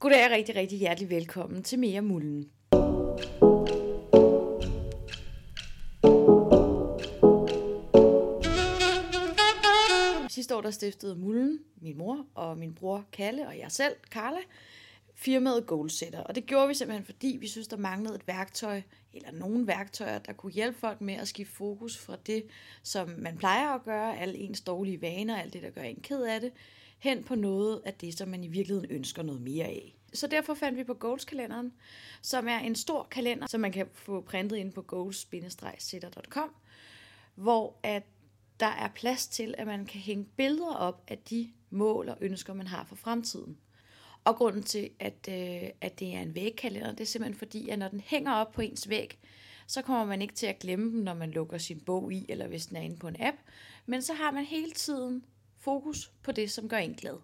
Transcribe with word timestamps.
Goddag 0.00 0.24
og 0.24 0.30
rigtig, 0.30 0.56
rigtig 0.56 0.78
hjertelig 0.78 1.10
velkommen 1.10 1.62
til 1.62 1.78
Mere 1.78 2.02
Mullen. 2.02 2.50
Sidste 10.30 10.56
år 10.56 10.60
der 10.60 10.70
stiftede 10.70 11.16
Mullen, 11.16 11.58
min 11.80 11.98
mor 11.98 12.26
og 12.34 12.58
min 12.58 12.74
bror 12.74 13.04
Kalle 13.12 13.48
og 13.48 13.58
jeg 13.58 13.72
selv, 13.72 13.96
Karla, 14.10 14.40
firmaet 15.14 15.66
Goalsetter. 15.66 16.20
Og 16.20 16.34
det 16.34 16.46
gjorde 16.46 16.68
vi 16.68 16.74
simpelthen, 16.74 17.04
fordi 17.04 17.36
vi 17.40 17.48
synes, 17.48 17.68
der 17.68 17.76
manglede 17.76 18.14
et 18.14 18.28
værktøj, 18.28 18.82
eller 19.12 19.32
nogle 19.32 19.66
værktøjer, 19.66 20.18
der 20.18 20.32
kunne 20.32 20.52
hjælpe 20.52 20.78
folk 20.78 21.00
med 21.00 21.14
at 21.14 21.28
skifte 21.28 21.54
fokus 21.54 21.98
fra 21.98 22.16
det, 22.26 22.44
som 22.82 23.08
man 23.18 23.36
plejer 23.36 23.68
at 23.68 23.82
gøre, 23.84 24.18
alle 24.18 24.38
ens 24.38 24.60
dårlige 24.60 25.02
vaner, 25.02 25.36
alt 25.36 25.52
det, 25.52 25.62
der 25.62 25.70
gør 25.70 25.82
en 25.82 26.00
ked 26.02 26.22
af 26.22 26.40
det, 26.40 26.52
hen 27.00 27.24
på 27.24 27.34
noget 27.34 27.82
af 27.84 27.94
det, 27.94 28.18
som 28.18 28.28
man 28.28 28.44
i 28.44 28.48
virkeligheden 28.48 28.90
ønsker 28.90 29.22
noget 29.22 29.40
mere 29.40 29.64
af. 29.64 29.96
Så 30.12 30.26
derfor 30.26 30.54
fandt 30.54 30.78
vi 30.78 30.84
på 30.84 30.94
Goals-kalenderen, 30.94 31.72
som 32.22 32.48
er 32.48 32.58
en 32.58 32.74
stor 32.74 33.08
kalender, 33.10 33.46
som 33.46 33.60
man 33.60 33.72
kan 33.72 33.86
få 33.92 34.20
printet 34.20 34.56
ind 34.56 34.72
på 34.72 34.82
goals-sitter.com, 34.82 36.50
hvor 37.34 37.76
at 37.82 38.02
der 38.60 38.66
er 38.66 38.88
plads 38.88 39.28
til, 39.28 39.54
at 39.58 39.66
man 39.66 39.86
kan 39.86 40.00
hænge 40.00 40.24
billeder 40.36 40.74
op 40.74 41.04
af 41.08 41.18
de 41.18 41.52
mål 41.70 42.08
og 42.08 42.16
ønsker, 42.20 42.54
man 42.54 42.66
har 42.66 42.84
for 42.84 42.96
fremtiden. 42.96 43.58
Og 44.24 44.36
grunden 44.36 44.62
til, 44.62 44.90
at, 44.98 45.28
øh, 45.28 45.70
at 45.80 46.00
det 46.00 46.14
er 46.14 46.20
en 46.20 46.34
vægkalender, 46.34 46.90
det 46.90 47.00
er 47.00 47.04
simpelthen 47.04 47.38
fordi, 47.38 47.68
at 47.68 47.78
når 47.78 47.88
den 47.88 48.00
hænger 48.00 48.32
op 48.32 48.52
på 48.52 48.60
ens 48.60 48.88
væg, 48.88 49.18
så 49.66 49.82
kommer 49.82 50.04
man 50.04 50.22
ikke 50.22 50.34
til 50.34 50.46
at 50.46 50.58
glemme 50.58 50.90
den, 50.90 51.04
når 51.04 51.14
man 51.14 51.30
lukker 51.30 51.58
sin 51.58 51.80
bog 51.80 52.12
i, 52.12 52.26
eller 52.28 52.46
hvis 52.48 52.66
den 52.66 52.76
er 52.76 52.80
inde 52.80 52.96
på 52.96 53.08
en 53.08 53.16
app. 53.18 53.36
Men 53.86 54.02
så 54.02 54.14
har 54.14 54.30
man 54.30 54.44
hele 54.44 54.70
tiden 54.70 55.24
fokus 55.60 56.12
på 56.22 56.32
det, 56.32 56.50
som 56.50 56.68
gør 56.68 56.76
en 56.76 56.94
glad. 56.94 57.16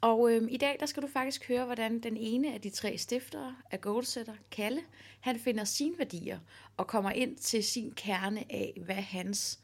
Og 0.00 0.32
øh, 0.32 0.48
i 0.50 0.56
dag 0.56 0.76
der 0.80 0.86
skal 0.86 1.02
du 1.02 1.08
faktisk 1.08 1.48
høre, 1.48 1.64
hvordan 1.64 2.00
den 2.00 2.16
ene 2.16 2.54
af 2.54 2.60
de 2.60 2.70
tre 2.70 2.98
stiftere 2.98 3.56
af 3.70 3.80
Goalsetter, 3.80 4.34
Kalle, 4.50 4.80
han 5.20 5.38
finder 5.38 5.64
sine 5.64 5.98
værdier 5.98 6.38
og 6.76 6.86
kommer 6.86 7.10
ind 7.10 7.36
til 7.36 7.64
sin 7.64 7.90
kerne 7.90 8.52
af, 8.52 8.80
hvad 8.84 8.94
hans 8.94 9.60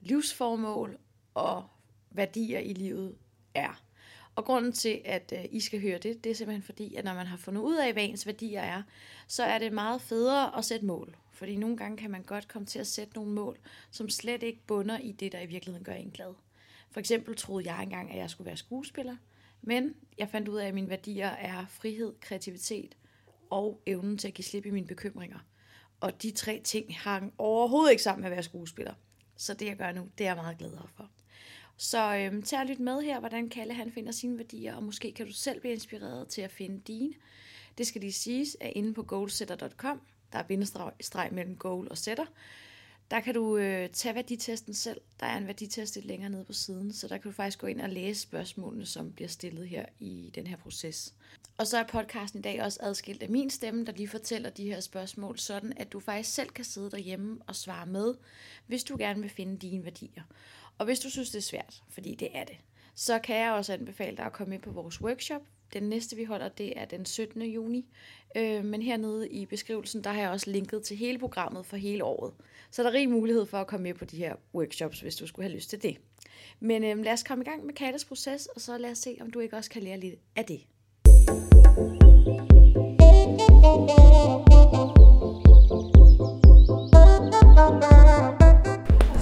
livsformål 0.00 0.98
og 1.34 1.64
værdier 2.10 2.58
i 2.58 2.72
livet 2.72 3.16
er. 3.54 3.82
Og 4.34 4.44
grunden 4.44 4.72
til, 4.72 5.00
at 5.04 5.32
øh, 5.36 5.44
I 5.50 5.60
skal 5.60 5.80
høre 5.80 5.98
det, 5.98 6.24
det 6.24 6.30
er 6.30 6.34
simpelthen 6.34 6.62
fordi, 6.62 6.94
at 6.94 7.04
når 7.04 7.14
man 7.14 7.26
har 7.26 7.36
fundet 7.36 7.62
ud 7.62 7.76
af, 7.76 7.92
hvad 7.92 8.04
ens 8.04 8.26
værdier 8.26 8.60
er, 8.60 8.82
så 9.26 9.42
er 9.42 9.58
det 9.58 9.72
meget 9.72 10.02
federe 10.02 10.58
at 10.58 10.64
sætte 10.64 10.86
mål. 10.86 11.16
Fordi 11.32 11.56
nogle 11.56 11.76
gange 11.76 11.96
kan 11.96 12.10
man 12.10 12.22
godt 12.22 12.48
komme 12.48 12.66
til 12.66 12.78
at 12.78 12.86
sætte 12.86 13.14
nogle 13.14 13.32
mål, 13.32 13.58
som 13.90 14.08
slet 14.08 14.42
ikke 14.42 14.60
bunder 14.66 14.98
i 14.98 15.12
det, 15.12 15.32
der 15.32 15.40
i 15.40 15.46
virkeligheden 15.46 15.84
gør 15.84 15.92
en 15.92 16.10
glad. 16.10 16.34
For 16.90 17.00
eksempel 17.00 17.36
troede 17.36 17.72
jeg 17.72 17.82
engang, 17.82 18.10
at 18.10 18.18
jeg 18.18 18.30
skulle 18.30 18.46
være 18.46 18.56
skuespiller, 18.56 19.16
men 19.62 19.94
jeg 20.18 20.28
fandt 20.28 20.48
ud 20.48 20.58
af, 20.58 20.66
at 20.68 20.74
mine 20.74 20.88
værdier 20.88 21.28
er 21.28 21.66
frihed, 21.66 22.12
kreativitet 22.20 22.96
og 23.50 23.82
evnen 23.86 24.18
til 24.18 24.28
at 24.28 24.34
give 24.34 24.44
slip 24.44 24.66
i 24.66 24.70
mine 24.70 24.86
bekymringer. 24.86 25.38
Og 26.00 26.22
de 26.22 26.30
tre 26.30 26.60
ting 26.64 26.96
hang 26.96 27.34
overhovedet 27.38 27.90
ikke 27.90 28.02
sammen 28.02 28.22
med 28.22 28.30
at 28.30 28.34
være 28.34 28.42
skuespiller. 28.42 28.94
Så 29.36 29.54
det, 29.54 29.66
jeg 29.66 29.76
gør 29.76 29.92
nu, 29.92 30.08
det 30.18 30.26
er 30.26 30.28
jeg 30.28 30.36
meget 30.36 30.58
glad 30.58 30.70
for. 30.96 31.10
Så 31.76 32.16
øhm, 32.16 32.42
tag 32.42 32.60
og 32.60 32.66
lyt 32.66 32.80
med 32.80 33.02
her, 33.02 33.20
hvordan 33.20 33.48
Kalle 33.48 33.74
han 33.74 33.92
finder 33.92 34.12
sine 34.12 34.38
værdier, 34.38 34.74
og 34.76 34.82
måske 34.82 35.12
kan 35.12 35.26
du 35.26 35.32
selv 35.32 35.60
blive 35.60 35.72
inspireret 35.72 36.28
til 36.28 36.42
at 36.42 36.50
finde 36.50 36.80
dine. 36.80 37.12
Det 37.78 37.86
skal 37.86 38.00
lige 38.00 38.12
siges, 38.12 38.56
at 38.60 38.72
inde 38.74 38.94
på 38.94 39.02
goalsetter.com, 39.02 40.00
der 40.32 40.38
er 40.38 40.42
bindestreg 40.42 41.28
mellem 41.32 41.56
goal 41.56 41.88
og 41.90 41.98
setter, 41.98 42.26
der 43.10 43.20
kan 43.20 43.34
du 43.34 43.56
øh, 43.56 43.88
tage 43.90 44.14
værditesten 44.14 44.74
selv. 44.74 45.00
Der 45.20 45.26
er 45.26 45.36
en 45.36 45.46
værditest 45.46 45.94
lidt 45.94 46.06
længere 46.06 46.30
nede 46.30 46.44
på 46.44 46.52
siden, 46.52 46.92
så 46.92 47.08
der 47.08 47.18
kan 47.18 47.30
du 47.30 47.36
faktisk 47.36 47.58
gå 47.58 47.66
ind 47.66 47.80
og 47.80 47.88
læse 47.88 48.20
spørgsmålene, 48.20 48.86
som 48.86 49.12
bliver 49.12 49.28
stillet 49.28 49.68
her 49.68 49.86
i 49.98 50.30
den 50.34 50.46
her 50.46 50.56
proces. 50.56 51.14
Og 51.58 51.66
så 51.66 51.78
er 51.78 51.82
podcasten 51.82 52.40
i 52.40 52.42
dag 52.42 52.62
også 52.62 52.78
adskilt 52.82 53.22
af 53.22 53.28
min 53.28 53.50
stemme, 53.50 53.84
der 53.84 53.92
lige 53.92 54.08
fortæller 54.08 54.50
de 54.50 54.64
her 54.64 54.80
spørgsmål, 54.80 55.38
sådan 55.38 55.72
at 55.76 55.92
du 55.92 56.00
faktisk 56.00 56.34
selv 56.34 56.48
kan 56.48 56.64
sidde 56.64 56.90
derhjemme 56.90 57.40
og 57.46 57.56
svare 57.56 57.86
med, 57.86 58.14
hvis 58.66 58.84
du 58.84 58.96
gerne 58.98 59.20
vil 59.20 59.30
finde 59.30 59.56
dine 59.56 59.84
værdier. 59.84 60.22
Og 60.78 60.84
hvis 60.84 61.00
du 61.00 61.10
synes, 61.10 61.30
det 61.30 61.38
er 61.38 61.42
svært, 61.42 61.82
fordi 61.88 62.14
det 62.14 62.28
er 62.34 62.44
det, 62.44 62.56
så 62.94 63.18
kan 63.18 63.36
jeg 63.36 63.52
også 63.52 63.72
anbefale 63.72 64.16
dig 64.16 64.24
at 64.26 64.32
komme 64.32 64.54
ind 64.54 64.62
på 64.62 64.70
vores 64.70 65.00
workshop. 65.00 65.42
Den 65.72 65.82
næste, 65.82 66.16
vi 66.16 66.24
holder, 66.24 66.48
det 66.48 66.78
er 66.78 66.84
den 66.84 67.06
17. 67.06 67.42
juni. 67.42 67.86
Øh, 68.36 68.64
men 68.64 68.82
hernede 68.82 69.28
i 69.28 69.46
beskrivelsen, 69.46 70.04
der 70.04 70.12
har 70.12 70.20
jeg 70.20 70.30
også 70.30 70.50
linket 70.50 70.82
til 70.82 70.96
hele 70.96 71.18
programmet 71.18 71.66
for 71.66 71.76
hele 71.76 72.04
året. 72.04 72.32
Så 72.70 72.82
der 72.82 72.88
er 72.88 72.92
rig 72.92 73.08
mulighed 73.08 73.46
for 73.46 73.58
at 73.58 73.66
komme 73.66 73.84
med 73.84 73.94
på 73.94 74.04
de 74.04 74.16
her 74.16 74.34
workshops, 74.54 75.00
hvis 75.00 75.16
du 75.16 75.26
skulle 75.26 75.48
have 75.48 75.56
lyst 75.56 75.70
til 75.70 75.82
det. 75.82 75.96
Men 76.60 76.84
øh, 76.84 77.04
lad 77.04 77.12
os 77.12 77.22
komme 77.22 77.44
i 77.44 77.48
gang 77.48 77.66
med 77.66 77.74
Kattes 77.74 78.04
proces, 78.04 78.46
og 78.46 78.60
så 78.60 78.78
lad 78.78 78.90
os 78.90 78.98
se, 78.98 79.16
om 79.20 79.30
du 79.30 79.40
ikke 79.40 79.56
også 79.56 79.70
kan 79.70 79.82
lære 79.82 80.00
lidt 80.00 80.14
af 80.36 80.44
det. 80.44 80.60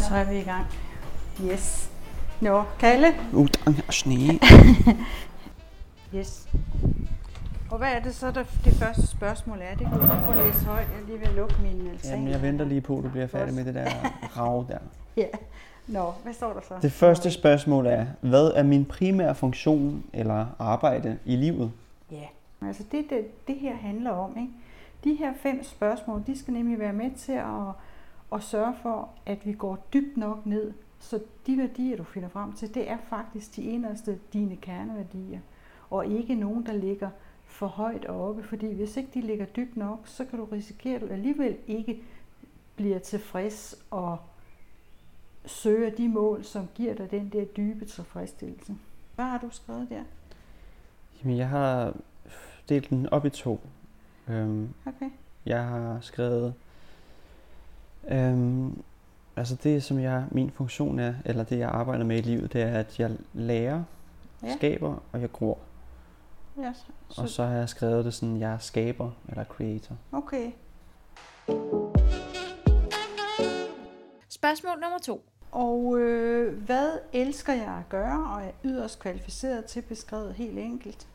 Så 0.09 0.15
er 0.15 0.30
vi 0.30 0.38
i 0.38 0.42
gang. 0.42 0.66
Yes. 1.50 1.91
Nå, 2.41 2.62
Kalle. 2.80 3.15
Uh, 3.32 3.48
der 3.48 3.72
er 3.88 3.92
sne. 3.92 4.38
Yes. 6.15 6.49
Og 7.71 7.79
hvad 7.79 7.93
er 7.93 8.01
det 8.01 8.15
så, 8.15 8.31
der 8.31 8.45
det 8.65 8.73
første 8.73 9.07
spørgsmål 9.07 9.59
er? 9.63 9.75
Det 9.75 9.87
kan 9.87 10.01
du 10.01 10.07
prøve 10.07 10.41
at 10.41 10.47
læse 10.47 10.65
højt. 10.65 10.87
Jeg 10.93 11.03
er 11.03 11.07
lige 11.07 11.21
ved 11.21 11.27
at 11.27 11.35
lukke 11.35 11.55
min 11.63 11.89
altan. 11.89 12.11
Jamen, 12.11 12.29
jeg 12.29 12.43
venter 12.43 12.65
lige 12.65 12.81
på, 12.81 12.99
at 12.99 13.05
du 13.05 13.09
bliver 13.09 13.27
færdig 13.27 13.55
med 13.55 13.65
det 13.65 13.75
der 13.75 13.91
rav 14.37 14.65
der. 14.69 14.79
Ja. 15.17 15.27
Nå, 15.89 16.13
hvad 16.23 16.33
står 16.33 16.53
der 16.53 16.61
så? 16.61 16.75
Det 16.83 16.93
første 16.93 17.31
spørgsmål 17.31 17.87
er, 17.87 18.07
hvad 18.21 18.53
er 18.55 18.63
min 18.63 18.85
primære 18.85 19.35
funktion 19.35 20.05
eller 20.13 20.47
arbejde 20.59 21.19
i 21.25 21.37
livet? 21.37 21.73
Ja, 22.11 22.25
altså 22.63 22.83
det, 22.93 23.05
det, 23.11 23.47
det 23.49 23.57
her 23.57 23.75
handler 23.77 24.11
om, 24.11 24.37
ikke? 24.37 24.53
De 25.05 25.15
her 25.15 25.33
fem 25.43 25.65
spørgsmål, 25.65 26.23
de 26.27 26.39
skal 26.39 26.55
nemlig 26.55 26.79
være 26.79 26.93
med 26.93 27.11
til 27.19 27.33
at, 27.33 27.75
at 28.35 28.43
sørge 28.43 28.75
for, 28.83 29.09
at 29.27 29.39
vi 29.47 29.53
går 29.53 29.79
dybt 29.93 30.17
nok 30.17 30.47
ned. 30.47 30.73
Så 31.01 31.21
de 31.47 31.59
værdier, 31.59 31.97
du 31.97 32.05
finder 32.05 32.29
frem 32.29 32.53
til, 32.53 32.75
det 32.75 32.91
er 32.91 32.97
faktisk 33.11 33.57
de 33.57 33.63
inderste 33.63 34.19
dine 34.33 34.57
kerneværdier. 34.57 35.39
Og 35.91 36.06
ikke 36.06 36.34
nogen, 36.34 36.66
der 36.66 36.72
ligger 36.72 37.10
for 37.44 37.66
højt 37.66 38.06
oppe, 38.06 38.43
fordi 38.43 38.72
hvis 38.75 38.97
ikke 38.97 39.10
de 39.15 39.21
ligger 39.21 39.44
dybt 39.47 39.76
nok, 39.76 39.99
så 40.04 40.25
kan 40.25 40.38
du 40.38 40.44
risikere, 40.44 40.94
at 40.94 41.00
du 41.00 41.06
alligevel 41.06 41.56
ikke 41.66 42.03
bliver 42.76 42.99
tilfreds 42.99 43.75
og 43.91 44.19
søger 45.47 45.91
de 45.91 46.09
mål, 46.09 46.44
som 46.44 46.69
giver 46.75 46.94
dig 46.94 47.10
den 47.10 47.28
der 47.32 47.44
dybe 47.44 47.84
tilfredsstillelse. 47.84 48.75
Hvad 49.15 49.25
har 49.25 49.38
du 49.38 49.48
skrevet 49.50 49.87
der? 49.91 50.03
Jamen, 51.22 51.37
jeg 51.37 51.48
har 51.48 51.94
delt 52.69 52.91
den 52.91 53.09
op 53.09 53.27
i 53.27 53.31
to. 53.31 53.60
Øhm, 54.28 54.69
Okay. 54.87 55.10
jeg 55.47 55.65
har 55.65 55.98
skrevet, 56.00 56.54
øhm, 58.09 58.82
altså 59.37 59.54
det 59.62 59.82
som 59.82 59.98
jeg, 59.98 60.25
min 60.31 60.50
funktion 60.50 60.98
er, 60.98 61.15
eller 61.25 61.44
det 61.44 61.59
jeg 61.59 61.69
arbejder 61.69 62.04
med 62.04 62.19
i 62.19 62.21
livet, 62.21 62.53
det 62.53 62.62
er, 62.62 62.78
at 62.78 63.00
jeg 63.00 63.10
lærer, 63.32 63.82
Ja. 64.43 64.56
skaber 64.56 65.03
og 65.12 65.21
jeg 65.21 65.32
gror. 65.32 65.59
Ja, 66.63 66.73
så, 67.09 67.21
Og 67.23 67.29
så 67.29 67.45
har 67.45 67.57
jeg 67.57 67.69
skrevet 67.69 68.05
det 68.05 68.15
sådan, 68.15 68.41
jeg 68.41 68.53
er 68.53 68.59
skaber 68.59 69.11
eller 69.29 69.45
creator. 69.45 69.97
Okay. 70.13 70.51
Spørgsmål 74.29 74.73
nummer 74.81 74.99
to. 75.03 75.25
Og 75.53 75.99
øh, 75.99 76.63
hvad 76.63 76.91
elsker 77.13 77.53
jeg 77.53 77.69
at 77.79 77.89
gøre, 77.89 78.35
og 78.35 78.43
er 78.43 78.51
yderst 78.65 78.99
kvalificeret 79.01 79.65
til 79.65 79.83
beskrevet 79.83 80.35
helt 80.35 80.59
enkelt? 80.59 81.07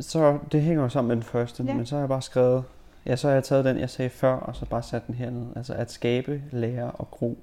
Så 0.00 0.38
det 0.52 0.62
hænger 0.62 0.82
jo 0.82 0.88
sammen 0.88 1.08
med 1.08 1.16
den 1.16 1.22
første, 1.24 1.62
Ja. 1.64 1.74
men 1.74 1.86
så 1.86 1.94
har 1.94 2.00
jeg 2.00 2.08
bare 2.08 2.22
skrevet, 2.22 2.64
ja, 3.06 3.16
så 3.16 3.26
har 3.28 3.34
jeg 3.34 3.44
taget 3.44 3.64
den, 3.64 3.78
jeg 3.78 3.90
sagde 3.90 4.10
før, 4.10 4.32
og 4.32 4.56
så 4.56 4.66
bare 4.66 4.82
sat 4.82 5.06
den 5.06 5.14
herned. 5.14 5.46
Altså 5.56 5.74
at 5.74 5.92
skabe, 5.92 6.42
lære 6.52 6.90
og 6.90 7.10
gro. 7.10 7.38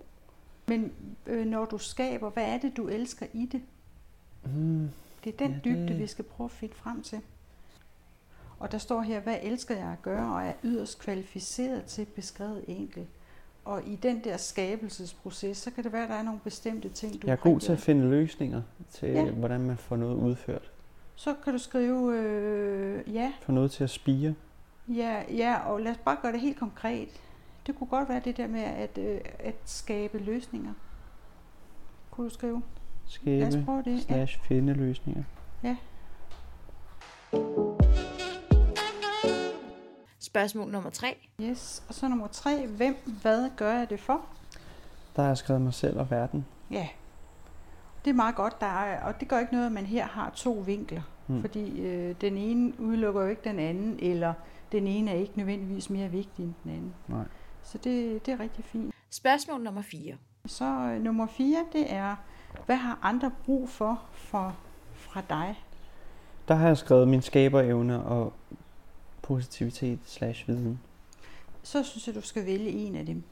Men 0.68 0.92
øh, 1.28 1.46
når 1.46 1.66
du 1.66 1.78
skaber, 1.78 2.30
hvad 2.30 2.44
er 2.44 2.58
det, 2.58 2.78
du 2.78 2.88
elsker 2.88 3.26
i 3.34 3.46
det? 3.52 3.62
Hmm. 4.44 4.90
Det 5.24 5.34
er 5.34 5.38
den 5.38 5.52
Ja, 5.52 5.60
dybde, 5.66 5.88
det- 5.88 6.00
vi 6.00 6.08
skal 6.08 6.26
prøve 6.26 6.46
at 6.46 6.52
finde 6.52 6.74
frem 6.76 7.02
til. 7.04 7.20
Og 8.60 8.72
der 8.72 8.78
står 8.78 9.02
her, 9.02 9.20
hvad 9.20 9.38
elsker 9.42 9.76
jeg 9.76 9.88
at 9.92 10.02
gøre, 10.02 10.34
og 10.36 10.44
er 10.44 10.54
yderst 10.64 11.00
kvalificeret 11.00 11.84
til 11.86 12.06
beskrevet 12.06 12.64
enkelt. 12.68 13.08
Og 13.66 13.82
i 13.88 13.96
den 13.96 14.24
der 14.24 14.38
skabelsesproces, 14.38 15.58
så 15.58 15.72
kan 15.72 15.84
det 15.84 15.92
være, 15.94 16.04
at 16.04 16.10
der 16.10 16.16
er 16.16 16.24
nogle 16.24 16.40
bestemte 16.44 16.90
ting, 16.90 17.22
du 17.22 17.28
Jeg 17.28 17.34
er 17.34 17.38
god 17.38 17.60
til 17.60 17.72
at 17.72 17.80
finde 17.80 18.10
løsninger 18.10 18.62
til, 18.92 19.10
ja. 19.10 19.32
hvordan 19.32 19.62
man 19.62 19.78
får 19.78 19.96
noget 19.96 20.16
udført. 20.16 20.72
Så 21.16 21.34
kan 21.44 21.54
du 21.54 21.60
skrive, 21.60 22.18
øh, 22.18 23.14
ja, 23.14 23.34
Få 23.42 23.52
noget 23.52 23.72
til 23.72 23.84
at 23.84 23.90
spire. 23.90 24.36
ja, 24.88 25.24
ja, 25.34 25.60
og 25.66 25.82
lad 25.82 25.92
os 25.92 25.98
bare 25.98 26.18
gøre 26.22 26.32
det 26.32 26.42
helt 26.42 26.60
konkret. 26.60 27.10
Det 27.68 27.76
kunne 27.76 27.88
godt 27.88 28.10
være 28.10 28.22
det 28.26 28.38
der 28.38 28.48
med 28.48 28.62
at, 28.62 28.98
øh, 28.98 29.22
at 29.40 29.56
skabe 29.66 30.18
løsninger. 30.18 30.74
Kunne 32.12 32.30
du 32.30 32.34
skrive? 32.34 32.62
Skabe, 33.06 33.46
det. 33.46 33.88
Ja. 33.88 34.00
slash 34.00 34.40
finde 34.40 34.74
løsninger. 34.74 35.24
Spørgsmål 40.34 40.72
nummer 40.72 40.90
tre. 40.90 41.18
Yes. 41.42 41.84
Og 41.88 41.94
så 41.94 42.08
nummer 42.08 42.28
tre. 42.28 42.68
Hvem, 42.68 42.96
hvad 43.22 43.50
gør 43.58 43.74
jeg 43.74 43.90
det 43.90 44.00
for? 44.00 44.26
Der 45.16 45.22
har 45.22 45.30
jeg 45.30 45.38
skrevet 45.38 45.62
mig 45.62 45.74
selv 45.74 46.00
og 46.00 46.12
verden. 46.12 46.46
Ja. 46.72 46.88
Det 48.06 48.12
er 48.12 48.16
meget 48.16 48.36
godt, 48.36 48.62
der 48.62 48.68
er, 48.68 49.04
og 49.04 49.20
det 49.20 49.28
gør 49.28 49.40
ikke 49.40 49.54
noget, 49.54 49.66
at 49.66 49.72
man 49.72 49.86
her 49.86 50.06
har 50.06 50.30
to 50.30 50.54
vinkler. 50.54 51.02
Mm. 51.28 51.42
Fordi 51.42 51.82
øh, 51.82 52.16
den 52.22 52.38
ene 52.38 52.80
udelukker 52.80 53.22
jo 53.22 53.28
ikke 53.28 53.42
den 53.44 53.60
anden, 53.60 54.00
eller 54.02 54.34
den 54.72 54.88
ene 54.88 55.12
er 55.12 55.16
ikke 55.16 55.34
nødvendigvis 55.38 55.90
mere 55.90 56.10
vigtig 56.10 56.46
end 56.46 56.54
den 56.64 56.72
anden. 56.72 56.94
Nej. 57.08 57.26
Så 57.64 57.78
det, 57.78 58.26
det 58.26 58.32
er 58.32 58.40
rigtig 58.40 58.66
fint. 58.66 58.96
Spørgsmål 59.10 59.62
nummer 59.62 59.82
4. 59.82 60.16
Så 60.48 60.66
øh, 60.66 61.02
nummer 61.02 61.28
4, 61.28 61.66
det 61.74 61.94
er, 61.94 62.16
hvad 62.66 62.76
har 62.76 63.00
andre 63.02 63.32
brug 63.46 63.70
for, 63.70 64.02
for 64.12 64.56
fra 64.94 65.22
dig? 65.30 65.64
Der 66.48 66.56
har 66.56 66.68
jeg 66.68 66.78
skrevet 66.78 67.08
min 67.08 67.22
skaberevne 67.22 68.04
og 68.04 68.34
positivitet 69.22 70.00
slash 70.06 70.48
viden. 70.48 70.80
Så 71.64 71.84
synes 71.84 72.08
jeg, 72.08 72.16
du 72.16 72.22
skal 72.22 72.46
vælge 72.46 72.70
en 72.70 72.96
af 72.96 73.06
dem. 73.06 73.24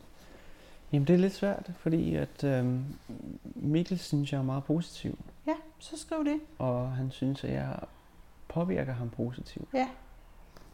Jamen 0.91 1.07
det 1.07 1.13
er 1.13 1.17
lidt 1.17 1.33
svært, 1.33 1.71
fordi 1.79 2.15
at 2.15 2.43
øhm, 2.43 2.85
Mikkel 3.55 3.99
synes 3.99 4.31
jeg 4.33 4.39
er 4.39 4.43
meget 4.43 4.63
positiv. 4.63 5.19
Ja, 5.47 5.55
så 5.79 5.97
skriv 5.97 6.25
det. 6.25 6.39
Og 6.59 6.91
han 6.91 7.11
synes, 7.11 7.43
at 7.43 7.53
jeg 7.53 7.79
påvirker 8.47 8.93
ham 8.93 9.09
positivt. 9.09 9.69
Ja, 9.73 9.87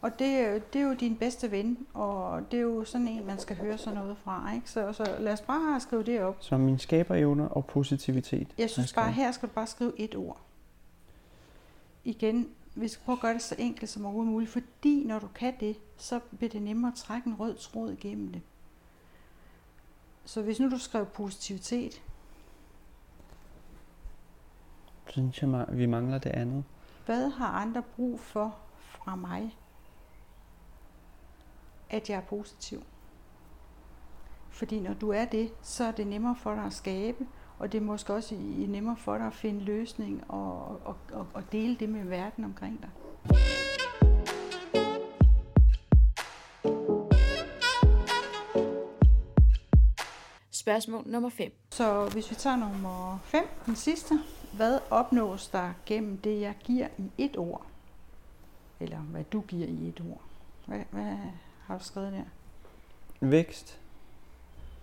og 0.01 0.19
det, 0.19 0.27
er 0.27 0.49
jo- 0.53 0.61
det 0.73 0.81
er 0.81 0.85
jo 0.87 0.93
din 0.93 1.15
bedste 1.17 1.51
ven, 1.51 1.87
og 1.93 2.41
det 2.51 2.57
er 2.57 2.61
jo 2.61 2.85
sådan 2.85 3.07
en, 3.07 3.25
man 3.25 3.39
skal 3.39 3.55
høre 3.57 3.77
sådan 3.77 3.99
noget 3.99 4.17
fra. 4.17 4.53
Ikke? 4.53 4.69
Så, 4.71 4.93
så 4.93 5.15
lad 5.19 5.33
os 5.33 5.41
bare 5.41 5.79
skrive 5.79 6.03
det 6.03 6.21
op. 6.21 6.37
Så 6.39 6.57
min 6.57 6.79
skaberevner 6.79 7.47
og 7.47 7.65
positivitet. 7.65 8.47
Jeg 8.57 8.69
synes 8.69 8.93
bare, 8.93 9.11
her 9.11 9.31
skal 9.31 9.49
du 9.49 9.53
bare 9.53 9.67
skrive 9.67 9.99
et 9.99 10.15
ord. 10.15 10.41
Igen, 12.03 12.49
vi 12.75 12.87
skal 12.87 13.03
prøve 13.05 13.13
at 13.15 13.21
gøre 13.21 13.33
det 13.33 13.41
så 13.41 13.55
enkelt 13.57 13.89
som 13.89 14.05
overhovedet 14.05 14.31
muligt, 14.31 14.51
fordi 14.51 15.03
når 15.05 15.19
du 15.19 15.27
kan 15.27 15.53
det, 15.59 15.77
så 15.97 16.19
bliver 16.37 16.49
det 16.51 16.61
nemmere 16.61 16.91
at 16.91 16.97
trække 16.97 17.27
en 17.27 17.35
rød 17.39 17.55
tråd 17.55 17.91
igennem 17.91 18.31
det. 18.31 18.41
Så 20.25 20.41
hvis 20.41 20.59
nu 20.59 20.69
du 20.69 20.77
skrev 20.77 21.05
positivitet, 21.05 22.01
Synes 25.09 25.41
jeg, 25.41 25.65
vi 25.69 25.85
mangler 25.85 26.17
det 26.17 26.29
andet. 26.29 26.63
hvad 27.05 27.29
har 27.29 27.47
andre 27.47 27.81
brug 27.95 28.19
for 28.19 28.55
fra 28.79 29.15
mig? 29.15 29.55
At 31.89 32.09
jeg 32.09 32.17
er 32.17 32.21
positiv. 32.21 32.83
Fordi 34.49 34.79
når 34.79 34.93
du 34.93 35.09
er 35.09 35.25
det, 35.25 35.53
så 35.61 35.83
er 35.83 35.91
det 35.91 36.07
nemmere 36.07 36.35
for 36.35 36.55
dig 36.55 36.63
at 36.63 36.73
skabe, 36.73 37.27
og 37.59 37.71
det 37.71 37.77
er 37.77 37.81
måske 37.81 38.13
også 38.13 38.35
nemmere 38.67 38.97
for 38.97 39.17
dig 39.17 39.27
at 39.27 39.33
finde 39.33 39.59
løsning 39.59 40.23
og, 40.27 40.81
og, 40.85 40.95
og, 41.11 41.27
og 41.33 41.51
dele 41.51 41.75
det 41.75 41.89
med 41.89 42.03
verden 42.03 42.43
omkring 42.43 42.81
dig. 42.81 42.89
Spørgsmål 50.51 51.03
nummer 51.05 51.29
5. 51.29 51.51
Så 51.71 52.09
hvis 52.13 52.31
vi 52.31 52.35
tager 52.35 52.55
nummer 52.55 53.19
5, 53.23 53.43
den 53.65 53.75
sidste. 53.75 54.19
Hvad 54.53 54.79
opnås 54.89 55.47
der 55.47 55.73
gennem 55.85 56.17
det, 56.17 56.41
jeg 56.41 56.55
giver 56.63 56.87
i 56.97 57.11
et 57.17 57.37
ord? 57.37 57.65
Eller 58.79 58.97
hvad 58.97 59.23
du 59.23 59.41
giver 59.41 59.67
i 59.67 59.87
et 59.87 60.03
ord? 60.09 60.21
Hvad, 60.65 60.83
hvad 60.91 61.17
har 61.67 61.77
du 61.77 61.83
skrevet 61.83 62.11
der? 62.13 62.21
Vækst, 63.27 63.79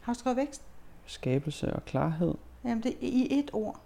Har 0.01 0.13
du 0.13 0.19
skrevet 0.19 0.37
vækst? 0.37 0.63
skabelse 1.07 1.73
og 1.73 1.85
klarhed. 1.85 2.35
Jamen, 2.65 2.83
det 2.83 2.91
er 2.93 2.97
i 3.01 3.29
et 3.39 3.51
ord. 3.53 3.81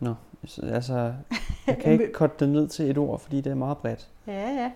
Nå, 0.00 0.14
så- 0.44 0.66
altså, 0.66 1.14
jeg 1.66 1.78
kan 1.78 1.92
ikke 1.92 2.12
korte 2.12 2.34
det 2.40 2.48
ned 2.48 2.68
til 2.68 2.90
et 2.90 2.98
ord, 2.98 3.20
fordi 3.20 3.40
det 3.40 3.50
er 3.50 3.54
meget 3.54 3.78
bredt. 3.78 4.08
Ja, 4.26 4.50
ja. 4.50 4.72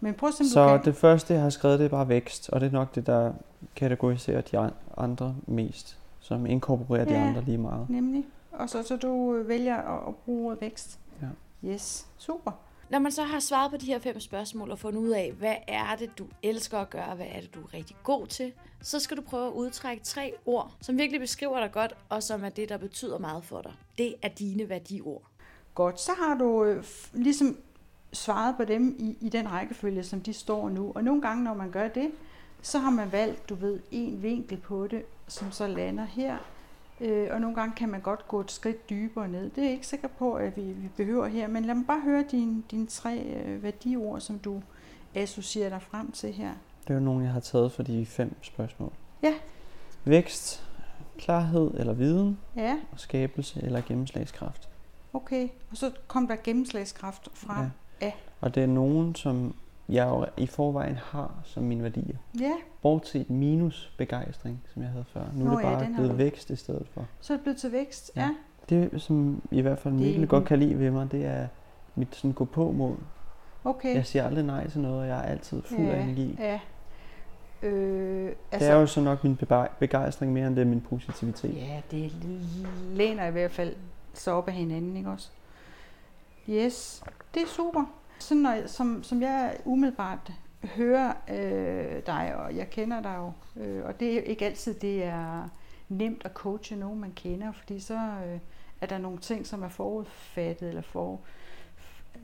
Men 0.00 0.14
prøv 0.14 0.32
simpelthen, 0.32 0.52
Så 0.54 0.68
kan. 0.76 0.84
det 0.84 0.96
første, 0.96 1.34
jeg 1.34 1.42
har 1.42 1.50
skrevet, 1.50 1.78
det 1.78 1.84
er 1.84 1.88
bare 1.88 2.08
vækst, 2.08 2.50
og 2.50 2.60
det 2.60 2.66
er 2.66 2.70
nok 2.72 2.94
det, 2.94 3.06
der 3.06 3.32
kategoriserer 3.76 4.40
de 4.40 4.58
an- 4.58 4.70
andre 4.96 5.34
mest, 5.46 5.98
som 6.20 6.46
inkorporerer 6.46 7.04
de 7.04 7.12
Ja. 7.14 7.26
andre 7.28 7.40
lige 7.40 7.58
meget. 7.58 7.90
Nemlig. 7.90 8.24
Og 8.52 8.68
så, 8.70 8.82
så 8.82 8.96
du 8.96 9.42
vælger 9.46 9.76
at, 9.76 10.08
at 10.08 10.14
bruge 10.16 10.56
vækst. 10.60 10.98
Ja. 11.22 11.26
Yes, 11.68 12.06
super. 12.18 12.50
Når 12.90 12.98
man 12.98 13.12
så 13.12 13.22
har 13.22 13.40
svaret 13.40 13.70
på 13.70 13.76
de 13.76 13.86
her 13.86 13.98
fem 13.98 14.20
spørgsmål 14.20 14.70
og 14.70 14.78
fundet 14.78 15.00
ud 15.00 15.08
af, 15.08 15.32
hvad 15.38 15.56
er 15.68 15.96
det, 15.98 16.18
du 16.18 16.26
elsker 16.42 16.78
at 16.78 16.90
gøre, 16.90 17.14
hvad 17.14 17.26
er 17.30 17.40
det, 17.40 17.54
du 17.54 17.60
er 17.60 17.74
rigtig 17.74 17.96
god 18.02 18.26
til, 18.26 18.52
så 18.82 18.98
skal 18.98 19.16
du 19.16 19.22
prøve 19.22 19.46
at 19.46 19.52
udtrække 19.52 20.04
tre 20.04 20.34
ord, 20.46 20.72
som 20.80 20.98
virkelig 20.98 21.20
beskriver 21.20 21.60
dig 21.60 21.72
godt, 21.72 21.94
og 22.08 22.22
som 22.22 22.44
er 22.44 22.48
det, 22.48 22.68
der 22.68 22.76
betyder 22.76 23.18
meget 23.18 23.44
for 23.44 23.62
dig. 23.62 23.72
Det 23.98 24.14
er 24.22 24.28
dine 24.28 24.68
værdiord. 24.68 25.22
Godt, 25.74 26.00
så 26.00 26.12
har 26.18 26.34
du 26.34 26.64
øh, 26.64 26.84
ligesom 27.12 27.56
svaret 28.12 28.56
på 28.56 28.64
dem 28.64 28.96
i, 28.98 29.16
i 29.20 29.28
den 29.28 29.50
rækkefølge, 29.50 30.04
som 30.04 30.20
de 30.20 30.32
står 30.32 30.68
nu. 30.68 30.92
Og 30.94 31.04
nogle 31.04 31.22
gange, 31.22 31.44
når 31.44 31.54
man 31.54 31.70
gør 31.70 31.88
det, 31.88 32.10
så 32.62 32.78
har 32.78 32.90
man 32.90 33.12
valgt, 33.12 33.48
du 33.48 33.54
ved, 33.54 33.80
en 33.90 34.22
vinkel 34.22 34.56
på 34.56 34.86
det, 34.86 35.02
som 35.28 35.52
så 35.52 35.66
lander 35.66 36.04
her. 36.04 36.38
Øh, 37.00 37.28
og 37.30 37.40
nogle 37.40 37.56
gange 37.56 37.74
kan 37.76 37.88
man 37.88 38.00
godt 38.00 38.28
gå 38.28 38.40
et 38.40 38.50
skridt 38.50 38.90
dybere 38.90 39.28
ned. 39.28 39.50
Det 39.50 39.58
er 39.58 39.62
jeg 39.62 39.72
ikke 39.72 39.86
sikker 39.86 40.08
på, 40.08 40.34
at 40.34 40.56
vi, 40.56 40.62
vi 40.62 40.88
behøver 40.96 41.26
her, 41.26 41.48
men 41.48 41.64
lad 41.64 41.74
mig 41.74 41.86
bare 41.86 42.00
høre 42.00 42.24
dine, 42.30 42.62
dine 42.70 42.86
tre 42.86 43.18
øh, 43.18 43.62
værdiord, 43.62 44.20
som 44.20 44.38
du 44.38 44.62
associerer 45.14 45.68
dig 45.68 45.82
frem 45.82 46.12
til 46.12 46.32
her. 46.32 46.50
Det 46.82 46.90
er 46.90 46.94
jo 46.94 47.00
nogle, 47.04 47.24
jeg 47.24 47.32
har 47.32 47.40
taget 47.40 47.72
for 47.72 47.82
de 47.82 48.06
fem 48.06 48.36
spørgsmål. 48.42 48.92
Ja. 49.22 49.34
Vækst, 50.04 50.64
klarhed 51.18 51.70
eller 51.74 51.92
viden, 51.92 52.38
Ja, 52.56 52.76
og 52.92 53.00
skabelse 53.00 53.60
eller 53.62 53.80
gennemslagskraft. 53.80 54.68
okay. 55.12 55.48
Og 55.70 55.76
så 55.76 55.90
kom 56.06 56.28
der 56.28 56.36
gennemslagskraft 56.44 57.28
fra. 57.34 57.62
Ja. 57.62 57.68
Ja. 58.06 58.12
Og 58.40 58.54
det 58.54 58.62
er 58.62 58.66
nogen, 58.66 59.14
som 59.14 59.54
jeg 59.88 60.06
jo 60.08 60.26
i 60.36 60.46
forvejen 60.46 60.94
har 60.96 61.34
som 61.44 61.62
mine 61.62 61.82
værdier. 61.82 62.16
ja, 62.40 62.52
Bortset 62.82 63.30
minus 63.30 63.92
begejstring, 63.98 64.62
som 64.72 64.82
jeg 64.82 64.90
havde 64.90 65.04
før. 65.12 65.22
Nu 65.34 65.44
Nå 65.44 65.50
er 65.50 65.56
det 65.56 65.62
ja, 65.64 65.70
bare 65.70 65.84
har 65.84 65.92
blevet 65.94 66.10
du. 66.10 66.16
vækst 66.16 66.50
i 66.50 66.56
stedet 66.56 66.86
for. 66.94 67.06
så 67.20 67.32
er 67.32 67.36
det 67.36 67.42
blevet 67.42 67.56
til 67.58 67.72
vækst. 67.72 68.10
Ja. 68.16 68.20
Ja. 68.20 68.30
Det, 68.68 69.02
som 69.02 69.42
i 69.50 69.60
hvert 69.60 69.78
fald 69.78 69.94
Det 69.94 70.02
Mikkel 70.02 70.22
en- 70.22 70.28
godt 70.28 70.44
kan 70.44 70.58
lide 70.58 70.78
ved 70.78 70.90
mig, 70.90 71.12
det 71.12 71.24
er 71.26 71.46
mit 71.94 72.16
sådan 72.16 72.32
gå 72.32 72.44
på 72.44 72.70
mod. 72.72 72.94
Okay. 73.64 73.94
Jeg 73.94 74.06
siger 74.06 74.24
aldrig 74.26 74.44
nej 74.44 74.68
til 74.68 74.80
noget, 74.80 75.00
og 75.00 75.06
jeg 75.08 75.18
er 75.18 75.22
altid 75.22 75.62
fuld 75.62 75.80
ja, 75.80 75.92
af 75.94 76.00
energi. 76.02 76.36
Ja. 76.38 76.60
Øh, 77.62 78.32
Altså, 78.52 78.66
det 78.68 78.74
er 78.76 78.80
jo 78.80 78.86
så 78.86 79.00
nok 79.00 79.24
min 79.24 79.38
begejstring 79.78 80.32
mere, 80.32 80.46
end 80.46 80.56
det 80.56 80.62
er 80.62 80.66
min 80.66 80.80
positivitet. 80.80 81.56
Ja, 81.56 81.80
det 81.90 82.12
læner 82.92 83.26
i 83.26 83.30
hvert 83.30 83.50
fald 83.50 83.74
så 84.14 84.30
op 84.32 84.48
af 84.48 84.54
hinanden, 84.54 84.96
ikke 84.96 85.10
også? 85.10 85.28
Yes, 86.48 87.02
det 87.34 87.42
er 87.42 87.46
super. 87.46 87.84
Sådan 88.18 88.42
når, 88.42 88.66
som, 88.66 89.02
som 89.02 89.22
jeg 89.22 89.56
umiddelbart 89.64 90.32
hører 90.64 91.12
øh, 91.30 92.06
dig, 92.06 92.36
og 92.36 92.56
jeg 92.56 92.70
kender 92.70 93.02
dig 93.02 93.16
jo, 93.16 93.32
øh, 93.62 93.84
og 93.84 94.00
det 94.00 94.14
er 94.14 94.20
ikke 94.20 94.46
altid, 94.46 94.74
det 94.74 95.04
er 95.04 95.48
nemt 95.88 96.22
at 96.24 96.32
coache 96.32 96.76
nogen, 96.76 97.00
man 97.00 97.12
kender, 97.12 97.52
fordi 97.52 97.80
så 97.80 97.94
øh, 97.94 98.38
er 98.80 98.86
der 98.86 98.98
nogle 98.98 99.18
ting, 99.18 99.46
som 99.46 99.62
er 99.62 99.68
forudfattet, 99.68 100.68
eller 100.68 100.82
for, 100.82 101.20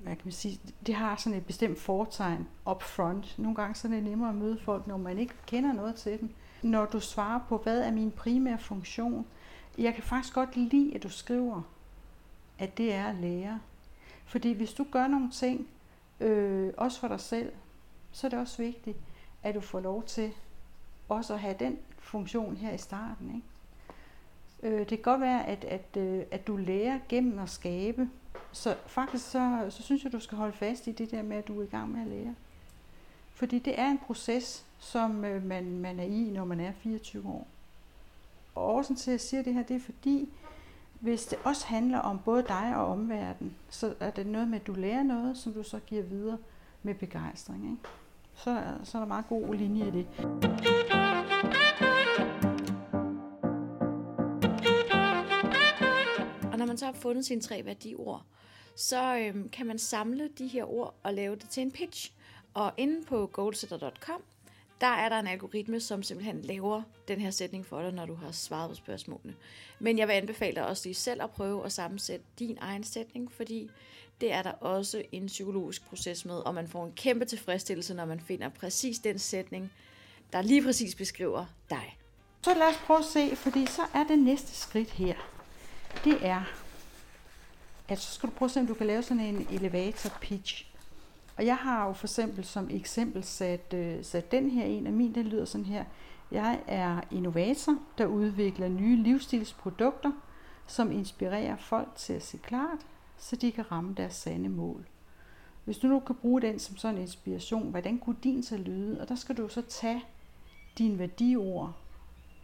hvad 0.02 0.16
kan 0.16 0.22
man 0.24 0.32
sige, 0.32 0.60
det 0.86 0.94
har 0.94 1.16
sådan 1.16 1.38
et 1.38 1.46
bestemt 1.46 1.78
fortegn 1.78 2.48
up 2.70 2.82
front. 2.82 3.38
Nogle 3.38 3.56
gange 3.56 3.74
så 3.74 3.88
er 3.88 3.92
det 3.92 4.02
nemmere 4.02 4.28
at 4.28 4.34
møde 4.34 4.58
folk, 4.64 4.86
når 4.86 4.96
man 4.96 5.18
ikke 5.18 5.34
kender 5.46 5.72
noget 5.72 5.94
til 5.94 6.20
dem. 6.20 6.30
Når 6.62 6.86
du 6.86 7.00
svarer 7.00 7.40
på, 7.48 7.58
hvad 7.58 7.80
er 7.80 7.90
min 7.90 8.10
primære 8.10 8.58
funktion, 8.58 9.26
jeg 9.78 9.94
kan 9.94 10.02
faktisk 10.02 10.34
godt 10.34 10.56
lide, 10.56 10.94
at 10.94 11.02
du 11.02 11.08
skriver, 11.08 11.62
at 12.58 12.78
det 12.78 12.94
er 12.94 13.06
at 13.06 13.14
lære. 13.14 13.60
Fordi 14.26 14.52
hvis 14.52 14.72
du 14.72 14.86
gør 14.90 15.06
nogle 15.06 15.30
ting, 15.30 15.68
øh, 16.24 16.72
også 16.76 17.00
for 17.00 17.08
dig 17.08 17.20
selv, 17.20 17.52
så 18.12 18.26
er 18.26 18.28
det 18.28 18.38
også 18.38 18.62
vigtigt, 18.62 18.96
at 19.42 19.54
du 19.54 19.60
får 19.60 19.80
lov 19.80 20.02
til 20.02 20.32
også 21.08 21.34
at 21.34 21.40
have 21.40 21.56
den 21.58 21.78
funktion 21.98 22.56
her 22.56 22.72
i 22.72 22.78
starten. 22.78 23.34
Ikke? 23.34 23.46
Øh, 24.62 24.78
det 24.78 24.88
kan 24.88 24.98
godt 24.98 25.20
være, 25.20 25.46
at, 25.46 25.64
at, 25.64 25.96
øh, 25.96 26.22
at 26.30 26.46
du 26.46 26.56
lærer 26.56 26.98
gennem 27.08 27.38
at 27.38 27.50
skabe. 27.50 28.08
Så 28.52 28.76
faktisk 28.86 29.30
så, 29.30 29.66
så 29.70 29.82
synes 29.82 30.04
jeg, 30.04 30.12
du 30.12 30.20
skal 30.20 30.38
holde 30.38 30.52
fast 30.52 30.86
i 30.86 30.92
det 30.92 31.10
der 31.10 31.22
med, 31.22 31.36
at 31.36 31.48
du 31.48 31.60
er 31.60 31.64
i 31.64 31.68
gang 31.68 31.92
med 31.92 32.00
at 32.00 32.06
lære. 32.06 32.34
Fordi 33.34 33.58
det 33.58 33.80
er 33.80 33.90
en 33.90 33.98
proces, 33.98 34.66
som 34.78 35.24
øh, 35.24 35.44
man, 35.44 35.78
man 35.78 36.00
er 36.00 36.04
i, 36.04 36.30
når 36.30 36.44
man 36.44 36.60
er 36.60 36.72
24 36.72 37.28
år. 37.28 37.46
Og 38.54 38.74
årsagen 38.74 38.96
til, 38.96 39.10
at 39.10 39.12
jeg 39.12 39.20
siger 39.20 39.42
det 39.42 39.54
her, 39.54 39.62
det 39.62 39.76
er 39.76 39.80
fordi, 39.80 40.28
hvis 41.04 41.26
det 41.26 41.38
også 41.44 41.66
handler 41.66 41.98
om 41.98 42.18
både 42.24 42.42
dig 42.48 42.72
og 42.76 42.86
omverdenen, 42.86 43.54
så 43.70 43.94
er 44.00 44.10
det 44.10 44.26
noget 44.26 44.48
med, 44.48 44.60
at 44.60 44.66
du 44.66 44.72
lærer 44.72 45.02
noget, 45.02 45.36
som 45.36 45.52
du 45.52 45.62
så 45.62 45.78
giver 45.86 46.02
videre 46.02 46.38
med 46.82 46.94
begejstring. 46.94 47.64
Ikke? 47.64 47.82
Så, 48.34 48.50
er- 48.50 48.84
så 48.84 48.98
er 48.98 49.00
der 49.02 49.08
meget 49.08 49.28
god 49.28 49.54
linje 49.54 49.88
i 49.88 49.90
det. 49.90 50.06
Og 56.52 56.58
når 56.58 56.66
man 56.66 56.76
så 56.78 56.84
har 56.84 56.92
fundet 56.92 57.24
sine 57.26 57.40
tre 57.40 57.62
værdiord, 57.64 58.22
så 58.76 59.16
øhm, 59.18 59.48
kan 59.48 59.66
man 59.66 59.78
samle 59.78 60.28
de 60.38 60.46
her 60.46 60.64
ord 60.72 60.94
og 61.02 61.14
lave 61.14 61.36
det 61.36 61.48
til 61.48 61.62
en 61.62 61.70
pitch. 61.70 62.12
Og 62.54 62.72
inde 62.76 63.04
på 63.06 63.26
goalsetter.com, 63.32 64.22
der 64.80 64.86
er 64.86 65.08
der 65.08 65.18
en 65.18 65.26
algoritme, 65.26 65.80
som 65.80 66.02
simpelthen 66.02 66.42
laver 66.42 66.82
den 67.08 67.20
her 67.20 67.30
sætning 67.30 67.66
for 67.66 67.82
dig, 67.82 67.92
når 67.92 68.06
du 68.06 68.14
har 68.14 68.32
svaret 68.32 68.68
på 68.68 68.74
spørgsmålene. 68.74 69.34
Men 69.78 69.98
jeg 69.98 70.08
vil 70.08 70.14
anbefale 70.14 70.54
dig 70.54 70.66
også 70.66 70.88
lige 70.88 70.94
selv 70.94 71.22
at 71.22 71.30
prøve 71.30 71.64
at 71.64 71.72
sammensætte 71.72 72.24
din 72.38 72.58
egen 72.60 72.84
sætning, 72.84 73.32
fordi 73.32 73.70
det 74.20 74.32
er 74.32 74.42
der 74.42 74.52
også 74.52 75.02
en 75.12 75.26
psykologisk 75.26 75.84
proces 75.88 76.24
med, 76.24 76.34
og 76.34 76.54
man 76.54 76.68
får 76.68 76.86
en 76.86 76.92
kæmpe 76.92 77.24
tilfredsstillelse, 77.24 77.94
når 77.94 78.04
man 78.04 78.20
finder 78.20 78.48
præcis 78.48 78.98
den 78.98 79.18
sætning, 79.18 79.72
der 80.32 80.42
lige 80.42 80.62
præcis 80.62 80.94
beskriver 80.94 81.46
dig. 81.70 81.98
Så 82.42 82.54
lad 82.54 82.68
os 82.68 82.76
prøve 82.86 82.98
at 82.98 83.04
se, 83.04 83.36
fordi 83.36 83.66
så 83.66 83.82
er 83.94 84.04
det 84.04 84.18
næste 84.18 84.54
skridt 84.54 84.90
her. 84.90 85.14
Det 86.04 86.26
er, 86.26 86.42
at 87.88 87.98
så 87.98 88.14
skal 88.14 88.28
du 88.28 88.34
prøve 88.34 88.46
at 88.46 88.50
se, 88.50 88.60
om 88.60 88.66
du 88.66 88.74
kan 88.74 88.86
lave 88.86 89.02
sådan 89.02 89.20
en 89.20 89.46
elevator 89.50 90.10
pitch. 90.20 90.73
Og 91.36 91.46
jeg 91.46 91.56
har 91.56 91.86
jo 91.86 91.92
for 91.92 92.06
eksempel 92.06 92.44
som 92.44 92.70
eksempel 92.70 93.24
sat, 93.24 93.74
øh, 93.74 94.04
sat 94.04 94.32
den 94.32 94.50
her 94.50 94.64
en 94.64 94.86
af 94.86 94.92
min, 94.92 95.14
den 95.14 95.26
lyder 95.26 95.44
sådan 95.44 95.66
her. 95.66 95.84
Jeg 96.30 96.60
er 96.66 97.00
innovator, 97.10 97.78
der 97.98 98.06
udvikler 98.06 98.68
nye 98.68 98.96
livsstilsprodukter, 98.96 100.12
som 100.66 100.92
inspirerer 100.92 101.56
folk 101.56 101.88
til 101.96 102.12
at 102.12 102.22
se 102.22 102.38
klart, 102.38 102.78
så 103.18 103.36
de 103.36 103.52
kan 103.52 103.72
ramme 103.72 103.94
deres 103.96 104.14
sande 104.14 104.48
mål. 104.48 104.86
Hvis 105.64 105.78
du 105.78 105.86
nu 105.86 106.00
kan 106.00 106.16
bruge 106.16 106.42
den 106.42 106.58
som 106.58 106.76
sådan 106.76 106.96
en 106.96 107.02
inspiration, 107.02 107.70
hvordan 107.70 107.98
kunne 107.98 108.16
din 108.22 108.42
så 108.42 108.56
lyde? 108.56 109.00
Og 109.00 109.08
der 109.08 109.14
skal 109.14 109.36
du 109.36 109.48
så 109.48 109.62
tage 109.62 110.04
dine 110.78 110.98
værdiord 110.98 111.74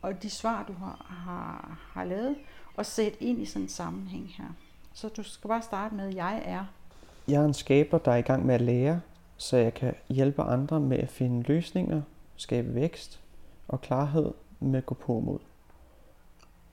og 0.02 0.23
de 0.23 0.30
svar, 0.30 0.64
du 0.68 0.73
har, 0.73 1.06
har, 1.09 1.78
har 1.92 2.04
lavet, 2.04 2.37
og 2.76 2.87
sætte 2.87 3.23
ind 3.23 3.42
i 3.42 3.44
sådan 3.44 3.62
en 3.62 3.68
sammenhæng 3.68 4.35
her. 4.37 4.49
Så 4.92 5.09
du 5.09 5.23
skal 5.23 5.49
bare 5.49 5.62
starte 5.62 5.94
med, 5.94 6.09
at 6.09 6.14
jeg 6.14 6.42
er. 6.44 6.64
Jeg 7.29 7.41
er 7.41 7.45
en 7.45 7.55
skaber, 7.55 7.99
der 7.99 8.12
er 8.12 8.17
i 8.17 8.21
gang 8.23 8.47
med 8.47 8.55
at 8.55 8.61
lære, 8.61 9.00
så 9.37 9.57
jeg 9.57 9.75
kan 9.75 9.95
hjælpe 10.09 10.43
andre 10.43 10.81
med 10.81 10.99
at 10.99 11.09
finde 11.09 11.43
løsninger, 11.43 12.03
skabe 12.37 12.75
vækst 12.75 13.21
og 13.69 13.81
klarhed 13.81 14.31
med 14.61 14.79
at 14.79 14.87
gå 14.87 14.95
på 14.95 15.21
mod. 15.21 15.39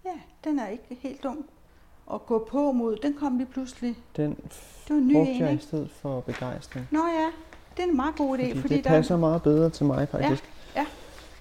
Ja, 0.06 0.12
den 0.44 0.60
er 0.60 0.68
ikke 0.68 0.98
helt 1.02 1.24
dum. 1.24 1.46
Og 2.06 2.26
gå 2.26 2.48
på 2.52 2.72
mod, 2.72 2.96
den 2.96 3.14
kom 3.14 3.38
lige 3.38 3.48
pludselig. 3.48 3.96
Den 4.18 4.30
Det 4.88 4.96
var 4.96 4.96
ny 4.96 5.14
brugte 5.14 5.32
en, 5.32 5.42
jeg 5.42 5.54
i 5.54 5.58
stedet 5.58 5.90
for 5.92 6.20
begejstring. 6.20 6.88
Nå 6.92 7.00
ja, 7.00 7.28
det 7.78 7.84
er 7.84 7.88
en 7.90 7.96
meget 7.96 8.16
god 8.16 8.38
idé. 8.38 8.42
Fordi, 8.48 8.62
fordi 8.62 8.76
det 8.76 8.84
der, 8.84 8.90
passer 8.90 9.18
meget 9.18 9.44
bedre 9.44 9.70
til 9.70 9.86
mig 9.86 10.10
faktisk. 10.10 10.44
ja. 10.76 10.86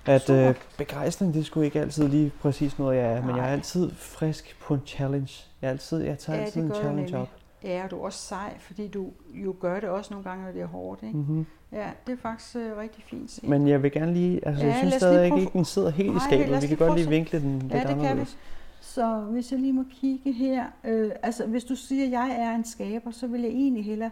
At 0.06 0.22
Super. 0.22 0.48
øh, 0.48 0.54
begejstring, 0.78 1.34
det 1.34 1.46
sgu 1.46 1.60
ikke 1.60 1.80
altid 1.80 2.08
lige 2.08 2.32
præcis 2.40 2.78
noget, 2.78 2.96
jeg 2.96 3.12
er. 3.12 3.20
Men 3.20 3.30
jeg 3.30 3.38
er 3.38 3.42
Nej. 3.46 3.52
altid 3.52 3.90
frisk 3.94 4.56
på 4.60 4.74
en 4.74 4.82
challenge. 4.86 5.44
Jeg, 5.62 5.68
er 5.68 5.70
altid, 5.70 6.02
jeg 6.02 6.18
tager 6.18 6.38
Ja, 6.38 6.44
altid 6.44 6.62
en 6.62 6.74
challenge 6.74 7.18
op. 7.18 7.28
Ja, 7.66 7.84
og 7.84 7.90
du 7.90 7.96
er 7.96 8.00
også 8.04 8.18
sej, 8.18 8.58
fordi 8.58 8.88
du 8.88 9.10
jo 9.34 9.54
gør 9.60 9.80
det 9.80 9.88
også 9.88 10.14
nogle 10.14 10.28
gange, 10.30 10.44
når 10.44 10.52
det 10.52 10.62
er 10.62 10.66
hårdt. 10.66 11.02
Ikke? 11.02 11.16
Mm-hmm. 11.16 11.46
Ja, 11.72 11.90
det 12.06 12.12
er 12.12 12.16
faktisk 12.16 12.56
øh, 12.56 12.76
rigtig 12.76 13.04
fint 13.04 13.30
set. 13.30 13.48
Men 13.48 13.68
jeg 13.68 13.82
vil 13.82 13.92
gerne 13.92 14.12
lige, 14.12 14.46
altså 14.48 14.64
Ja, 14.64 14.70
jeg 14.70 14.78
synes 14.78 14.94
stadig 14.94 15.30
prøve- 15.30 15.40
ikke, 15.40 15.52
den 15.52 15.64
sidder 15.64 15.90
helt 15.90 16.08
Nej, 16.14 16.16
i 16.16 16.20
skabet. 16.20 16.62
Vi 16.62 16.66
kan 16.66 16.76
godt 16.76 16.98
lige 16.98 17.08
vinkle 17.08 17.40
den 17.40 17.58
lidt 17.58 17.72
Ja, 17.72 17.78
det 17.78 17.86
kan 17.88 17.96
vi. 18.00 18.04
anderledes. 18.04 18.38
Så 18.80 19.18
hvis 19.20 19.52
jeg 19.52 19.60
lige 19.60 19.72
må 19.72 19.84
kigge 19.90 20.32
her. 20.32 20.66
Øh, 20.84 21.10
altså, 21.22 21.46
hvis 21.46 21.64
du 21.64 21.76
siger, 21.76 22.04
at 22.06 22.10
jeg 22.10 22.36
er 22.40 22.54
en 22.54 22.64
skaber, 22.64 23.10
så 23.10 23.26
vil 23.26 23.40
jeg 23.40 23.50
egentlig 23.50 23.84
hellere, 23.84 24.10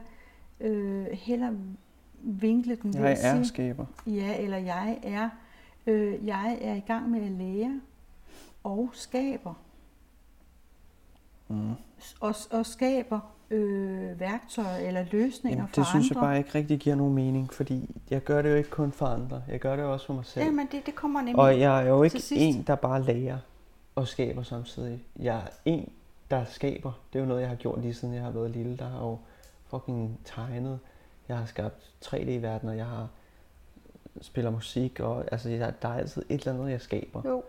øh, 0.61 1.07
hellere 1.13 1.57
vinkle 2.23 2.75
den 2.83 2.95
Jeg 2.95 3.13
er 3.13 3.35
sige, 3.35 3.47
skaber. 3.47 3.87
ja, 4.07 4.37
eller 4.43 4.57
jeg 4.59 4.99
er, 5.03 5.29
øh, 5.87 6.27
jeg 6.27 6.59
er 6.61 6.75
i 6.75 6.83
gang 6.87 7.11
med 7.11 7.23
at 7.23 7.31
lære 7.31 7.81
og 8.65 8.91
skaber. 8.93 9.55
Mm. 11.49 11.71
Og, 12.21 12.35
og 12.51 12.67
skaber 12.67 13.21
øh, 13.51 14.21
værktøjer 14.21 14.77
eller 14.77 15.05
løsninger 15.13 15.59
Jamen, 15.59 15.69
for 15.69 15.81
det 15.81 15.87
synes 15.89 16.11
andre. 16.11 16.21
jeg 16.21 16.29
bare 16.29 16.39
ikke 16.39 16.51
rigtig 16.55 16.79
giver 16.79 16.97
nogen 16.97 17.15
mening, 17.15 17.53
fordi 17.53 18.01
jeg 18.11 18.23
gør 18.23 18.43
det 18.43 18.51
jo 18.51 18.55
ikke 18.55 18.71
kun 18.71 18.93
for 18.93 19.07
andre. 19.07 19.43
Jeg 19.49 19.61
gør 19.61 19.77
det 19.77 19.85
også 19.85 20.07
for 20.07 20.15
mig 20.15 20.25
selv. 20.25 20.45
Jamen, 20.45 20.69
det, 20.73 20.87
det 20.87 20.95
kommer 20.95 21.21
nemlig. 21.21 21.37
Og 21.37 21.61
jeg 21.61 21.85
er 21.85 21.89
jo 21.89 22.03
ikke 22.03 22.23
en, 22.33 22.63
der 22.67 22.75
bare 22.75 23.03
lærer 23.03 23.39
og 23.95 24.09
skaber 24.09 24.43
samtidig. 24.43 25.05
Jeg 25.17 25.37
er 25.37 25.49
en, 25.65 25.93
der 26.31 26.45
skaber. 26.45 26.93
Det 27.13 27.19
er 27.19 27.23
jo 27.23 27.29
noget, 27.29 27.41
jeg 27.41 27.49
har 27.49 27.57
gjort 27.57 27.81
lige 27.81 27.95
siden 27.95 28.15
jeg 28.15 28.23
har 28.23 28.31
været 28.31 28.51
lille. 28.51 28.77
Der 28.77 28.89
har 28.89 29.01
jo 29.01 29.19
fucking 29.67 30.21
tegnet. 30.25 30.79
Jeg 31.29 31.37
har 31.39 31.47
skabt 31.47 31.91
3D-verdener. 32.05 32.73
Jeg 32.73 32.87
har 32.87 33.09
spiller 34.21 34.51
musik. 34.51 35.01
Og, 35.01 35.25
altså, 35.33 35.49
jeg, 35.49 35.75
der 35.83 35.89
er 35.89 35.95
altid 35.95 36.23
et 36.29 36.41
eller 36.41 36.53
andet, 36.53 36.71
jeg 36.71 36.81
skaber. 36.81 37.23
Jo, 37.25 37.43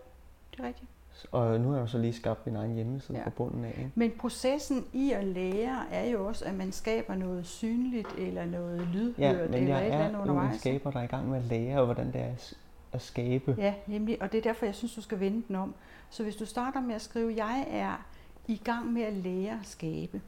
det 0.50 0.60
er 0.60 0.66
rigtigt. 0.66 0.90
Og 1.32 1.60
nu 1.60 1.68
har 1.68 1.74
jeg 1.76 1.82
jo 1.82 1.86
så 1.86 1.98
lige 1.98 2.12
skabt 2.12 2.46
min 2.46 2.56
egen 2.56 2.74
hjemmeside 2.74 3.12
Ja. 3.18 3.18
ja. 3.18 3.24
fra 3.26 3.30
bunden 3.30 3.64
af. 3.64 3.74
Ikke? 3.78 3.90
Men 3.94 4.12
processen 4.18 4.84
i 4.92 5.12
at 5.12 5.24
lære 5.24 5.82
er 5.90 6.04
jo 6.10 6.26
også, 6.26 6.44
at 6.44 6.54
man 6.54 6.72
skaber 6.72 7.14
noget 7.14 7.46
synligt, 7.46 8.08
eller 8.18 8.44
noget 8.44 8.88
lydhørt, 8.92 9.18
Ja, 9.18 9.32
men 9.32 9.54
eller 9.54 9.68
jeg 9.68 9.78
et 9.78 9.84
eller 9.84 9.98
er 9.98 10.08
andet 10.08 10.20
undervejs. 10.20 10.60
skaber, 10.60 10.90
der 10.90 10.98
er 10.98 11.04
i 11.04 11.06
gang 11.06 11.28
med 11.28 11.38
at 11.38 11.44
lære, 11.44 11.78
og 11.80 11.84
hvordan 11.84 12.06
det 12.12 12.20
er 12.20 12.54
at 12.92 13.02
skabe. 13.02 13.54
Ja, 13.58 13.74
nemlig. 13.86 14.22
Og 14.22 14.32
det 14.32 14.38
er 14.38 14.42
derfor, 14.42 14.66
jeg 14.66 14.74
synes, 14.74 14.94
du 14.94 15.00
skal 15.02 15.20
vende 15.20 15.42
den 15.48 15.56
om. 15.56 15.74
Så 16.10 16.22
hvis 16.22 16.36
du 16.36 16.44
starter 16.46 16.80
med 16.80 16.94
at 16.94 17.02
skrive, 17.02 17.34
jeg 17.36 17.66
er 17.70 18.06
i 18.46 18.60
gang 18.64 18.92
med 18.92 19.02
at 19.02 19.12
lære 19.12 19.52
at 19.60 19.66
skabe, 19.66 20.20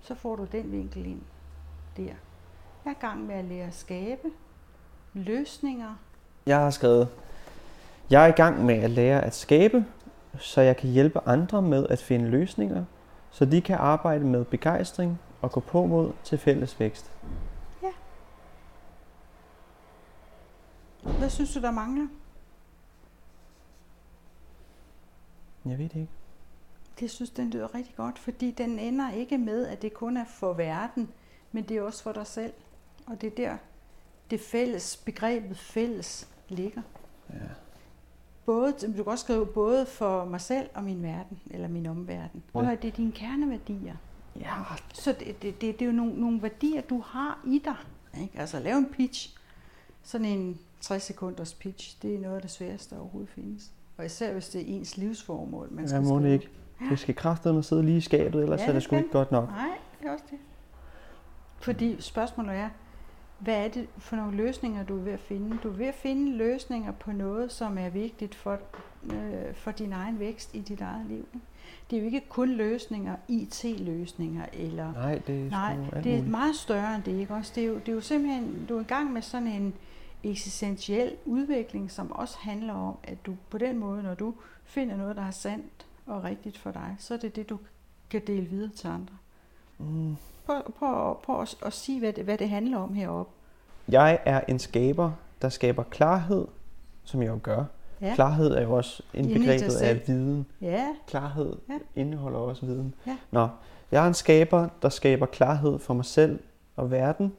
så 0.00 0.14
får 0.14 0.36
du 0.36 0.44
den 0.52 0.72
vinkel 0.72 1.06
ind 1.06 1.20
der. 1.96 2.02
Jeg 2.04 2.14
er 2.86 2.90
i 2.90 3.00
gang 3.00 3.26
med 3.26 3.34
at 3.34 3.44
lære 3.44 3.66
at 3.66 3.74
skabe 3.74 4.28
løsninger. 5.14 5.94
Jeg 6.46 6.58
har 6.58 6.70
skrevet, 6.70 7.08
jeg 8.10 8.24
er 8.24 8.28
i 8.28 8.36
gang 8.36 8.64
med 8.64 8.74
at 8.74 8.90
lære 8.90 9.24
at 9.24 9.34
skabe, 9.34 9.84
så 10.38 10.60
jeg 10.60 10.76
kan 10.76 10.90
hjælpe 10.90 11.20
andre 11.26 11.62
med 11.62 11.86
at 11.90 11.98
finde 11.98 12.28
løsninger, 12.28 12.84
så 13.30 13.44
de 13.44 13.60
kan 13.60 13.76
arbejde 13.76 14.24
med 14.24 14.44
begejstring 14.44 15.18
og 15.40 15.52
gå 15.52 15.60
på 15.60 15.86
mod 15.86 16.12
til 16.24 16.38
fælles 16.38 16.80
vækst. 16.80 17.12
Hvad 21.02 21.30
synes 21.30 21.54
du, 21.54 21.60
der 21.60 21.70
mangler? 21.70 22.06
Jeg 25.64 25.78
ved 25.78 25.88
det 25.88 25.96
ikke. 25.96 26.12
Det 27.00 27.10
synes 27.10 27.30
den 27.30 27.50
lyder 27.50 27.74
rigtig 27.74 27.94
godt, 27.96 28.18
fordi 28.18 28.50
den 28.50 28.78
ender 28.78 29.12
ikke 29.12 29.38
med, 29.38 29.66
at 29.66 29.82
det 29.82 29.94
kun 29.94 30.16
er 30.16 30.24
for 30.24 30.52
verden, 30.52 31.08
men 31.52 31.64
det 31.64 31.76
er 31.76 31.82
også 31.82 32.02
for 32.02 32.12
dig 32.12 32.26
selv. 32.26 32.52
Og 33.06 33.20
det 33.20 33.26
er 33.26 33.36
der, 33.36 33.56
det 34.30 34.40
fælles, 34.40 34.96
begrebet 34.96 35.58
fælles 35.58 36.28
ligger. 36.48 36.82
Ja. 37.30 37.36
Både, 38.46 38.72
du 38.86 38.92
kan 38.92 39.06
også 39.08 39.24
skrive 39.24 39.46
både 39.46 39.86
for 39.86 40.24
mig 40.24 40.40
selv 40.40 40.68
og 40.74 40.84
min 40.84 41.02
verden, 41.02 41.40
eller 41.50 41.68
min 41.68 41.86
omverden. 41.86 42.42
Prøv 42.52 42.68
at 42.68 42.82
det 42.82 42.88
er 42.88 42.92
dine 42.92 43.12
kerneværdier. 43.12 43.94
Ja, 44.40 44.54
Så 44.94 45.12
det, 45.12 45.42
det, 45.42 45.60
det, 45.60 45.60
det 45.60 45.82
er 45.82 45.86
jo 45.86 45.92
nogle, 45.92 46.20
nogle 46.20 46.42
værdier, 46.42 46.80
du 46.80 47.00
har 47.00 47.40
i 47.46 47.62
dig. 47.64 47.76
Ikke? 48.22 48.38
Altså 48.38 48.58
lave 48.60 48.78
en 48.78 48.86
pitch, 48.92 49.36
sådan 50.02 50.26
en 50.26 50.58
60 50.80 51.02
sekunders 51.02 51.54
pitch, 51.54 52.02
det 52.02 52.14
er 52.14 52.18
noget 52.18 52.36
af 52.36 52.42
det 52.42 52.50
sværeste, 52.50 52.94
der 52.94 53.00
overhovedet 53.00 53.30
findes. 53.30 53.70
Og 53.96 54.06
især 54.06 54.32
hvis 54.32 54.48
det 54.48 54.60
er 54.60 54.64
ens 54.76 54.96
livsformål, 54.96 55.68
man 55.70 55.88
skal 55.88 55.96
jeg 56.00 56.08
må 56.08 56.14
det 56.18 56.22
skrive. 56.22 56.34
ikke. 56.34 56.50
Det 56.90 56.98
skal 56.98 57.14
kraftedeme 57.14 57.62
sidde 57.62 57.82
lige 57.82 57.96
i 57.96 58.00
skabet, 58.00 58.42
ellers 58.42 58.58
Ja, 58.60 58.64
ja, 58.64 58.68
er 58.68 58.72
det 58.72 58.74
det 58.74 58.82
sgu 58.82 58.96
ikke 58.96 59.10
godt 59.10 59.32
nok. 59.32 59.48
Nej, 59.48 59.78
det 60.00 60.08
er 60.08 60.12
også 60.12 60.24
det. 60.30 60.38
Fordi 61.58 62.00
spørgsmålet 62.00 62.54
er, 62.54 62.68
hvad 63.40 63.64
er 63.64 63.68
det 63.68 63.88
for 63.98 64.16
nogle 64.16 64.36
løsninger, 64.36 64.84
du 64.84 64.98
er 64.98 65.02
ved 65.02 65.12
at 65.12 65.20
finde? 65.20 65.58
Du 65.62 65.68
er 65.68 65.72
ved 65.72 65.86
at 65.86 65.94
finde 65.94 66.36
løsninger 66.36 66.92
på 66.92 67.12
noget, 67.12 67.52
som 67.52 67.78
er 67.78 67.88
vigtigt 67.88 68.34
for, 68.34 68.58
øh, 69.04 69.54
for 69.54 69.70
din 69.70 69.92
egen 69.92 70.18
vækst 70.18 70.54
i 70.54 70.60
dit 70.60 70.80
eget 70.80 71.06
liv. 71.06 71.26
ikke? 71.34 71.46
Det 71.90 71.96
er 71.96 72.00
jo 72.00 72.06
ikke 72.06 72.22
kun 72.28 72.48
løsninger, 72.48 73.16
IT-løsninger, 73.28 74.46
eller... 74.52 74.92
Nej, 74.92 75.18
det 75.26 75.46
er 75.46 75.50
Nej, 75.50 75.76
det 76.04 76.14
er 76.14 76.22
meget 76.22 76.56
større 76.56 76.94
end 76.94 77.02
det, 77.02 77.20
ikke 77.20 77.34
også? 77.34 77.52
Det 77.54 77.62
er 77.62 77.66
jo, 77.66 77.74
det 77.74 77.88
er 77.88 77.92
jo 77.92 78.00
simpelthen, 78.00 78.66
du 78.68 78.76
er 78.76 78.80
i 78.80 78.84
gang 78.84 79.12
med 79.12 79.22
sådan 79.22 79.48
en 79.48 79.74
eksistentiel 80.24 81.16
udvikling, 81.24 81.90
som 81.90 82.12
også 82.12 82.38
handler 82.40 82.74
om, 82.74 82.96
at 83.02 83.26
du 83.26 83.36
på 83.50 83.58
den 83.58 83.78
måde, 83.78 84.02
når 84.02 84.14
du 84.14 84.34
finder 84.64 84.96
noget, 84.96 85.16
der 85.16 85.22
er 85.22 85.30
sandt 85.30 85.86
og 86.06 86.24
rigtigt 86.24 86.58
for 86.58 86.70
dig, 86.70 86.96
så 86.98 87.14
er 87.14 87.18
det 87.18 87.36
det, 87.36 87.48
du 87.48 87.58
kan 88.10 88.22
dele 88.26 88.46
videre 88.46 88.70
til 88.70 88.88
andre. 88.88 89.14
Mm. 89.80 90.16
Prøv, 90.46 90.72
prøv, 90.78 91.20
prøv 91.22 91.42
at, 91.42 91.56
at 91.66 91.72
sige, 91.72 91.98
hvad 91.98 92.12
det, 92.12 92.24
hvad 92.24 92.38
det 92.38 92.48
handler 92.48 92.78
om 92.78 92.94
heroppe. 92.94 93.32
Jeg 93.88 94.18
er 94.24 94.40
en 94.48 94.58
skaber, 94.58 95.12
der 95.42 95.48
skaber 95.48 95.82
klarhed, 95.82 96.46
som 97.04 97.22
jeg 97.22 97.28
jo 97.28 97.38
gør. 97.42 97.64
Ja. 98.00 98.14
Klarhed 98.14 98.50
er 98.50 98.62
jo 98.62 98.72
også 98.72 99.02
indbegrebet 99.14 99.76
af 99.76 100.02
viden. 100.06 100.46
Ja, 100.60 100.86
Klarhed 101.06 101.56
ja. 101.68 101.78
indeholder 102.00 102.38
også 102.38 102.66
viden. 102.66 102.94
Ja. 103.06 103.16
Nå, 103.30 103.48
jeg 103.92 104.04
er 104.04 104.08
en 104.08 104.14
skaber, 104.14 104.68
der 104.82 104.88
skaber 104.88 105.26
klarhed 105.26 105.78
for 105.78 105.94
mig 105.94 106.04
selv 106.04 106.40
og 106.76 106.90
verden 106.90 107.32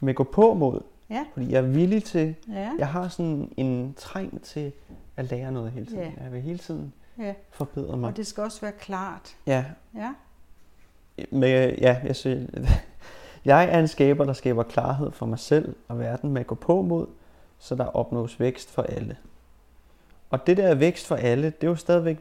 med 0.00 0.14
gå 0.14 0.24
på 0.24 0.54
mod. 0.54 0.80
Ja. 1.10 1.24
Fordi 1.32 1.52
jeg 1.52 1.58
er 1.58 1.68
villig 1.68 2.04
til, 2.04 2.34
ja, 2.48 2.70
jeg 2.78 2.88
har 2.88 3.08
sådan 3.08 3.52
en 3.56 3.94
træng 3.96 4.42
til 4.42 4.72
at 5.16 5.30
lære 5.30 5.52
noget 5.52 5.72
hele 5.72 5.86
tiden. 5.86 6.00
Ja. 6.00 6.22
Jeg 6.24 6.32
vil 6.32 6.40
hele 6.40 6.58
tiden 6.58 6.92
ja. 7.18 7.34
forbedre 7.50 7.96
mig. 7.96 8.08
Og 8.10 8.16
det 8.16 8.26
skal 8.26 8.44
også 8.44 8.60
være 8.60 8.72
klart. 8.72 9.36
Ja, 9.46 9.64
Ja, 9.94 10.14
med, 11.30 11.74
ja 11.78 12.00
jeg, 12.04 12.16
siger, 12.16 12.46
jeg 13.44 13.64
er 13.64 13.78
en 13.80 13.88
skaber, 13.88 14.24
der 14.24 14.32
skaber 14.32 14.62
klarhed 14.62 15.10
for 15.12 15.26
mig 15.26 15.38
selv 15.38 15.76
og 15.88 15.98
verden 15.98 16.32
med 16.32 16.40
at 16.40 16.46
gå 16.46 16.54
på 16.54 16.82
mod, 16.82 17.06
så 17.58 17.74
der 17.74 17.84
opnås 17.84 18.40
vækst 18.40 18.70
for 18.70 18.82
alle. 18.82 19.16
Og 20.30 20.46
det 20.46 20.56
der 20.56 20.74
vækst 20.74 21.06
for 21.06 21.16
alle, 21.16 21.46
det 21.46 21.64
er 21.64 21.68
jo 21.68 21.76
stadigvæk, 21.76 22.18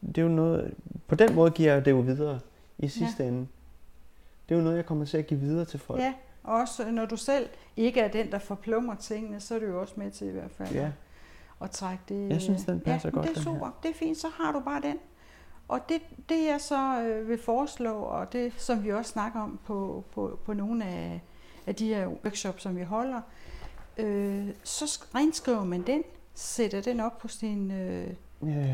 det 0.00 0.18
er 0.18 0.22
jo 0.22 0.28
noget, 0.28 0.74
på 1.08 1.14
den 1.14 1.34
måde 1.34 1.50
giver 1.50 1.72
jeg 1.72 1.84
det 1.84 1.90
jo 1.90 2.00
videre 2.00 2.40
i 2.78 2.88
sidste 2.88 3.22
ja. 3.22 3.28
ende. 3.28 3.46
Det 4.48 4.54
er 4.54 4.58
jo 4.58 4.64
noget, 4.64 4.76
jeg 4.76 4.86
kommer 4.86 5.04
til 5.04 5.18
at 5.18 5.26
give 5.26 5.40
videre 5.40 5.64
til 5.64 5.80
folk. 5.80 6.00
ja. 6.00 6.14
Og 6.44 6.54
også 6.54 6.90
når 6.90 7.06
du 7.06 7.16
selv 7.16 7.48
ikke 7.76 8.00
er 8.00 8.08
den, 8.08 8.32
der 8.32 8.38
forplummer 8.38 8.94
tingene, 8.94 9.40
så 9.40 9.54
er 9.54 9.58
du 9.58 9.66
jo 9.66 9.80
også 9.80 9.94
med 9.96 10.10
til 10.10 10.26
i 10.26 10.30
hvert 10.30 10.50
fald 10.50 10.68
Ja. 10.72 10.90
at 11.62 11.70
trække 11.70 12.02
det. 12.08 12.30
Jeg 12.30 12.40
synes, 12.40 12.64
den 12.64 12.80
passer 12.80 13.08
ja, 13.08 13.14
godt, 13.14 13.28
det 13.28 13.36
er 13.36 13.40
super. 13.40 13.70
Det 13.82 13.90
er 13.90 13.94
fint, 13.94 14.18
så 14.18 14.26
har 14.28 14.52
du 14.52 14.60
bare 14.60 14.80
den. 14.82 14.98
Og 15.68 15.80
det, 15.88 16.00
det 16.28 16.44
jeg 16.46 16.60
så 16.60 17.00
øh, 17.02 17.28
vil 17.28 17.38
foreslå, 17.42 17.92
og 17.94 18.32
det 18.32 18.52
som 18.56 18.84
vi 18.84 18.92
også 18.92 19.10
snakker 19.10 19.40
om 19.40 19.58
på, 19.66 20.04
på, 20.14 20.38
på 20.44 20.52
nogle 20.52 20.84
af, 20.84 21.20
af 21.66 21.74
de 21.74 21.86
her 21.94 22.06
workshops, 22.06 22.62
som 22.62 22.76
vi 22.76 22.82
holder, 22.82 23.20
øh, 23.98 24.46
så 24.62 24.84
sk- 24.84 25.06
renskriver 25.14 25.64
man 25.64 25.82
den, 25.82 26.02
sætter 26.34 26.80
den 26.80 27.00
op 27.00 27.18
på 27.18 27.28
sin... 27.28 27.70
Øh, 27.70 28.06
Jeg 28.46 28.70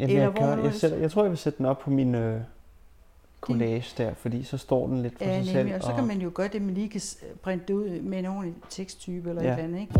Jamen, 0.00 0.10
eller 0.16 0.22
jeg, 0.22 0.30
hvor 0.30 0.40
jeg, 0.64 0.74
sætter, 0.74 0.96
jeg 0.98 1.10
tror, 1.10 1.22
jeg 1.22 1.30
vil 1.30 1.38
sætte 1.38 1.58
den 1.58 1.66
op 1.66 1.78
på 1.78 1.90
min, 1.90 2.14
øh, 2.14 2.40
collage 3.40 3.94
der, 4.04 4.14
fordi 4.14 4.42
så 4.42 4.58
står 4.58 4.86
den 4.86 5.02
lidt 5.02 5.18
for 5.18 5.24
Ja, 5.24 5.42
sig 5.44 5.54
nemlig, 5.54 5.72
selv. 5.72 5.74
og 5.74 5.82
så 5.82 5.94
kan 5.94 6.06
man 6.06 6.18
jo 6.20 6.30
gøre 6.34 6.48
det, 6.48 6.62
man 6.62 6.74
lige 6.74 6.88
kan 6.88 7.00
printe 7.42 7.76
ud 7.76 8.00
med 8.00 8.18
en 8.18 8.26
ordentlig 8.26 8.54
teksttype 8.70 9.28
eller 9.30 9.42
ja. 9.42 9.48
et 9.48 9.52
eller 9.52 9.64
andet, 9.64 9.80
ikke? 9.80 9.94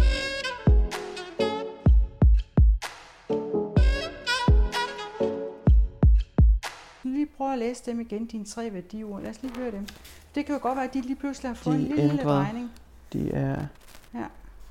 Prøve 7.42 7.52
at 7.52 7.58
læse 7.58 7.90
dem 7.90 8.00
igen, 8.00 8.26
dine 8.26 8.44
tre 8.44 8.72
værdiord. 8.72 9.22
Lad 9.22 9.30
os 9.30 9.42
lige 9.42 9.56
høre 9.56 9.70
dem. 9.70 9.86
Det 10.34 10.46
kan 10.46 10.54
jo 10.54 10.58
godt 10.62 10.76
være, 10.76 10.84
at 10.84 10.94
de 10.94 11.00
lige 11.00 11.16
pludselig 11.16 11.48
har 11.50 11.54
fået 11.54 11.74
De 11.76 11.80
en 11.80 11.86
lille, 11.86 12.02
lille 12.02 12.12
ændrede. 12.20 12.28
drejning. 12.36 12.70
De 13.12 13.30
er, 13.32 13.66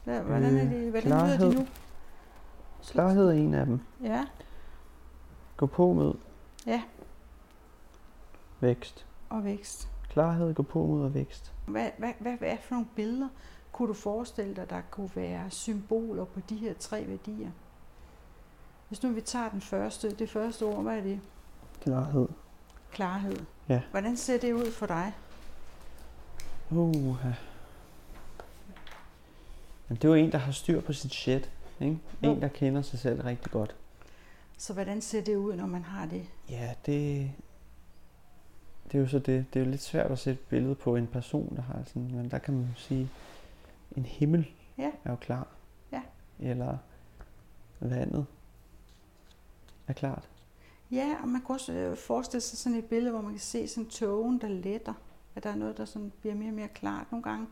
Hvad, 0.04 0.20
hvordan 0.22 0.58
er 0.58 0.63
de, 0.63 0.90
hvordan 0.90 1.12
lyder 1.12 1.18
klarhed. 1.25 1.50
de 1.51 1.56
nu? 1.56 1.68
klarhed 2.92 3.28
er 3.28 3.32
en 3.32 3.54
af 3.54 3.66
dem. 3.66 3.80
Ja, 4.04 4.25
Gå 5.58 5.66
på 5.66 5.94
med. 5.94 6.13
Ja. 6.68 6.82
Vækst. 8.60 9.06
og 9.30 9.44
vækst. 9.44 9.90
Klarhed, 10.10 10.54
gå 10.54 10.63
på 10.63 10.86
mod 10.86 11.04
og 11.04 11.13
vækst. 11.13 11.54
Hvad, 11.68 11.90
hvad, 11.98 12.13
hvad, 12.20 12.34
hvad 12.38 12.58
for 12.62 12.75
nogle 12.75 12.88
billeder 12.96 13.28
kunne 13.72 13.88
du 13.88 13.94
forestille 13.94 14.56
dig, 14.56 14.70
der 14.70 14.82
kunne 14.92 15.10
være 15.16 15.50
symboler 15.50 16.25
på 16.25 16.40
de 16.50 16.56
her 16.56 16.74
tre 16.74 17.08
værdier? 17.08 17.51
Hvis 18.88 19.04
nu 19.04 19.10
vi 19.10 19.22
tager 19.22 19.50
den 19.50 19.62
første, 19.62 20.16
det 20.16 20.30
første 20.30 20.63
ord, 20.63 20.84
hvad 20.84 20.98
er 20.98 21.01
det? 21.01 21.20
Klarhed. 21.82 22.28
Klarhed. 22.91 23.38
Ja. 23.69 23.81
Hvordan 23.91 24.17
ser 24.17 24.39
det 24.39 24.53
ud 24.53 24.71
for 24.71 24.86
dig? 24.86 25.13
Uh, 26.69 27.15
Men 29.88 29.95
det 29.98 30.03
er 30.03 30.07
jo 30.10 30.13
en, 30.13 30.31
der 30.31 30.38
har 30.38 30.51
styr 30.51 30.81
på 30.81 30.93
sit 30.93 31.13
shit. 31.13 31.51
Ikke? 31.79 31.98
Jo. 32.24 32.31
En, 32.33 32.41
der 32.41 32.48
kender 32.48 32.81
sig 32.81 33.00
selv 33.00 33.21
rigtig 33.21 33.51
godt. 33.51 33.75
Så 34.57 34.74
hvordan 34.74 35.01
ser 35.01 35.21
det 35.24 35.36
ud, 35.36 35.55
når 35.55 35.65
man 35.65 35.83
har 35.83 36.05
det? 36.05 36.25
Ja, 36.50 36.74
det, 36.86 37.31
det 38.86 38.95
er 38.98 39.00
jo 39.00 39.07
så 39.07 39.19
det. 39.19 39.45
Det 39.53 39.60
er 39.60 39.63
jo 39.65 39.71
lidt 39.71 39.81
svært 39.81 40.12
at 40.12 40.19
sætte 40.19 40.41
et 40.41 40.48
billede 40.48 40.75
på 40.75 40.95
en 40.95 41.07
person, 41.07 41.55
der 41.55 41.62
har 41.62 41.79
sådan, 41.86 42.12
men 42.15 42.31
der 42.31 42.38
kan 42.39 42.53
man 42.53 42.63
jo 42.63 42.74
sige, 42.81 43.10
en 43.98 44.05
himmel 44.05 44.48
Ja. 44.77 44.91
er 45.05 45.10
jo 45.10 45.15
klar. 45.15 45.48
Ja. 45.91 46.01
Eller 46.39 46.77
vandet 47.79 48.25
er 49.88 49.93
klart. 49.93 50.29
Ja, 50.91 51.15
og 51.21 51.27
man 51.27 51.41
kan 51.41 51.53
også 51.53 51.74
øh, 51.74 51.98
forestille 51.98 52.41
sig 52.41 52.57
sådan 52.57 52.77
et 52.77 52.86
billede, 52.86 53.12
hvor 53.12 53.21
man 53.21 53.31
kan 53.31 53.39
se 53.39 53.67
sådan 53.67 53.89
togen, 53.89 54.41
der 54.41 54.48
letter. 54.48 54.93
At 55.36 55.43
der 55.43 55.50
er 55.50 55.55
noget, 55.55 55.77
der 55.77 55.86
sådan 55.86 56.12
bliver 56.21 56.36
mere 56.36 56.50
og 56.50 56.53
mere 56.53 56.67
klart 56.67 57.12
nogle 57.12 57.24
gange. 57.24 57.48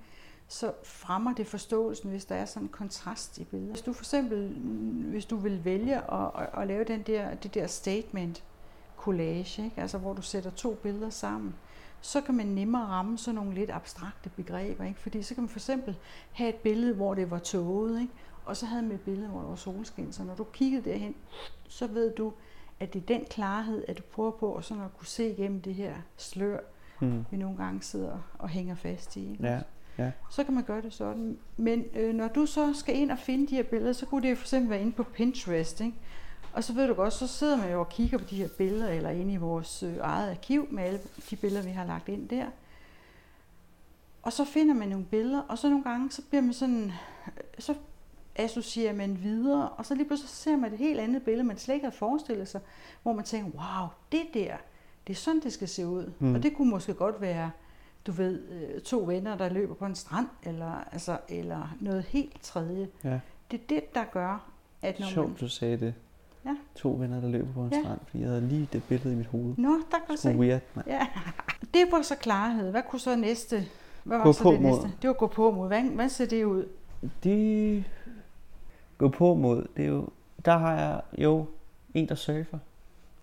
Så 0.47 0.73
fremmer 0.83 1.33
det 1.33 1.47
forståelsen, 1.47 2.09
hvis 2.09 2.25
der 2.25 2.35
er 2.35 2.45
sådan 2.45 2.63
en 2.63 2.69
kontrast 2.69 3.37
i 3.37 3.43
billedet. 3.43 3.73
Hvis 3.73 3.81
du 3.81 3.93
for 3.93 4.01
eksempel, 4.01 4.49
mm, 4.49 5.11
hvis 5.11 5.25
du 5.25 5.35
vil 5.35 5.65
vælge 5.65 5.95
at, 5.95 6.31
at, 6.37 6.49
at 6.61 6.67
lave 6.67 6.83
den 6.83 7.01
der, 7.01 7.33
det 7.35 7.53
der 7.53 7.67
statement 7.67 8.43
collage, 8.97 9.65
ikke? 9.65 9.81
altså 9.81 9.97
hvor 9.97 10.13
du 10.13 10.21
sætter 10.21 10.49
to 10.49 10.73
billeder 10.73 11.09
sammen, 11.09 11.55
så 12.01 12.21
kan 12.21 12.35
man 12.35 12.45
nemmere 12.45 12.85
ramme 12.85 13.17
sådan 13.17 13.35
nogle 13.35 13.53
lidt 13.53 13.71
abstrakte 13.71 14.29
begreber. 14.29 14.83
Ikke? 14.83 14.99
Fordi 14.99 15.23
så 15.23 15.35
kan 15.35 15.43
man 15.43 15.49
for 15.49 15.59
eksempel 15.59 15.95
have 16.31 16.49
et 16.49 16.55
billede, 16.55 16.95
hvor 16.95 17.13
det 17.13 17.31
var 17.31 17.39
tåget, 17.39 18.01
ikke? 18.01 18.13
og 18.45 18.57
så 18.57 18.65
havde 18.65 18.83
man 18.83 18.91
et 18.91 19.01
billede, 19.01 19.27
hvor 19.27 19.39
der 19.41 19.47
var 19.47 19.55
solskin. 19.55 20.13
Så 20.13 20.23
når 20.23 20.35
du 20.35 20.43
kiggede 20.43 20.89
derhen, 20.89 21.15
så 21.67 21.87
ved 21.87 22.11
du, 22.11 22.33
at 22.79 22.93
det 22.93 23.01
er 23.01 23.05
den 23.05 23.25
klarhed, 23.29 23.83
at 23.87 23.97
du 23.97 24.03
prøver 24.11 24.31
på 24.31 24.53
at, 24.55 24.63
sådan 24.65 24.83
at 24.83 24.97
kunne 24.97 25.07
se 25.07 25.29
igennem 25.31 25.61
det 25.61 25.75
her 25.75 25.93
slør, 26.17 26.59
Hmm. 26.99 27.25
vi 27.31 27.37
nogle 27.37 27.57
gange 27.57 27.81
sidder 27.81 28.17
og 28.39 28.49
hænger 28.49 28.75
fast 28.75 29.15
i. 29.15 29.31
ikke? 29.31 29.43
Ja, 29.47 29.59
ja. 29.97 30.11
Så 30.31 30.43
kan 30.43 30.53
man 30.53 30.63
gøre 30.63 30.81
det 30.81 30.93
sådan. 30.93 31.37
Men 31.57 31.85
øh, 31.93 32.15
når 32.15 32.27
du 32.27 32.45
så 32.45 32.73
skal 32.73 32.95
ind 32.95 33.11
og 33.11 33.19
finde 33.19 33.47
de 33.47 33.55
her 33.55 33.63
billeder, 33.63 33.93
så 33.93 34.05
kunne 34.05 34.21
det 34.21 34.29
jo 34.31 34.35
for 34.35 34.43
eksempel 34.43 34.69
være 34.69 34.81
inde 34.81 34.91
på 34.91 35.03
Pinterest, 35.03 35.81
ikke? 35.81 35.97
Og 36.53 36.63
så 36.63 36.73
ved 36.73 36.87
du 36.87 36.93
godt, 36.93 37.13
så 37.13 37.27
sidder 37.27 37.57
man 37.57 37.71
jo 37.71 37.79
og 37.79 37.89
kigger 37.89 38.17
på 38.17 38.23
de 38.29 38.35
her 38.35 38.47
billeder, 38.57 38.89
eller 38.89 39.09
inde 39.09 39.33
i 39.33 39.37
vores 39.37 39.83
øh, 39.83 39.97
eget 40.01 40.29
arkiv 40.29 40.67
med 40.71 40.83
alle 40.83 40.99
de 41.29 41.35
billeder, 41.35 41.63
vi 41.63 41.69
har 41.71 41.85
lagt 41.85 42.09
ind 42.09 42.29
der. 42.29 42.45
Og 44.23 44.33
så 44.33 44.45
finder 44.45 44.73
man 44.73 44.87
nogle 44.89 45.05
billeder, 45.05 45.41
og 45.41 45.57
så 45.57 45.69
nogle 45.69 45.83
gange, 45.83 46.11
så 46.11 46.21
bliver 46.29 46.41
man 46.41 46.53
sådan, 46.53 46.91
så 47.59 47.73
associerer 48.39 48.93
man 48.93 49.17
videre, 49.23 49.69
og 49.69 49.85
så 49.85 49.95
lige 49.95 50.05
pludselig 50.07 50.29
ser 50.29 50.55
man 50.57 50.71
et 50.73 50.77
helt 50.79 50.99
andet 50.99 51.23
billede, 51.23 51.43
man 51.47 51.57
slet 51.57 51.75
ikke 51.75 51.85
havde 51.85 51.95
forestillet 51.97 52.47
sig, 52.47 52.61
hvor 53.03 53.13
man 53.13 53.25
tænker, 53.25 53.49
wow, 53.51 53.87
det 54.11 54.21
der, 54.33 54.53
det 55.07 55.13
er 55.13 55.17
sådan, 55.17 55.41
det 55.43 55.53
skal 55.53 55.67
se 55.67 55.87
ud. 55.87 56.11
Mm. 56.19 56.35
Og 56.35 56.43
det 56.43 56.55
kunne 56.55 56.69
måske 56.69 56.93
godt 56.93 57.21
være, 57.21 57.51
du 58.07 58.11
ved, 58.11 58.41
øh, 58.49 58.81
to 58.81 58.99
venner, 59.07 59.37
der 59.37 59.49
løber 59.49 59.73
på 59.73 59.85
en 59.85 59.95
strand, 59.95 60.27
eller, 60.43 60.83
altså, 60.91 61.17
eller 61.29 61.75
noget 61.79 62.03
helt 62.03 62.41
tredje. 62.43 62.87
ja. 63.03 63.19
Det 63.51 63.59
er 63.59 63.63
det, 63.69 63.95
der 63.95 64.03
gør, 64.11 64.49
at 64.81 64.99
når 64.99 65.05
man... 65.05 65.13
Sjovt, 65.13 65.39
du 65.41 65.47
sagde 65.49 65.77
det. 65.77 65.93
Ja. 66.45 66.55
To 66.75 66.91
venner, 66.99 67.21
der 67.21 67.29
løber 67.29 67.53
på 67.53 67.59
en 67.63 67.71
Ja. 67.73 67.79
strand, 67.81 67.99
fordi 68.07 68.19
jeg 68.23 68.29
havde 68.29 68.47
lige 68.47 68.69
det 68.73 68.83
billede 68.83 69.13
i 69.13 69.17
mit 69.17 69.25
hoved. 69.27 69.53
Nå, 69.57 69.69
der 69.69 69.97
kan 70.07 70.15
du 70.15 70.21
se. 70.21 70.29
weird, 70.35 70.61
mand. 70.75 70.87
Ja, 70.87 71.07
det 71.73 71.81
var 71.91 72.01
så 72.01 72.15
klarhed. 72.15 72.71
Hvad 72.71 72.81
kunne 72.89 72.99
så 72.99 73.15
næste? 73.15 73.65
Hvad 74.03 74.17
var 74.17 74.23
Gå 74.23 74.33
så 74.33 74.43
på 74.43 74.51
det 74.51 74.61
mod. 74.61 74.71
næste? 74.71 74.91
Det 75.01 75.07
var 75.07 75.13
gå 75.13 75.27
på 75.27 75.51
mod. 75.51 75.67
Hvad, 75.67 75.81
hvad 75.83 76.09
ser 76.09 76.25
det 76.25 76.43
ud? 76.43 76.65
Det 77.23 77.83
gå 78.99 79.09
på 79.09 79.33
mod, 79.35 79.67
det 79.77 79.85
er 79.85 79.89
jo, 79.89 80.07
der 80.45 80.57
har 80.57 80.73
jeg 80.79 81.01
jo 81.17 81.45
en, 81.93 82.09
der 82.09 82.15
surfer. 82.15 82.57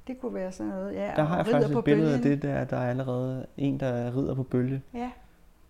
Det 0.07 0.21
kunne 0.21 0.35
være 0.35 0.53
sådan 0.53 0.73
noget. 0.73 0.95
Ja, 0.95 1.13
Der 1.17 1.23
har 1.23 1.37
jeg 1.37 1.47
faktisk 1.47 1.77
et 1.79 1.85
billede 1.85 2.15
af 2.15 2.21
bølgen. 2.23 2.39
det 2.41 2.43
der, 2.49 2.65
der 2.65 2.77
er 2.77 2.91
allerede 2.91 3.47
en, 3.57 3.81
der 3.81 4.17
rider 4.17 4.35
på 4.35 4.43
bølge. 4.43 4.83
Ja, 4.95 5.11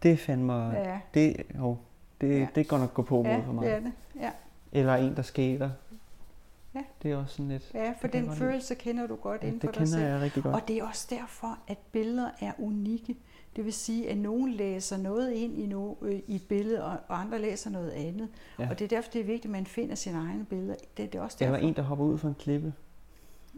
Det 0.03 0.19
fandme, 0.19 0.71
ja, 0.71 1.01
det, 1.15 1.37
jo, 1.59 1.77
det, 2.21 2.41
Ja. 2.41 2.47
det 2.55 2.69
går 2.69 2.79
nok 2.79 2.95
gå 2.95 3.03
på 3.03 3.17
mod 3.17 3.25
ja, 3.25 3.41
for 3.47 3.53
mig. 3.53 3.65
det 3.67 3.75
er 3.75 3.81
det. 3.81 3.93
Ja, 4.21 4.31
Eller 4.73 4.95
en, 4.95 5.17
der 5.17 5.23
skater. 5.23 5.71
Ja. 6.75 6.81
Det 7.03 7.11
er 7.13 7.17
også 7.17 7.35
sådan 7.35 7.49
lidt, 7.49 7.71
ja 7.75 7.91
for 8.01 8.07
Det 8.09 8.13
den 8.13 8.31
følelse 8.33 8.75
kender 8.75 9.07
du 9.07 9.17
godt 9.17 9.43
ja, 9.43 9.47
inden 9.47 9.61
det 9.61 9.67
for 9.69 9.73
dig 9.73 9.79
kender 9.79 9.99
selv. 9.99 10.05
jeg 10.05 10.21
rigtig 10.21 10.43
godt. 10.43 10.55
Og 10.55 10.69
det 10.69 10.79
er 10.79 10.85
også 10.85 11.07
derfor, 11.11 11.59
at 11.69 11.79
billeder 11.93 12.31
er 12.41 12.53
unikke. 12.59 13.17
Det 13.57 13.65
vil 13.65 13.73
sige, 13.73 14.11
at 14.11 14.19
nogen 14.19 14.53
læser 14.53 14.97
noget 14.97 15.33
ind 15.33 15.59
i, 15.59 15.67
no, 15.67 15.95
øh, 16.03 16.21
i 16.27 16.35
et 16.35 16.43
billede, 16.49 16.85
og, 16.85 16.97
og 17.09 17.21
andre 17.21 17.39
læser 17.39 17.71
noget 17.71 17.91
andet. 17.91 18.29
Ja. 18.59 18.69
Og 18.71 18.79
det 18.79 18.85
er 18.85 18.89
derfor, 18.89 19.11
det 19.11 19.21
er 19.21 19.25
vigtigt, 19.25 19.45
at 19.45 19.51
man 19.51 19.67
finder 19.67 19.95
sine 19.95 20.19
egne 20.19 20.45
billeder. 20.45 20.75
Det, 20.97 21.13
det 21.13 21.19
er 21.19 21.23
også 21.23 21.37
derfor. 21.41 21.57
en, 21.57 21.75
der 21.77 21.83
hopper 21.83 22.05
ud 22.05 22.19
fra 22.19 22.29
en 22.29 22.35
klippe. 22.35 22.75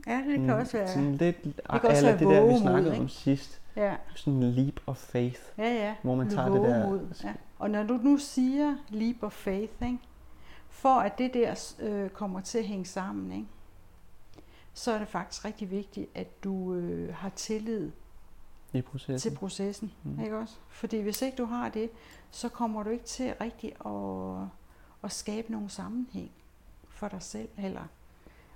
Ja, 0.07 0.17
det 0.17 0.25
kan 0.25 0.35
Sådan- 0.37 0.51
også 0.51 0.77
være. 0.77 0.89
Sådan 0.89 1.15
lidt, 1.15 1.43
kan 1.43 1.53
også 1.71 1.89
eller 1.89 2.03
være 2.03 2.19
det 2.19 2.29
der, 2.51 2.53
vi 2.55 2.59
snakkede 2.61 2.93
ikke? 2.95 3.03
om 3.03 3.09
sidst. 3.09 3.61
Ja, 3.77 3.95
Sådan 4.15 4.33
en 4.43 4.53
leap 4.53 4.75
of 4.87 4.97
faith. 4.97 5.41
ja, 5.59 5.75
ja. 5.75 5.95
Hvor 6.03 6.15
man 6.15 6.31
tager 6.31 6.49
det 6.49 6.63
der- 6.63 6.99
Ja. 7.25 7.33
Og 7.59 7.71
når 7.71 7.83
du 7.83 7.95
nu 8.03 8.17
siger 8.17 8.77
leap 8.89 9.17
of 9.23 9.33
faith, 9.33 9.73
ikke? 9.83 9.99
for 10.69 10.89
at 10.95 11.19
det 11.19 11.35
der 11.35 11.73
øh, 11.81 12.09
kommer 12.11 12.41
til 12.41 12.59
at 12.59 12.65
hænge 12.65 12.85
sammen, 12.85 13.33
ikke? 13.33 13.47
så 14.75 14.93
er 14.93 14.99
det 14.99 15.09
faktisk 15.09 15.45
rigtig 15.45 15.71
vigtigt, 15.71 16.07
at 16.15 16.45
du 16.45 16.75
øh, 16.75 17.15
har 17.15 17.29
tillid 17.29 17.91
i 18.73 18.83
processen. 18.83 19.31
til 19.31 19.39
processen. 19.39 19.93
Mm. 20.05 20.21
Ikke 20.21 20.37
også? 20.37 20.57
Fordi 20.69 21.01
hvis 21.01 21.23
ikke 21.23 21.37
du 21.37 21.45
har 21.45 21.69
det, 21.69 21.91
så 22.31 22.49
kommer 22.49 22.83
du 22.83 22.91
ikke 22.91 23.05
til 23.05 23.35
rigtig 23.41 23.73
at, 23.87 24.49
at 25.05 25.13
skabe 25.13 25.53
nogen 25.53 25.69
sammenhæng 25.69 26.31
for 26.89 27.09
dig 27.09 27.23
selv 27.23 27.49
heller. 27.57 27.85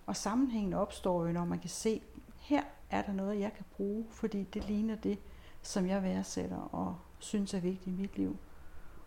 Og 0.07 0.17
sammenhængen 0.17 0.73
opstår 0.73 1.27
jo, 1.27 1.33
når 1.33 1.45
man 1.45 1.59
kan 1.59 1.71
se, 1.71 2.03
her 2.37 2.63
er 2.91 3.03
der 3.03 3.13
noget, 3.13 3.41
jeg 3.41 3.53
kan 3.55 3.65
bruge, 3.77 4.05
fordi 4.11 4.43
det 4.43 4.69
ligner 4.69 4.97
det, 4.97 5.19
som 5.63 5.87
jeg 5.87 6.03
værdsætter 6.03 6.75
og 6.75 6.97
synes 7.19 7.55
er 7.55 7.61
vigtigt 7.61 7.87
i 7.87 8.01
mit 8.01 8.17
liv. 8.19 8.37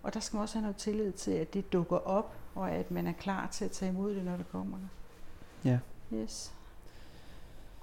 Og 0.04 0.14
der 0.14 0.20
skal 0.20 0.38
man 0.38 0.42
også 0.42 0.56
have 0.56 0.62
noget 0.62 0.76
tillid 0.76 1.12
til, 1.12 1.32
at 1.32 1.54
det 1.54 1.74
dukker 1.74 1.98
op, 1.98 2.34
og 2.56 2.72
at 2.72 2.92
man 2.92 3.08
er 3.08 3.14
klar 3.14 3.48
til 3.48 3.66
at 3.66 3.72
tage 3.72 3.92
imod 3.92 4.16
det, 4.16 4.26
når 4.26 4.38
det 4.38 4.50
kommer. 4.52 4.78
Ja. 5.66 5.80
Yes. 6.14 6.54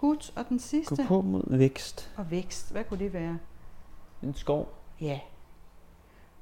Godt, 0.03 0.33
og 0.37 0.49
den 0.49 0.57
Gå 0.59 0.62
sidste. 0.62 1.05
på 1.09 1.21
mod 1.21 1.57
vækst. 1.59 2.12
Og 2.17 2.31
vækst, 2.31 2.73
hvad 2.73 2.85
kunne 2.85 2.99
det 2.99 3.12
være? 3.12 3.38
En 4.23 4.35
skov. 4.35 4.75
Ja. 5.01 5.21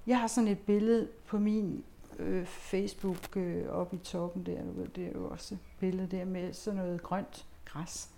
Jeg 0.07 0.21
har 0.21 0.27
sådan 0.27 0.49
et 0.49 0.59
billede 0.59 1.09
på 1.27 1.39
min 1.39 1.85
øh, 2.19 2.47
Facebook 2.47 3.37
øh, 3.37 3.69
oppe 3.69 3.97
i 3.97 3.99
toppen 3.99 4.47
der. 4.47 4.63
Du 4.63 4.81
ved, 4.81 4.89
det 4.89 5.07
er 5.07 5.13
jo 5.15 5.29
også 5.31 5.55
et 5.55 5.61
billede 5.81 6.17
der 6.17 6.25
med 6.25 6.53
sådan 6.53 6.81
noget 6.81 7.03
grønt 7.03 7.47
græs. 7.65 8.09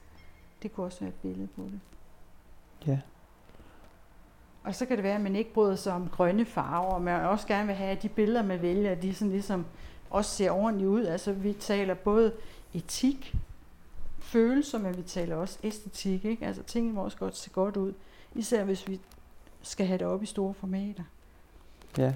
Det 0.63 0.73
kunne 0.73 0.87
også 0.87 1.01
være 1.01 1.09
et 1.09 1.15
billede 1.15 1.49
på 1.57 1.63
det. 1.63 1.81
Ja. 2.87 3.01
Og 4.65 4.75
så 4.75 4.87
kan 4.87 4.97
det 4.97 5.05
være, 5.05 5.15
at 5.15 5.21
man 5.21 5.37
ikke 5.37 5.53
bryder 5.53 5.77
sig 5.77 5.93
om 5.93 6.09
grønne 6.09 6.45
farver, 6.45 6.95
og 6.95 7.03
man 7.03 7.21
også 7.21 7.47
gerne 7.47 7.67
vil 7.67 7.77
have, 7.77 7.91
at 7.91 8.03
de 8.03 8.09
billeder, 8.09 8.43
man 8.43 8.63
vælger, 8.63 8.95
de 8.95 9.15
sådan 9.15 9.33
ligesom 9.33 9.67
også 10.11 10.31
ser 10.31 10.51
ordentligt 10.51 10.89
ud. 10.89 11.05
Altså 11.05 11.33
vi 11.33 11.53
taler 11.53 11.95
både 11.95 12.33
etik, 12.75 13.35
følelser, 14.23 14.79
men 14.79 14.97
vi 14.97 15.03
taler 15.03 15.37
også 15.37 15.59
æstetik. 15.63 16.25
Ikke? 16.25 16.47
Altså 16.47 16.63
tingene 16.63 16.95
må 16.95 17.05
også 17.05 17.17
godt 17.17 17.37
se 17.37 17.51
godt 17.51 17.77
ud, 17.77 17.93
især 18.35 18.65
hvis 18.65 18.89
vi 18.89 19.01
skal 19.63 19.87
have 19.87 19.99
det 19.99 20.07
op 20.07 20.23
i 20.23 20.27
store 20.27 20.55
formater. 20.55 21.05
Ja. 21.99 22.15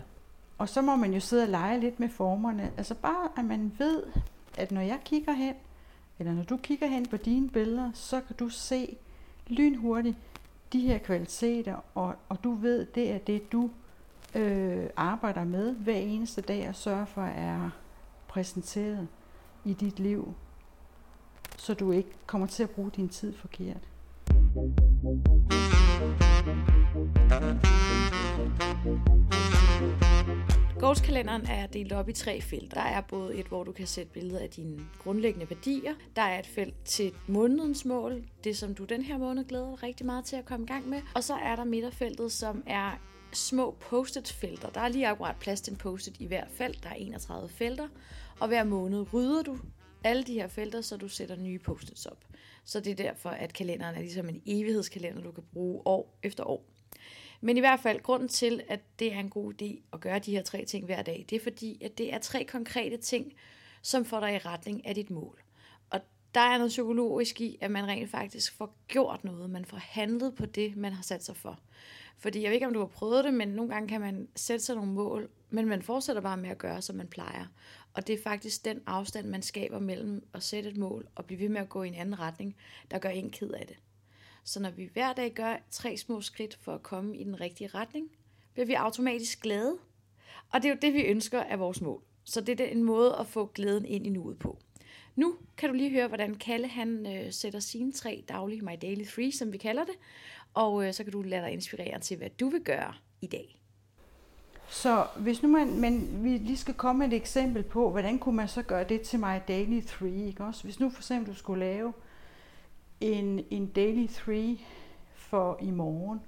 Og 0.59 0.69
så 0.69 0.83
må 0.83 0.97
man 0.97 1.15
jo 1.15 1.21
sidde 1.21 1.43
og 1.43 1.49
lege 1.49 1.81
lidt 1.81 2.01
med 2.01 2.09
formerne. 2.09 2.73
Altså 2.77 2.95
bare, 2.95 3.29
at 3.37 3.45
man 3.45 3.73
ved, 3.79 4.03
at 4.59 4.73
når 4.73 4.81
jeg 4.81 4.99
kigger 5.05 5.33
hen, 5.33 5.55
eller 6.19 6.33
når 6.33 6.43
du 6.43 6.57
kigger 6.57 6.87
hen 6.87 7.07
på 7.07 7.17
dine 7.17 7.49
billeder, 7.49 7.91
så 7.95 8.21
kan 8.21 8.37
du 8.37 8.49
se 8.49 8.97
lynhurtigt 9.47 10.17
de 10.73 10.81
her 10.81 10.99
kvaliteter, 10.99 11.77
og, 11.95 12.15
og 12.29 12.45
du 12.45 12.55
ved, 12.55 12.87
det 12.87 13.13
er 13.13 13.19
det, 13.19 13.53
du 13.53 13.71
øh, 14.35 14.87
arbejder 14.97 15.45
med 15.45 15.75
hver 15.75 15.97
eneste 15.97 16.41
dag 16.41 16.69
og 16.69 16.75
sørger 16.75 17.05
for 17.05 17.23
er 17.23 17.71
præsenteret 18.29 19.09
i 19.65 19.73
dit 19.73 19.99
liv, 19.99 20.35
så 21.57 21.75
du 21.75 21.93
ikke 21.93 22.11
kommer 22.27 22.47
til 22.47 22.63
at 22.63 22.71
bruge 22.71 22.91
din 22.97 23.09
tid 23.09 23.33
forkert. 23.33 23.83
Goalskalenderen 30.81 31.47
er 31.47 31.67
delt 31.67 31.93
op 31.93 32.09
i 32.09 32.13
tre 32.13 32.41
felter. 32.41 32.81
Der 32.81 32.87
er 32.87 33.01
både 33.01 33.35
et, 33.35 33.47
hvor 33.47 33.65
du 33.65 33.73
kan 33.73 33.87
sætte 33.87 34.13
billeder 34.13 34.41
af 34.41 34.51
dine 34.51 34.87
grundlæggende 34.99 35.51
værdier. 35.51 35.95
Der 36.17 36.23
er 36.23 36.39
et 36.39 36.47
felt 36.47 36.75
til 36.85 37.13
månedens 37.27 37.85
mål, 37.85 38.25
det 38.45 38.57
som 38.57 38.75
du 38.75 38.85
den 38.85 39.03
her 39.03 39.19
måned 39.19 39.45
glæder 39.45 39.71
dig 39.71 39.83
rigtig 39.83 40.07
meget 40.07 40.25
til 40.25 40.37
at 40.37 40.45
komme 40.45 40.65
i 40.65 40.67
gang 40.67 40.89
med. 40.89 41.03
Og 41.15 41.25
så 41.25 41.35
er 41.35 41.57
der 41.57 41.65
midterfeltet, 41.65 42.33
som 42.33 42.63
er 42.67 42.91
små 43.33 43.77
post-it-felter. 43.81 44.71
Der 44.71 44.81
er 44.81 44.89
lige 44.89 45.09
akkurat 45.09 45.37
plads 45.37 45.61
til 45.61 45.71
en 45.71 45.77
post-it 45.77 46.17
i 46.19 46.27
hver 46.27 46.45
felt. 46.51 46.83
Der 46.83 46.89
er 46.89 46.95
31 46.95 47.49
felter, 47.49 47.89
og 48.41 48.49
hver 48.49 48.65
måned 48.65 49.15
rydder 49.15 49.43
du 49.43 49.59
alle 50.07 50.25
de 50.25 50.35
her 50.35 50.49
felter, 50.49 50.81
så 50.81 50.97
du 50.97 51.09
sætter 51.09 51.37
nye 51.37 51.59
post-its 51.59 52.07
op. 52.07 52.25
Så 52.65 52.81
det 52.81 52.91
er 52.91 52.95
derfor, 52.95 53.31
at 53.31 53.53
kalenderen 53.53 53.95
er 53.95 54.01
ligesom 54.01 54.29
en 54.29 54.43
evighedskalender, 54.47 55.23
du 55.23 55.33
kan 55.33 55.45
bruge 55.53 55.83
år 55.85 56.19
efter 56.23 56.45
år. 56.45 56.65
Men 57.41 57.57
i 57.57 57.61
hvert 57.61 57.81
fald, 57.81 58.03
grunden 58.03 58.29
til, 58.29 58.63
at 58.69 58.81
det 58.99 59.13
er 59.13 59.21
en 59.21 59.31
god 59.31 59.63
idé 59.63 59.83
at 59.93 60.01
gøre 60.01 60.19
de 60.19 60.31
her 60.33 60.43
tre 60.43 60.65
ting 60.65 60.85
hver 60.85 61.03
dag, 61.03 61.27
det 61.31 61.37
er 61.37 61.41
fordi, 61.41 61.85
at 61.85 61.99
det 61.99 62.15
er 62.15 62.19
tre 62.19 62.45
konkrete 62.45 62.97
ting, 62.97 63.33
som 63.83 64.05
får 64.05 64.21
dig 64.21 64.35
i 64.35 64.39
retning 64.39 64.87
af 64.87 64.95
dit 64.95 65.11
mål. 65.11 65.43
Og 65.91 66.01
der 66.35 66.41
er 66.41 66.59
noget 66.59 66.71
psykologisk 66.71 67.41
i, 67.41 67.59
at 67.61 67.71
man 67.71 67.87
rent 67.87 68.11
faktisk 68.11 68.57
får 68.57 68.77
gjort 68.89 69.25
noget. 69.25 69.51
Man 69.51 69.65
får 69.65 69.77
handlet 69.77 70.35
på 70.35 70.47
det, 70.47 70.77
man 70.77 70.93
har 70.93 71.03
sat 71.03 71.25
sig 71.25 71.37
for. 71.37 71.59
Fordi 72.19 72.43
jeg 72.43 72.49
ved 72.49 72.55
ikke, 72.55 72.67
om 72.67 72.73
du 72.73 72.79
har 72.79 72.87
prøvet 72.87 73.25
det, 73.25 73.35
men 73.35 73.49
nogle 73.49 73.73
gange 73.73 73.89
kan 73.89 74.01
man 74.01 74.29
sætte 74.37 74.65
sig 74.65 74.77
nogle 74.77 74.93
mål, 74.93 75.29
men 75.51 75.67
man 75.67 75.83
fortsætter 75.83 76.23
bare 76.23 76.37
med 76.37 76.51
at 76.51 76.59
gøre, 76.59 76.83
som 76.83 76.97
man 76.97 77.09
plejer. 77.09 77.47
Og 77.97 78.07
det 78.07 78.15
er 78.15 78.23
faktisk 78.23 78.65
den 78.65 78.83
afstand, 78.87 79.27
man 79.27 79.43
skaber 79.43 79.79
mellem 79.79 80.27
at 80.35 80.43
sætte 80.43 80.71
et 80.71 80.77
mål 80.77 81.09
og 81.15 81.25
blive 81.25 81.41
ved 81.41 81.49
med 81.49 81.61
at 81.61 81.69
gå 81.69 81.83
i 81.83 81.89
en 81.89 81.95
anden 81.95 82.19
retning, 82.19 82.57
der 82.91 82.99
gør 82.99 83.09
en 83.09 83.31
ked 83.31 83.51
af 83.51 83.67
det. 83.67 83.77
Så 84.45 84.61
når 84.61 84.71
vi 84.71 84.91
hver 84.93 85.13
dag 85.13 85.33
gør 85.33 85.57
tre 85.71 85.97
små 85.97 86.21
skridt 86.21 86.59
for 86.61 86.75
at 86.75 86.83
komme 86.83 87.17
i 87.17 87.25
den 87.25 87.41
rigtige 87.41 87.69
retning, 87.69 88.11
bliver 88.53 88.67
vi 88.67 88.75
automatisk 88.75 89.41
glade. 89.41 89.79
Og 90.53 90.63
det 90.63 90.69
er 90.69 90.73
jo 90.73 90.79
det, 90.83 90.95
vi 90.95 91.03
ønsker 91.03 91.43
af 91.43 91.59
vores 91.59 91.81
mål. 91.81 92.03
Så 92.25 92.41
det 92.41 92.61
er 92.61 92.65
en 92.65 92.83
måde 92.83 93.17
at 93.17 93.27
få 93.27 93.47
glæden 93.47 93.85
ind 93.85 94.07
i 94.07 94.11
nuet 94.11 94.39
på. 94.39 94.59
Nu 95.17 95.37
kan 95.57 95.69
du 95.69 95.75
lige 95.75 95.91
høre, 95.91 96.09
hvordan 96.09 96.35
Kalle 96.35 96.69
han 96.69 97.07
øh, 97.07 97.33
sætter 97.33 97.61
sine 97.61 97.93
tre 97.93 98.25
daglige 98.29 98.63
My 98.63 98.73
Daily 98.83 99.05
Three, 99.05 99.33
som 99.33 99.53
vi 99.53 99.59
kalder 99.59 99.85
det. 99.85 99.95
Og 100.55 100.87
øh, 100.87 100.93
så 100.93 101.05
kan 101.05 101.13
du 101.13 101.23
lade 101.23 101.43
dig 101.43 101.53
inspirere 101.53 102.01
til, 102.01 102.17
hvad 102.17 102.31
du 102.31 102.49
vil 102.49 102.61
gøre 102.61 102.95
i 103.21 103.27
dag. 103.27 103.61
Så 104.69 105.07
hvis 105.17 105.43
nu 105.43 105.49
man, 105.49 105.81
men 105.81 106.25
vi 106.25 106.29
lige 106.29 106.57
skal 106.57 106.75
komme 106.75 106.99
med 106.99 107.07
et 107.07 107.17
eksempel 107.17 107.63
på, 107.63 107.91
hvordan 107.91 108.19
kunne 108.19 108.37
man 108.37 108.49
så 108.49 108.63
gøre 108.63 108.85
det 108.85 109.01
til 109.01 109.19
My 109.19 109.41
Daily 109.49 109.81
Three, 109.87 110.27
ikke 110.27 110.45
også? 110.45 110.65
Hvis 110.65 110.81
nu 110.81 110.91
for 110.91 110.99
eksempel 110.99 111.33
du 111.33 111.39
skulle 111.39 111.61
lave 111.61 111.93
en, 113.01 113.45
en 113.51 113.67
daily 113.67 114.07
three 114.07 114.57
for 115.15 115.59
i 115.61 115.71
morgen, 115.71 116.21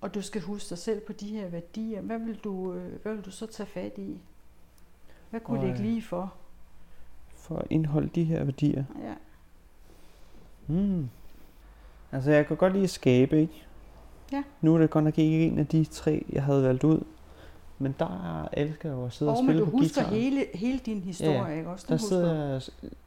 og 0.00 0.14
du 0.14 0.22
skal 0.22 0.40
huske 0.42 0.70
dig 0.70 0.78
selv 0.78 1.00
på 1.00 1.12
de 1.12 1.28
her 1.28 1.48
værdier, 1.48 2.00
hvad 2.00 2.18
vil 2.18 2.36
du, 2.44 2.72
øh, 2.72 3.02
hvad 3.02 3.14
vil 3.14 3.24
du 3.24 3.30
så 3.30 3.46
tage 3.46 3.66
fat 3.66 3.98
i? 3.98 4.20
Hvad 5.30 5.40
kunne 5.40 5.60
det 5.62 5.68
ikke 5.68 5.82
lige 5.82 6.02
for? 6.02 6.34
For 7.34 7.58
at 7.58 7.66
indeholde 7.70 8.08
de 8.14 8.24
her 8.24 8.44
værdier? 8.44 8.84
Ja. 9.02 9.14
Mm. 10.66 11.08
Altså, 12.12 12.30
jeg 12.30 12.46
kan 12.46 12.56
godt 12.56 12.72
lide 12.72 12.84
at 12.84 12.90
skabe, 12.90 13.40
ikke? 13.40 13.66
Ja. 14.32 14.42
Nu 14.60 14.74
er 14.74 14.78
det 14.78 14.90
godt 14.90 15.04
nok 15.04 15.18
ikke 15.18 15.46
en 15.46 15.58
af 15.58 15.66
de 15.66 15.84
tre, 15.84 16.26
jeg 16.32 16.42
havde 16.42 16.62
valgt 16.62 16.84
ud. 16.84 17.04
Men 17.78 17.94
der 17.98 18.48
elsker 18.52 18.88
jeg 18.88 18.96
jo 18.96 19.04
at 19.04 19.12
sidde 19.12 19.30
og, 19.32 19.36
og 19.36 19.44
spille 19.44 19.60
men 19.60 19.64
du 19.64 19.70
på 19.70 19.76
husker 19.78 20.02
guitar. 20.02 20.16
hele, 20.16 20.46
hele 20.54 20.78
din 20.78 21.00
historie, 21.00 21.32
Ja, 21.44 21.46
ikke 21.48 21.68
også? 21.70 21.86
Du 21.88 21.92
Der, 21.92 21.98
husker- 21.98 22.08
sidder 22.08 22.60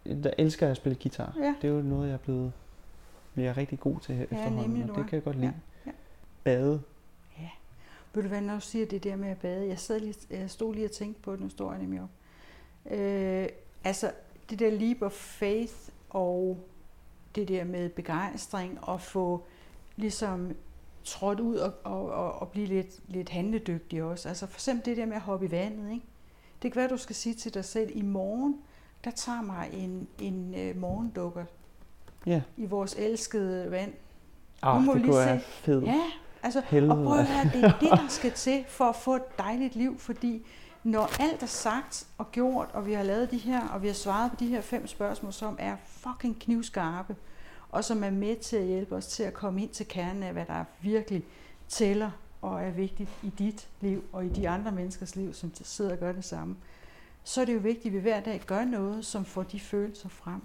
jeg, 0.05 0.23
der 0.23 0.32
elsker 0.38 0.65
jeg 0.65 0.71
at 0.71 0.77
spille 0.77 0.97
guitar. 1.01 1.34
Ja. 1.39 1.55
Det 1.62 1.69
er 1.69 1.73
jo 1.73 1.82
noget, 1.82 2.08
jeg 2.08 2.13
er 2.13 2.17
blevet 2.17 2.51
bliver 3.34 3.58
rigtig 3.58 3.79
god 3.79 3.99
til 3.99 4.21
efterhånden, 4.21 4.62
nemlig, 4.62 4.84
og 4.84 4.89
du 4.95 5.01
det 5.01 5.10
kan 5.10 5.15
jeg 5.15 5.23
godt 5.23 5.36
lide. 5.36 5.53
Ja, 5.86 5.89
ja. 5.89 5.91
Bade. 6.43 6.82
Ved 8.13 8.23
du 8.23 8.29
hvad, 8.29 8.41
når 8.41 8.53
du 8.53 8.60
siger 8.62 8.86
det 8.86 9.03
der 9.03 9.15
med 9.15 9.29
at 9.29 9.38
bade, 9.38 9.67
jeg, 9.67 9.79
sad 9.79 9.99
lige, 9.99 10.13
jeg 10.29 10.49
stod 10.49 10.73
lige 10.73 10.86
og 10.86 10.91
tænkte 10.91 11.21
på 11.21 11.32
det, 11.32 11.39
nu 11.41 11.49
står 11.49 11.71
jeg 11.71 11.82
nemlig 11.82 12.01
op. 12.01 12.10
Øh, 12.91 13.47
altså, 13.84 14.12
det 14.49 14.60
der 14.60 14.71
leap 14.71 15.01
of 15.01 15.12
faith 15.12 15.73
og 16.10 16.58
det 17.36 17.47
der 17.47 17.63
med 17.63 17.89
begejstring 17.89 18.77
og 18.84 19.01
få 19.01 19.43
ligesom 19.95 20.55
trådt 21.10 21.39
ud 21.39 21.56
og, 21.56 21.74
og, 21.84 22.12
og, 22.12 22.34
og 22.41 22.48
blive 22.50 22.65
lidt, 22.67 22.88
lidt 23.08 23.30
handledygtig 23.30 24.04
også. 24.04 24.30
Altså 24.30 24.48
for 24.48 24.56
eksempel 24.58 24.86
det 24.86 24.98
der 24.98 25.06
med 25.06 25.15
at 25.15 25.22
hoppe 25.22 25.45
i 25.45 25.52
vandet, 25.52 25.91
ikke? 25.91 26.06
Det 26.62 26.72
kan 26.72 26.80
være, 26.80 26.89
du 26.89 26.98
skal 26.98 27.15
sige 27.15 27.36
til 27.36 27.54
dig 27.54 27.65
selv, 27.65 27.91
i 27.93 28.02
morgen, 28.02 28.58
der 29.04 29.12
tager 29.12 29.41
mig 29.41 29.69
en, 29.74 30.08
en 30.19 30.56
øh, 30.58 30.78
morgendukker 30.82 31.45
Ja. 32.26 32.41
i 32.58 32.65
vores 32.65 32.93
elskede 32.98 33.72
vand. 33.72 33.93
Ah, 34.62 34.82
må 34.84 34.93
det 34.93 35.02
lige 35.02 35.12
kunne 35.12 35.26
være 35.26 35.39
fedt. 35.39 35.86
Ja, 35.86 36.02
altså, 36.43 36.62
Helvede. 36.69 36.91
og 37.00 37.04
prøv 37.06 37.17
at 37.19 37.26
høre, 37.28 37.43
det 37.54 37.63
er 37.63 37.80
det, 37.80 37.89
der 37.91 38.08
skal 38.08 38.32
til 38.32 38.65
for 38.67 38.86
at 38.86 38.95
få 38.95 39.15
et 39.15 39.38
dejligt 39.38 39.76
liv, 39.76 40.00
fordi 40.00 40.45
når 40.84 41.22
alt 41.22 41.43
er 41.43 41.48
sagt 41.48 42.08
og 42.17 42.32
gjort, 42.32 42.69
og 42.74 42.86
vi 42.86 42.93
har 42.93 43.04
lavet 43.04 43.32
de 43.32 43.38
her, 43.38 43.67
og 43.67 43.82
vi 43.82 43.88
har 43.88 43.93
svaret 43.93 44.32
på 44.32 44.36
de 44.39 44.48
her 44.48 44.62
fem 44.62 44.88
spørgsmål, 44.88 45.34
som 45.34 45.56
er 45.60 45.76
fucking 45.86 46.39
knivskarpe, 46.39 47.15
og 47.69 47.84
som 47.86 48.03
er 48.03 48.10
med 48.10 48.36
til 48.36 48.58
at 48.58 48.65
hjælpe 48.65 48.95
os 48.95 49.08
til 49.08 49.23
at 49.23 49.34
komme 49.34 49.62
ind 49.62 49.69
til 49.69 49.88
kernen 49.88 50.23
af, 50.23 50.34
hvad 50.34 50.45
der 50.45 50.63
virkelig 50.82 51.23
tæller 51.67 52.12
og 52.41 52.63
er 52.63 52.71
vigtigt 52.71 53.10
i 53.23 53.29
dit 53.29 53.69
liv 53.82 54.03
og 54.13 54.25
i 54.25 54.29
de 54.29 54.49
andre 54.49 54.71
menneskers 54.71 55.15
liv, 55.15 55.34
som 55.34 55.51
sidder 55.53 55.91
og 55.91 55.97
gør 55.97 56.12
det 56.12 56.23
samme, 56.25 56.55
så 57.23 57.41
er 57.41 57.45
det 57.45 57.53
jo 57.53 57.60
vigtigt, 57.60 57.86
at 57.86 57.93
vi 57.93 57.99
hver 57.99 58.19
dag 58.19 58.41
gør 58.47 58.65
noget, 58.65 59.05
som 59.05 59.25
får 59.25 59.43
de 59.43 59.60
følelser 59.60 60.10
frem. 60.10 60.41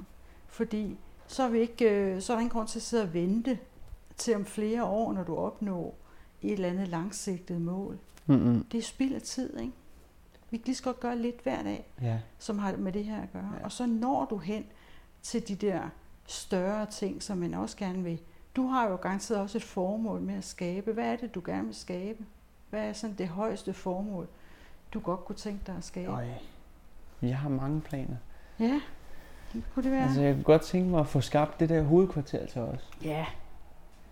Fordi 0.47 0.97
så 1.27 1.43
er, 1.43 1.49
vi 1.49 1.59
ikke, 1.59 1.91
øh, 1.91 2.23
så 2.23 2.33
er 2.33 2.37
der 2.37 2.41
ingen 2.41 2.53
grund 2.53 2.69
til 2.69 2.79
at 2.79 2.83
sidde 2.83 3.03
og 3.03 3.15
vente 3.15 3.59
til 4.17 4.35
om 4.37 4.45
flere 4.45 4.85
år, 4.85 5.13
når 5.13 5.23
du 5.25 5.37
opnår 5.37 5.99
et 6.43 6.53
eller 6.53 6.69
andet 6.69 6.89
langsigtet 6.89 7.61
mål. 7.61 7.99
Mm-mm. 8.27 8.65
Det 8.73 8.79
er 8.79 8.83
spild 8.83 9.15
af 9.15 9.23
tid, 9.23 9.59
ikke? 9.59 9.73
Vi 10.51 10.57
kan 10.57 10.65
lige 10.67 10.77
så 10.77 10.83
godt 10.83 11.01
gøre 11.01 11.19
lidt 11.19 11.43
hver 11.43 11.63
dag, 11.63 11.87
Ja. 12.03 12.19
som 12.39 12.59
har 12.59 12.77
med 12.77 12.93
det 12.93 13.05
her 13.05 13.23
at 13.23 13.33
gøre. 13.33 13.51
Ja. 13.59 13.65
Og 13.65 13.73
så 13.73 13.87
når 13.87 14.25
du 14.25 14.37
hen 14.37 14.65
til 15.23 15.49
de 15.49 15.55
der 15.55 15.83
større 16.27 16.87
ting, 16.87 17.23
som 17.23 17.39
man 17.39 17.55
også 17.55 17.77
gerne 17.77 18.03
vil. 18.03 18.21
Du 18.57 18.67
har 18.67 18.89
jo 18.89 18.97
garanteret 18.97 19.41
også 19.41 19.59
et 19.59 19.65
formål 19.65 20.21
med 20.21 20.35
at 20.35 20.45
skabe. 20.45 20.93
Hvad 20.93 21.05
er 21.05 21.17
det, 21.17 21.35
du 21.35 21.43
gerne 21.47 21.65
vil 21.67 21.75
skabe? 21.75 22.25
Hvad 22.71 22.89
er 22.89 22.93
sådan 22.93 23.17
det 23.19 23.29
højeste 23.29 23.73
formål, 23.73 24.27
du 24.95 25.01
godt 25.01 25.25
kunne 25.25 25.37
tænke 25.37 25.61
dig 25.67 25.75
at 25.77 25.85
skabe? 25.85 26.11
Øj. 26.13 26.27
Jeg 27.23 27.39
har 27.39 27.49
mange 27.49 27.81
planer. 27.81 28.17
Ja, 28.61 28.81
kunne 29.75 29.83
det 29.83 29.93
være? 29.93 30.03
Altså, 30.05 30.23
jeg 30.23 30.35
kunne 30.35 30.45
godt 30.45 30.63
tænke 30.63 30.91
mig 30.91 31.01
at 31.01 31.09
få 31.09 31.21
skabt 31.21 31.61
det 31.61 31.69
der 31.69 31.83
hovedkvarter 31.83 32.47
til 32.47 32.61
os. 32.61 32.91
ja, 33.03 33.27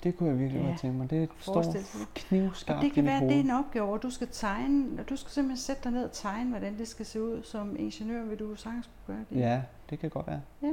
Det 0.05 0.17
kunne 0.17 0.29
jeg 0.29 0.39
virkelig 0.39 0.63
Ja. 0.63 0.69
godt 0.69 0.81
tænke 0.81 0.99
mig. 0.99 1.11
Det 1.11 1.29
står 1.39 1.53
Forestil 1.53 1.81
dig. 1.81 2.07
knivskarpt 2.15 2.77
og 2.79 2.85
det 2.85 2.93
kan 2.93 3.05
være, 3.05 3.17
at 3.17 3.23
det 3.23 3.37
er 3.37 3.41
en 3.41 3.51
opgave, 3.51 3.93
og 3.93 4.03
du 4.03 4.11
skal 4.11 4.29
tegne, 4.33 5.01
og 5.01 5.09
du 5.09 5.17
skal 5.17 5.31
simpelthen 5.31 5.57
sætte 5.57 5.83
dig 5.85 5.93
ned 5.93 6.05
og 6.05 6.13
tegne, 6.13 6.51
hvordan 6.51 6.79
det 6.79 6.89
skal 6.89 7.07
se 7.07 7.23
ud. 7.23 7.43
Som 7.43 7.77
ingeniør 7.79 8.25
vil 8.25 8.39
du 8.39 8.55
sagtens 8.55 8.91
kunne 9.07 9.17
gøre 9.17 9.25
det. 9.31 9.37
Ja, 9.41 9.63
det 9.91 9.99
kan 9.99 10.11
godt 10.11 10.27
være. 10.27 10.41
Ja. 10.63 10.69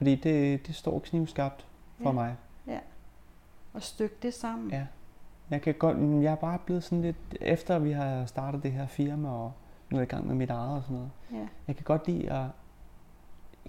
Fordi 0.00 0.14
det, 0.14 0.66
det 0.66 0.74
står 0.74 0.98
knivskarpt 0.98 1.66
for 1.98 2.08
Ja. 2.08 2.12
mig. 2.12 2.36
Og 3.72 3.82
stykke 3.82 4.14
det 4.22 4.34
sammen. 4.34 4.70
Ja. 4.70 4.86
Jeg 5.50 5.62
kan 5.62 5.74
godt, 5.74 6.22
jeg 6.22 6.32
er 6.32 6.36
bare 6.36 6.58
blevet 6.66 6.84
sådan 6.84 7.02
lidt, 7.02 7.16
efter 7.40 7.78
vi 7.78 7.92
har 7.92 8.26
startet 8.26 8.62
det 8.62 8.72
her 8.72 8.86
firma, 8.86 9.28
og 9.28 9.52
nu 9.90 9.96
er 9.96 10.00
jeg 10.00 10.08
i 10.08 10.10
gang 10.10 10.26
med 10.26 10.34
mit 10.34 10.50
eget 10.50 10.76
og 10.76 10.82
sådan 10.82 10.96
noget. 10.96 11.10
ja. 11.32 11.48
Jeg 11.68 11.76
kan 11.76 11.84
godt 11.84 12.06
lide 12.08 12.30
at 12.32 12.46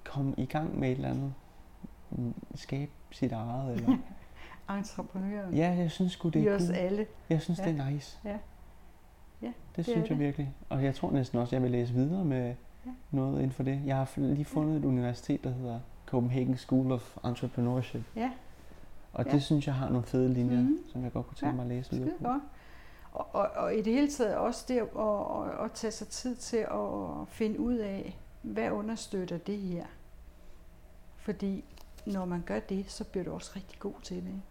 komme 0.04 0.34
i 0.38 0.46
gang 0.46 0.80
med 0.80 0.89
et 0.91 0.96
eller 0.96 1.10
andet. 1.10 1.34
Skabe 2.56 2.91
sit 3.12 3.32
eget. 3.32 3.74
Eller. 3.74 3.98
Entreprenøren 4.78 5.54
ja, 5.54 5.76
jeg 5.78 5.91
synes 5.91 6.12
sgu, 6.12 6.30
det 6.30 6.44
i 6.44 6.48
er 6.48 6.56
os 6.56 6.62
cool. 6.62 6.76
alle. 6.76 7.06
Jeg 7.30 7.41
synes, 7.41 7.60
Ja. 7.60 7.65
det 7.72 7.80
er 7.80 7.89
nice. 7.89 8.20
Ja. 8.26 8.38
Ja, 9.41 9.48
det, 9.48 9.54
det 9.76 9.86
synes 9.86 10.00
jeg 10.10 10.10
det. 10.10 10.20
virkelig. 10.20 10.54
Og 10.70 10.84
jeg 10.84 10.96
tror 10.96 11.12
næsten 11.12 11.39
også, 11.39 11.56
jeg 11.56 11.63
vil 11.63 11.72
læse 11.72 11.94
videre 11.94 12.26
med 12.26 12.56
Ja. 12.86 12.91
noget 13.12 13.38
inden 13.38 13.52
for 13.52 13.63
det. 13.63 13.82
Jeg 13.86 13.96
har 13.98 14.12
lige 14.17 14.46
fundet 14.46 14.78
et 14.78 14.86
universitet, 14.86 15.44
der 15.44 15.50
hedder 15.52 15.80
Copenhagen 16.12 16.58
School 16.58 16.91
of 16.91 17.17
Entrepreneurship. 17.26 18.02
Ja, 18.15 18.32
Og 19.13 19.26
Ja. 19.26 19.32
det 19.32 19.43
synes 19.43 19.67
jeg 19.67 19.76
har 19.76 19.89
nogle 19.89 20.06
fede 20.06 20.34
linjer, 20.34 20.62
Mhm. 20.62 20.78
som 20.91 21.04
jeg 21.04 21.12
godt 21.13 21.28
kunne 21.28 21.36
tænke 21.36 21.47
Ja, 21.50 21.56
mig 21.56 21.62
at 21.63 21.67
læse 21.78 21.91
videre 21.95 22.17
på. 22.17 22.24
godt. 22.24 22.41
Og, 23.12 23.28
og, 23.36 23.50
og 23.56 23.76
i 23.76 23.82
det 23.82 23.93
hele 23.93 24.12
taget 24.12 24.36
også 24.36 24.65
det 24.67 24.78
at, 24.78 24.88
at, 25.00 25.65
at, 25.65 25.71
tage 25.71 25.91
sig 25.91 26.08
tid 26.08 26.36
til 26.36 26.58
at 26.58 27.28
finde 27.28 27.60
ud 27.60 27.76
af, 27.76 28.17
hvad 28.41 28.71
understøtter 28.71 29.38
det 29.38 29.58
her. 29.58 29.86
Fordi 31.17 31.63
når 32.06 32.26
man 32.26 32.41
gør 32.45 32.60
det, 32.60 32.91
så 32.91 33.04
bliver 33.04 33.24
du 33.24 33.32
også 33.34 33.52
rigtig 33.56 33.80
god 33.80 33.93
til 34.04 34.15
det. 34.17 34.41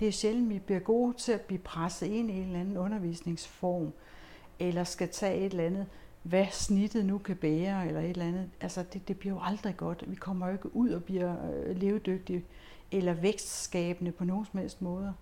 Det 0.00 0.08
er 0.08 0.12
sjældent, 0.12 0.48
vi 0.50 0.58
bliver 0.58 0.80
gode 0.80 1.16
til 1.16 1.32
at 1.32 1.40
blive 1.40 1.58
presset 1.58 2.06
ind 2.06 2.30
i 2.30 2.34
en 2.34 2.42
eller 2.46 2.60
anden 2.60 2.76
undervisningsform, 2.76 3.92
eller 4.58 4.84
skal 4.84 5.08
tage 5.08 5.38
et 5.38 5.44
eller 5.52 5.64
andet, 5.64 5.86
hvad 6.22 6.46
snittet 6.50 7.06
nu 7.06 7.18
kan 7.18 7.36
bære, 7.36 7.86
eller 7.86 8.00
et 8.00 8.10
eller 8.10 8.24
andet. 8.24 8.50
Altså, 8.60 8.84
det, 8.92 9.08
det 9.08 9.18
bliver 9.18 9.34
jo 9.34 9.40
aldrig 9.44 9.76
godt. 9.76 10.04
Vi 10.06 10.14
kommer 10.16 10.46
jo 10.46 10.52
ikke 10.52 10.76
ud 10.76 10.90
og 10.90 11.04
bliver 11.04 11.34
øh, 11.54 11.76
levedygtige 11.76 12.44
eller 12.92 13.12
vækstskabende 13.14 14.12
på 14.12 14.24
nogen 14.24 14.44
som 14.46 14.60
helst 14.60 14.82
måder, 14.82 15.12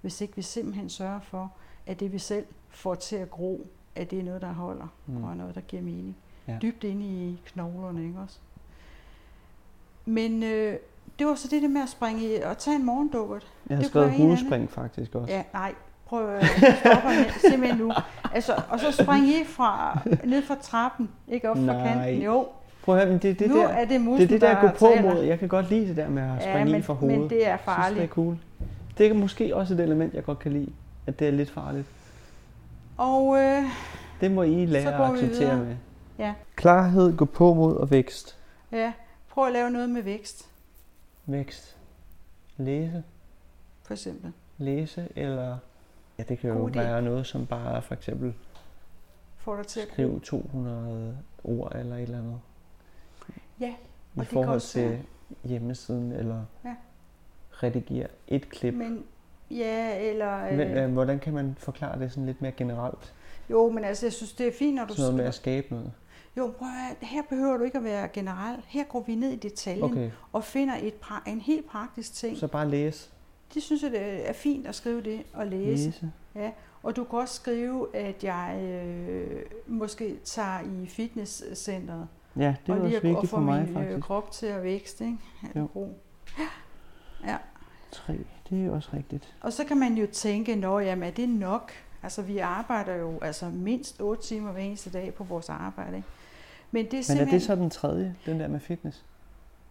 hvis 0.00 0.20
ikke 0.20 0.36
vi 0.36 0.42
simpelthen 0.42 0.88
sørger 0.88 1.20
for, 1.20 1.52
at 1.86 2.00
det 2.00 2.12
vi 2.12 2.18
selv 2.18 2.46
får 2.70 2.94
til 2.94 3.16
at 3.16 3.30
gro, 3.30 3.66
at 3.94 4.10
det 4.10 4.18
er 4.18 4.22
noget, 4.22 4.42
der 4.42 4.52
holder, 4.52 4.86
Mm. 5.06 5.24
og 5.24 5.36
noget, 5.36 5.54
der 5.54 5.60
giver 5.60 5.82
mening. 5.82 6.16
Ja. 6.48 6.58
Dybt 6.62 6.84
inde 6.84 7.06
i 7.06 7.40
knoglerne, 7.46 8.04
ikke 8.06 8.18
også? 8.18 8.38
Men 10.04 10.42
øh, 10.42 10.76
det 11.18 11.26
var 11.26 11.34
så 11.34 11.48
det 11.48 11.62
der 11.62 11.68
med 11.68 11.80
at 11.82 11.88
springe 11.88 12.22
i 12.36 12.40
og 12.42 12.58
tage 12.58 12.76
en 12.76 12.84
morgendukkert. 12.84 13.52
Jeg 13.68 13.76
har 13.76 13.82
Det 13.82 13.90
skrevet 13.90 14.10
hovedspring 14.12 14.70
faktisk 14.70 15.14
også. 15.14 15.32
Ja, 15.32 15.42
nej, 15.52 15.74
prøv 16.06 16.34
at 16.34 16.44
stoppe 16.80 17.08
simpelthen 17.50 17.78
nu. 17.78 17.92
Altså, 18.34 18.62
og 18.70 18.80
så 18.80 18.92
springe 18.92 19.28
i 19.40 19.44
fra, 19.44 19.98
ned 20.24 20.42
fra 20.42 20.54
trappen, 20.62 21.08
ikke 21.28 21.50
op 21.50 21.56
fra 21.56 21.62
Nej. 21.62 21.88
kanten. 21.88 22.22
Jo, 22.22 22.48
Prøv 22.84 22.94
at 22.96 23.00
høre, 23.02 23.12
men 23.12 23.22
det, 23.22 23.30
er 23.30 23.34
det 23.34 23.48
nu 23.48 23.56
der, 23.58 23.68
er 23.68 23.80
det 23.80 23.88
det 23.90 24.00
musen, 24.00 24.22
er 24.24 24.28
det 24.28 24.40
der 24.40 24.60
gå 24.60 24.68
på 24.78 24.88
mod. 25.02 25.22
Jeg 25.22 25.38
kan 25.38 25.48
godt 25.48 25.70
lide 25.70 25.88
det 25.88 25.96
der 25.96 26.08
med 26.08 26.22
at 26.22 26.28
Ja, 26.46 26.50
springe 26.52 26.72
men, 26.72 26.80
i 26.80 26.82
fra 26.82 26.94
hovedet. 26.94 27.20
men 27.20 27.30
det 27.30 27.46
er 27.46 27.50
Jeg 27.50 27.58
synes, 27.58 27.76
det 27.76 27.82
er 27.82 27.82
farligt. 27.82 28.10
cool. 28.10 28.36
Det 28.98 29.06
er 29.06 29.14
måske 29.14 29.56
også 29.56 29.74
et 29.74 29.80
element, 29.80 30.14
jeg 30.14 30.24
godt 30.24 30.38
kan 30.38 30.52
lide. 30.52 30.72
At 31.06 31.18
det 31.18 31.26
er 31.28 31.30
lidt 31.32 31.50
farligt. 31.50 31.86
Og 32.96 33.38
øh, 33.38 33.62
Det 34.20 34.30
må 34.30 34.42
I 34.42 34.66
lære 34.66 34.94
at 35.06 35.12
acceptere 35.12 35.56
med. 35.56 35.76
Ja. 36.18 36.34
Klarhed, 36.56 37.16
gå 37.16 37.24
på 37.24 37.54
mod 37.54 37.76
og 37.76 37.90
vækst. 37.90 38.36
ja, 38.72 38.92
prøv 39.30 39.46
at 39.46 39.52
lave 39.52 39.70
noget 39.70 39.88
med 39.90 40.02
vækst, 40.02 40.46
Vækst. 41.26 41.76
Læse. 42.56 43.02
for 43.82 43.92
eksempel. 43.94 44.32
Læse, 44.58 45.08
eller... 45.16 45.56
Ja, 46.18 46.22
det 46.28 46.38
kan 46.38 46.50
jo 46.50 46.68
idé. 46.68 46.72
være 46.78 47.02
noget, 47.02 47.26
som 47.26 47.46
bare 47.46 47.82
for 47.82 47.94
eksempel 47.94 48.34
Får 49.36 49.56
dig 49.56 49.66
til 49.66 49.80
at 49.80 49.88
skrive 49.92 50.20
200 50.20 51.18
ord 51.44 51.72
eller 51.76 51.96
et 51.96 52.02
eller 52.02 52.18
andet. 52.18 52.40
Ja, 53.60 53.66
I 53.66 53.70
og 53.72 53.76
det 54.20 54.28
kan 54.28 54.34
forhold 54.34 54.54
også 54.54 54.68
til 54.72 54.98
hjemmesiden, 55.44 56.12
eller 56.12 56.44
Ja. 56.64 56.74
redigere 57.52 58.06
et 58.28 58.48
klip. 58.50 58.74
Men 58.74 59.04
ja, 59.50 59.98
eller... 60.10 60.50
Men, 60.50 60.60
Øh, 60.60 60.84
øh, 60.84 60.92
hvordan 60.92 61.18
kan 61.18 61.32
man 61.34 61.54
forklare 61.58 61.98
det 61.98 62.10
sådan 62.12 62.26
lidt 62.26 62.42
mere 62.42 62.52
generelt? 62.52 63.14
jo, 63.50 63.70
men 63.70 63.84
altså, 63.84 64.06
jeg 64.06 64.12
synes, 64.12 64.32
det 64.32 64.46
er 64.48 64.52
fint, 64.58 64.74
når 64.76 64.84
du... 64.84 64.92
Sådan 64.94 65.02
noget 65.02 65.16
med 65.16 65.24
at 65.24 65.34
skabe 65.34 65.66
noget. 65.70 65.92
Jo, 66.36 66.54
prøv 66.58 66.68
at, 66.68 67.06
her 67.08 67.22
behøver 67.28 67.56
du 67.56 67.64
ikke 67.64 67.78
at 67.78 67.84
være 67.84 68.08
generel. 68.08 68.56
Her 68.66 68.84
går 68.84 69.00
vi 69.06 69.14
ned 69.14 69.30
i 69.30 69.36
detaljen 69.36 69.84
Okay, 69.84 70.10
og 70.32 70.44
finder 70.44 70.74
et 70.82 70.94
pra- 71.04 71.30
en 71.30 71.40
helt 71.40 71.66
praktisk 71.68 72.14
ting. 72.14 72.36
så 72.38 72.46
bare 72.46 72.68
læse. 72.68 73.08
Det 73.54 73.62
synes 73.62 73.82
jeg, 73.82 73.90
det 73.90 74.28
er 74.28 74.32
fint 74.32 74.66
at 74.66 74.74
skrive 74.74 75.02
det 75.02 75.22
og 75.32 75.46
læse. 75.46 76.10
Læse. 76.34 76.52
Og 76.82 76.96
du 76.96 77.04
kan 77.04 77.18
også 77.18 77.34
skrive, 77.34 77.96
at 77.96 78.24
jeg 78.24 78.60
øh, 78.62 79.42
måske 79.66 80.16
tager 80.24 80.60
i 80.60 80.86
fitnesscenteret. 80.86 82.08
Ja, 82.36 82.54
det 82.66 82.72
er 82.72 82.76
og 82.76 82.82
også 82.82 82.96
at, 82.96 83.02
vigtigt 83.02 83.22
at 83.22 83.28
for 83.28 83.40
mig 83.40 83.60
min 83.60 83.68
øh, 83.68 83.74
faktisk. 83.74 84.06
krop 84.06 84.30
til 84.30 84.46
at 84.46 84.62
vækste. 84.62 85.04
Ikke? 85.04 85.18
Have 85.40 85.52
Jo. 85.56 85.62
det 85.62 85.76
ro. 85.76 85.98
Tre, 87.92 88.18
det 88.50 88.66
er 88.66 88.70
også 88.70 88.88
rigtigt. 88.94 89.34
Og 89.40 89.52
så 89.52 89.64
kan 89.64 89.76
man 89.76 89.94
jo 89.94 90.06
tænke, 90.12 90.54
nå 90.56 90.78
jamen 90.78 91.02
er 91.08 91.10
det 91.10 91.28
nok? 91.28 91.72
Altså 92.02 92.22
vi 92.22 92.38
arbejder 92.38 92.94
jo 92.94 93.18
altså 93.22 93.48
mindst 93.48 94.00
8 94.00 94.22
timer 94.22 94.52
hver 94.52 94.60
eneste 94.60 94.90
dag 94.90 95.14
på 95.14 95.24
vores 95.24 95.48
arbejde. 95.48 95.96
Ikke? 95.96 96.08
Men 96.70 96.84
det 96.84 96.92
er 96.92 96.94
Men 96.94 96.98
er 96.98 97.02
simpelthen... 97.02 97.38
det 97.38 97.46
så 97.46 97.54
den 97.56 97.70
tredje, 97.70 98.14
den 98.26 98.40
der 98.40 98.48
med 98.48 98.60
fitness? 98.60 99.04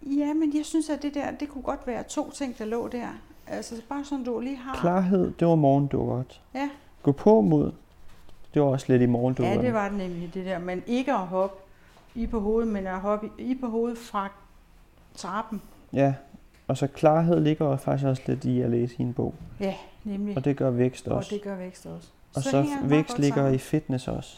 Ja, 0.02 0.34
men 0.34 0.58
jeg 0.58 0.66
synes, 0.66 0.90
at 0.90 1.02
det 1.02 1.14
der, 1.14 1.32
det 1.32 1.50
kunne 1.50 1.62
godt 1.64 1.88
være 1.88 2.04
to 2.04 2.32
ting, 2.32 2.58
der 2.58 2.66
lå 2.66 2.88
der. 2.88 3.08
Altså 3.48 3.82
bare 3.90 4.06
sådan, 4.06 4.24
du 4.26 4.40
lige 4.40 4.56
har... 4.56 4.76
Klarhed, 4.76 5.34
det 5.40 5.48
var 5.48 5.56
morgendukkert. 5.56 6.42
Ja. 6.56 6.70
Gå 7.04 7.12
på 7.12 7.42
mod, 7.42 7.72
det 8.54 8.62
var 8.62 8.68
også 8.68 8.86
lidt 8.90 9.02
i 9.02 9.06
Ja, 9.06 9.12
morgendukkert. 9.12 9.64
det 9.64 9.74
var 9.74 9.90
det 9.90 9.98
nemlig 9.98 10.34
det 10.34 10.46
der. 10.46 10.60
Men 10.60 10.84
ikke 10.88 11.14
at 11.14 11.20
hoppe 11.20 11.58
i 12.16 12.28
på 12.28 12.40
hovedet, 12.40 12.74
men 12.74 12.88
at 12.88 13.00
hoppe 13.00 13.30
i 13.38 13.56
på 13.62 13.68
hovedet 13.68 13.98
fra 13.98 14.30
trappen. 15.16 15.62
Ja, 15.94 16.14
og 16.68 16.78
så 16.78 16.88
klarhed 16.88 17.40
ligger 17.40 17.78
faktisk 17.78 18.06
også 18.08 18.22
lidt 18.26 18.46
i 18.46 18.62
at 18.62 18.70
læse 18.70 18.96
i 19.00 19.02
en 19.02 19.14
bog. 19.14 19.34
Ja, 19.60 19.76
nemlig. 20.04 20.38
Og 20.38 20.46
det 20.46 20.58
gør 20.58 20.70
vækst 20.70 21.08
Og 21.08 21.18
også. 21.18 21.36
det 21.36 21.42
gør 21.44 21.56
vækst 21.56 21.86
også. 21.86 22.08
Og 22.36 22.44
så, 22.44 22.64
meget 22.64 22.90
vækst 22.90 23.20
ligger 23.20 23.36
sammen. 23.36 23.54
i 23.56 23.58
fitness 23.58 24.08
også. 24.08 24.38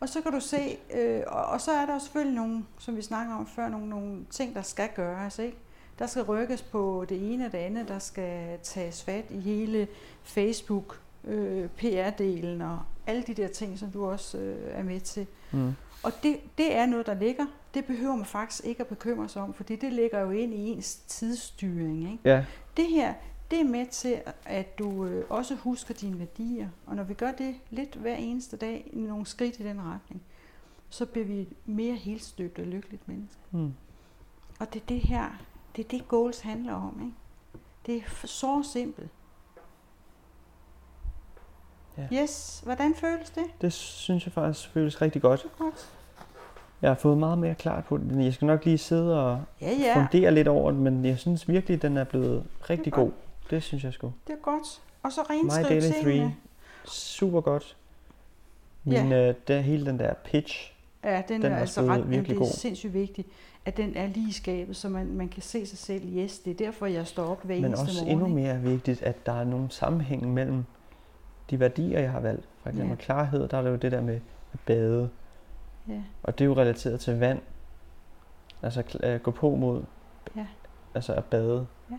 Og 0.00 0.08
så 0.08 0.20
kan 0.20 0.32
du 0.32 0.40
se, 0.40 0.56
øh, 0.94 1.22
og, 1.26 1.44
og 1.44 1.60
så 1.60 1.70
er 1.72 1.86
der 1.86 1.98
selvfølgelig 1.98 2.34
nogle, 2.36 2.64
som 2.78 2.96
vi 2.96 3.02
snakker 3.02 3.34
om 3.34 3.46
før, 3.46 3.68
nogle, 3.68 3.88
nogle 3.88 4.24
ting, 4.30 4.54
der 4.54 4.62
skal 4.62 4.88
gøres. 4.94 5.38
Ikke? 5.38 5.56
Der 5.98 6.06
skal 6.06 6.22
rykkes 6.22 6.62
på 6.62 7.04
det 7.08 7.32
ene 7.32 7.46
og 7.46 7.52
det 7.52 7.58
andet, 7.58 7.88
der 7.88 7.98
skal 7.98 8.58
tages 8.62 9.02
fat 9.02 9.24
i 9.30 9.40
hele 9.40 9.88
Facebook, 10.22 11.00
øh, 11.24 11.68
PR-delen 11.78 12.62
og 12.62 12.80
alle 13.06 13.22
de 13.22 13.34
der 13.34 13.48
ting, 13.48 13.78
som 13.78 13.90
du 13.90 14.06
også 14.06 14.38
øh, 14.38 14.78
er 14.78 14.82
med 14.82 15.00
til. 15.00 15.26
Mm. 15.52 15.72
Og 16.02 16.12
det, 16.22 16.36
det 16.58 16.76
er 16.76 16.86
noget, 16.86 17.06
der 17.06 17.14
ligger. 17.14 17.46
Det 17.74 17.84
behøver 17.84 18.16
man 18.16 18.24
faktisk 18.26 18.64
ikke 18.64 18.80
at 18.80 18.86
bekymre 18.86 19.28
sig 19.28 19.42
om, 19.42 19.54
fordi 19.54 19.76
det 19.76 19.92
ligger 19.92 20.20
jo 20.20 20.30
ind 20.30 20.54
i 20.54 20.56
ens 20.70 20.96
tidsstyring. 20.96 22.12
Ikke? 22.12 22.18
Ja, 22.24 22.44
Det 22.76 22.86
her, 22.86 23.14
det 23.50 23.60
er 23.60 23.64
med 23.64 23.86
til, 23.86 24.20
at 24.44 24.78
du 24.78 25.04
øh, 25.06 25.24
også 25.28 25.54
husker 25.54 25.94
dine 25.94 26.18
værdier. 26.18 26.68
Og 26.86 26.96
når 26.96 27.02
vi 27.02 27.14
gør 27.14 27.32
det 27.32 27.54
lidt 27.70 27.94
hver 27.94 28.14
eneste 28.16 28.56
dag, 28.56 28.90
i 28.92 29.00
nogle 29.00 29.26
skridt 29.26 29.58
i 29.60 29.62
den 29.62 29.80
retning, 29.82 30.22
så 30.90 31.06
bliver 31.06 31.26
vi 31.26 31.48
mere 31.66 31.94
helstøbt 31.94 32.58
og 32.58 32.64
lykkeligt 32.66 33.08
menneske. 33.08 33.40
mm. 33.50 33.72
Og 34.60 34.74
det 34.74 34.82
er 34.82 34.86
det 34.86 35.00
her, 35.00 35.40
det 35.76 35.84
er 35.84 35.88
det 35.88 36.08
goals 36.08 36.40
handler 36.40 36.74
om. 36.74 37.00
Ikke? 37.02 37.14
Det 37.86 37.96
er 37.96 38.26
så 38.26 38.62
simpelt. 38.72 39.10
Ja. 41.98 42.22
Yes, 42.22 42.60
hvordan 42.64 42.94
føles 42.94 43.30
det? 43.30 43.44
det 43.60 43.72
synes 43.72 44.24
jeg 44.26 44.32
faktisk 44.32 44.68
føles 44.68 45.02
rigtig 45.02 45.22
godt. 45.22 45.46
Godt. 45.58 45.90
Jeg 46.82 46.90
har 46.90 46.94
fået 46.94 47.18
meget 47.18 47.38
mere 47.38 47.54
klart 47.54 47.84
på 47.84 47.96
det. 47.98 48.24
Jeg 48.24 48.34
skal 48.34 48.46
nok 48.46 48.64
lige 48.64 48.78
sidde 48.78 49.24
og 49.26 49.42
Ja, 49.60 49.70
ja, 49.72 49.96
fundere 49.96 50.30
lidt 50.34 50.48
over 50.48 50.70
det, 50.70 50.80
men 50.80 51.04
jeg 51.04 51.18
synes 51.18 51.48
virkelig, 51.48 51.82
den 51.82 51.96
er 51.96 52.04
blevet 52.04 52.44
rigtig 52.70 52.84
Det 52.84 52.92
er 52.92 52.96
god. 53.04 53.10
Det 53.50 53.62
synes 53.62 53.84
jeg 53.84 53.92
sgu. 53.92 54.12
det 54.26 54.32
er 54.32 54.42
godt. 54.42 54.82
Og 55.02 55.12
så 55.12 55.20
My 55.30 55.34
renskriv 55.34 55.64
Daily 55.64 55.92
tingene. 56.04 56.36
3. 56.84 56.90
Super 56.90 57.40
godt. 57.40 57.76
Ja. 58.86 59.02
Min, 59.02 59.12
øh, 59.12 59.34
der, 59.48 59.60
hele 59.60 59.86
den 59.86 59.98
der 59.98 60.14
pitch. 60.14 60.72
Ja, 61.04 61.22
den, 61.28 61.42
Den 61.42 61.52
er 61.52 61.56
altså 61.56 61.80
ret, 61.80 61.88
virkelig 61.88 62.10
virkelig 62.10 62.28
det 62.36 62.42
er 62.42 62.46
god. 62.46 62.52
sindssygt 62.52 62.94
vigtigt, 62.94 63.28
at 63.66 63.76
den 63.76 63.96
er 63.96 64.06
lige 64.06 64.28
i 64.28 64.32
skabet, 64.32 64.76
så 64.76 64.88
man, 64.88 65.06
man 65.06 65.28
kan 65.28 65.42
se 65.42 65.66
sig 65.66 65.78
selv. 65.78 66.16
Yes, 66.16 66.38
det 66.38 66.50
er 66.50 66.54
derfor, 66.54 66.86
jeg 66.86 67.06
står 67.06 67.24
op 67.24 67.42
hver 67.44 67.54
Men 67.54 67.64
eneste 67.64 67.80
også 67.82 68.04
morgen. 68.04 68.10
endnu 68.10 68.26
ikke? 68.26 68.34
mere 68.48 68.60
vigtigt, 68.70 69.02
at 69.02 69.26
der 69.26 69.32
er 69.32 69.44
nogle 69.44 69.70
sammenhæng 69.70 70.32
mellem 70.34 70.64
de 71.50 71.60
værdier, 71.60 72.00
jeg 72.00 72.10
har 72.12 72.20
valgt. 72.20 72.48
For 72.62 72.68
eksempel 72.68 72.90
Ja. 72.98 73.04
klarhed, 73.04 73.48
der 73.48 73.58
er 73.58 73.62
det 73.62 73.70
jo 73.70 73.76
det 73.76 73.92
der 73.92 74.00
med 74.00 74.20
at 74.52 74.60
bade. 74.66 75.08
Ja. 75.88 76.02
Og 76.22 76.38
det 76.38 76.44
er 76.44 76.48
jo 76.48 76.54
relateret 76.54 77.00
til 77.00 77.18
vand. 77.18 77.40
Altså 78.62 78.80
kl- 78.88 79.06
øh, 79.06 79.20
gå 79.20 79.30
på 79.30 79.54
mod, 79.56 79.82
Ja. 80.36 80.46
altså 80.94 81.12
at 81.14 81.24
bade. 81.24 81.66
Ja. 81.90 81.96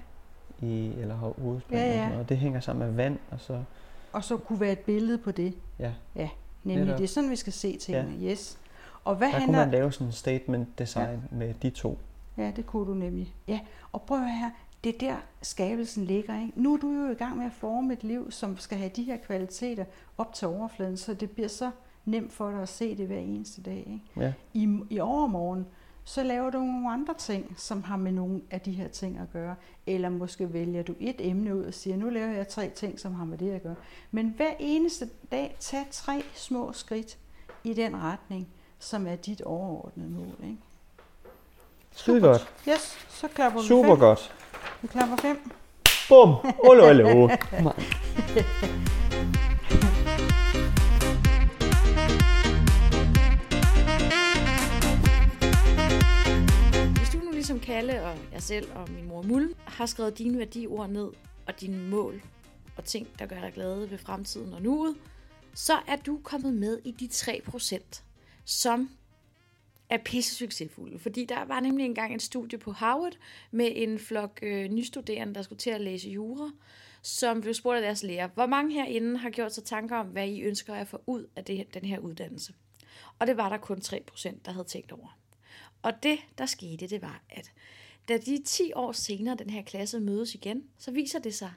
I, 0.67 0.91
eller 0.97 1.15
have 1.17 1.33
hovedspring 1.41 1.79
Ja, 1.81 1.85
og 1.87 1.93
ja. 1.93 1.97
sådan 1.99 2.11
noget. 2.11 2.29
Det 2.29 2.37
hænger 2.37 2.59
sammen 2.59 2.87
med 2.87 2.95
vand, 2.95 3.17
og 3.31 3.39
så... 3.39 3.63
Og 4.13 4.23
så 4.23 4.37
kunne 4.37 4.59
være 4.59 4.71
et 4.71 4.79
billede 4.79 5.17
på 5.17 5.31
det. 5.31 5.53
Ja. 5.79 5.91
Ja, 6.15 6.29
nemlig 6.63 6.85
Netop. 6.85 6.97
det 6.97 7.03
er 7.03 7.07
sådan, 7.07 7.29
vi 7.29 7.35
skal 7.35 7.53
se 7.53 7.77
tingene. 7.77 8.15
Ja. 8.21 8.31
Yes. 8.31 8.57
Og 9.05 9.15
hvad 9.15 9.27
Der 9.27 9.33
kunne 9.33 9.41
handler... 9.41 9.59
man 9.59 9.71
lave 9.71 9.91
sådan 9.91 10.07
en 10.07 10.13
statement 10.13 10.79
design 10.79 11.21
ja. 11.31 11.35
med 11.37 11.53
de 11.53 11.69
to. 11.69 11.97
Ja, 12.37 12.51
det 12.55 12.65
kunne 12.65 12.87
du 12.87 12.93
nemlig. 12.93 13.35
Ja, 13.47 13.59
og 13.91 14.01
prøv 14.01 14.23
at 14.23 14.31
her. 14.31 14.49
Det 14.83 14.95
er 14.95 14.99
der, 14.99 15.15
skabelsen 15.41 16.05
ligger. 16.05 16.41
Ikke? 16.41 16.53
Nu 16.55 16.73
er 16.73 16.77
du 16.77 16.91
jo 16.91 17.11
i 17.11 17.13
gang 17.13 17.37
med 17.37 17.45
at 17.45 17.51
forme 17.51 17.93
et 17.93 18.03
liv, 18.03 18.31
som 18.31 18.57
skal 18.57 18.77
have 18.77 18.91
de 18.95 19.03
her 19.03 19.17
kvaliteter 19.17 19.85
op 20.17 20.33
til 20.33 20.47
overfladen, 20.47 20.97
så 20.97 21.13
det 21.13 21.31
bliver 21.31 21.47
så 21.47 21.71
nemt 22.05 22.33
for 22.33 22.51
dig 22.51 22.61
at 22.61 22.69
se 22.69 22.97
det 22.97 23.07
hver 23.07 23.17
eneste 23.17 23.61
dag. 23.61 23.77
Ikke? 23.77 24.25
Ja. 24.25 24.33
I, 24.53 24.79
I 24.89 24.99
overmorgen, 24.99 25.65
så 26.03 26.23
laver 26.23 26.49
du 26.49 26.57
nogle 26.57 26.91
andre 26.91 27.13
ting, 27.13 27.53
som 27.57 27.83
har 27.83 27.97
med 27.97 28.11
nogle 28.11 28.41
af 28.51 28.61
de 28.61 28.71
her 28.71 28.87
ting 28.87 29.17
at 29.17 29.31
gøre. 29.33 29.55
Eller 29.87 30.09
måske 30.09 30.53
vælger 30.53 30.83
du 30.83 30.95
et 30.99 31.15
emne 31.19 31.55
ud 31.55 31.63
og 31.63 31.73
siger, 31.73 31.97
nu 31.97 32.09
laver 32.09 32.31
jeg 32.31 32.47
tre 32.47 32.69
ting, 32.69 32.99
som 32.99 33.13
har 33.13 33.25
med 33.25 33.37
det 33.37 33.51
at 33.51 33.63
gøre. 33.63 33.75
Men 34.11 34.33
hver 34.37 34.51
eneste 34.59 35.09
dag, 35.31 35.55
tag 35.59 35.85
tre 35.91 36.23
små 36.33 36.73
skridt 36.73 37.17
i 37.63 37.73
den 37.73 37.97
retning, 38.01 38.47
som 38.79 39.07
er 39.07 39.15
dit 39.15 39.41
overordnede 39.41 40.09
mål. 40.09 40.35
Ikke? 40.43 40.57
Skide 41.91 42.21
godt. 42.21 42.47
Yes, 42.69 42.97
så 43.09 43.27
klapper 43.27 43.61
vi 43.61 43.67
Super 43.67 43.89
fem. 43.89 43.99
godt. 43.99 44.35
Vi 44.81 44.87
klapper 44.87 45.15
fem. 45.17 45.51
Bum! 46.09 46.29
Olo, 46.59 46.83
olo. 46.89 47.29
Hvis 56.97 57.09
du 57.09 57.17
nu 57.25 57.31
ligesom 57.31 57.59
Kalle 57.59 58.03
og 58.03 58.15
jeg 58.33 58.41
selv 58.41 58.67
og 58.75 58.91
min 58.91 59.07
mor 59.07 59.21
Mul 59.21 59.53
har 59.65 59.85
skrevet 59.85 60.17
dine 60.17 60.37
værdiord 60.39 60.89
ned 60.89 61.07
og 61.47 61.59
dine 61.61 61.89
mål 61.89 62.21
og 62.77 62.83
ting, 62.83 63.07
der 63.19 63.25
gør 63.25 63.39
dig 63.41 63.51
glade 63.53 63.91
ved 63.91 63.97
fremtiden 63.97 64.53
og 64.53 64.61
nuet, 64.61 64.95
så 65.53 65.73
er 65.87 65.95
du 65.95 66.19
kommet 66.23 66.53
med 66.53 66.79
i 66.83 66.91
de 66.91 67.09
3%, 67.13 68.01
som 68.45 68.89
er 69.89 69.97
pisse 69.97 70.35
succesfulde. 70.35 70.99
Fordi 70.99 71.25
der 71.25 71.45
var 71.45 71.59
nemlig 71.59 71.85
engang 71.85 72.13
en 72.13 72.19
studie 72.19 72.57
på 72.57 72.71
Harvard 72.71 73.17
med 73.51 73.71
en 73.75 73.99
flok 73.99 74.39
øh, 74.41 74.69
nystuderende, 74.69 75.35
der 75.35 75.41
skulle 75.41 75.59
til 75.59 75.69
at 75.69 75.81
læse 75.81 76.09
jura, 76.09 76.51
som 77.01 77.41
blev 77.41 77.53
spurgt 77.53 77.75
af 77.75 77.81
deres 77.81 78.03
lærer, 78.03 78.27
hvor 78.27 78.45
mange 78.45 78.73
herinde 78.73 79.17
har 79.17 79.29
gjort 79.29 79.53
sig 79.53 79.63
tanker 79.63 79.97
om, 79.97 80.07
hvad 80.07 80.27
I 80.27 80.41
ønsker 80.41 80.73
at 80.73 80.87
få 80.87 81.01
ud 81.05 81.25
af 81.35 81.45
det, 81.45 81.73
den 81.73 81.85
her 81.85 81.99
uddannelse. 81.99 82.53
Og 83.19 83.27
det 83.27 83.37
var 83.37 83.49
der 83.49 83.57
kun 83.57 83.77
3%, 83.77 84.35
der 84.45 84.51
havde 84.51 84.67
tænkt 84.67 84.91
over. 84.91 85.17
Og 85.81 86.03
det, 86.03 86.19
der 86.37 86.45
skete, 86.45 86.87
det 86.87 87.01
var, 87.01 87.23
at 87.29 87.51
da 88.07 88.17
de 88.17 88.43
10 88.45 88.71
år 88.75 88.91
senere 88.91 89.35
den 89.35 89.49
her 89.49 89.61
klasse 89.61 89.99
mødes 89.99 90.35
igen, 90.35 90.63
så 90.77 90.91
viser 90.91 91.19
det 91.19 91.35
sig, 91.35 91.51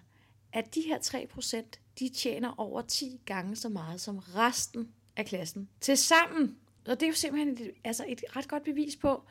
at 0.52 0.74
de 0.74 0.80
her 0.80 0.98
3%, 0.98 1.62
de 1.98 2.08
tjener 2.08 2.54
over 2.56 2.82
10 2.82 3.20
gange 3.26 3.56
så 3.56 3.68
meget 3.68 4.00
som 4.00 4.18
resten 4.18 4.92
af 5.16 5.26
klassen 5.26 5.68
til 5.80 5.96
sammen. 5.96 6.58
Og 6.88 7.00
det 7.00 7.06
er 7.06 7.10
jo 7.10 7.14
simpelthen 7.14 7.66
et, 7.68 7.72
altså 7.84 8.04
et 8.08 8.24
ret 8.36 8.48
godt 8.48 8.64
bevis 8.64 8.96
på, 8.96 9.22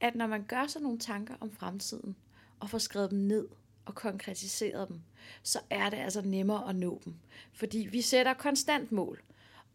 at 0.00 0.14
når 0.14 0.26
man 0.26 0.44
gør 0.44 0.66
sig 0.66 0.82
nogle 0.82 0.98
tanker 0.98 1.34
om 1.40 1.50
fremtiden, 1.50 2.16
og 2.60 2.70
får 2.70 2.78
skrevet 2.78 3.10
dem 3.10 3.18
ned 3.18 3.48
og 3.84 3.94
konkretiseret 3.94 4.88
dem, 4.88 5.00
så 5.42 5.60
er 5.70 5.90
det 5.90 5.96
altså 5.96 6.22
nemmere 6.22 6.68
at 6.68 6.76
nå 6.76 7.00
dem. 7.04 7.14
Fordi 7.52 7.78
vi 7.78 8.00
sætter 8.00 8.34
konstant 8.34 8.92
mål, 8.92 9.22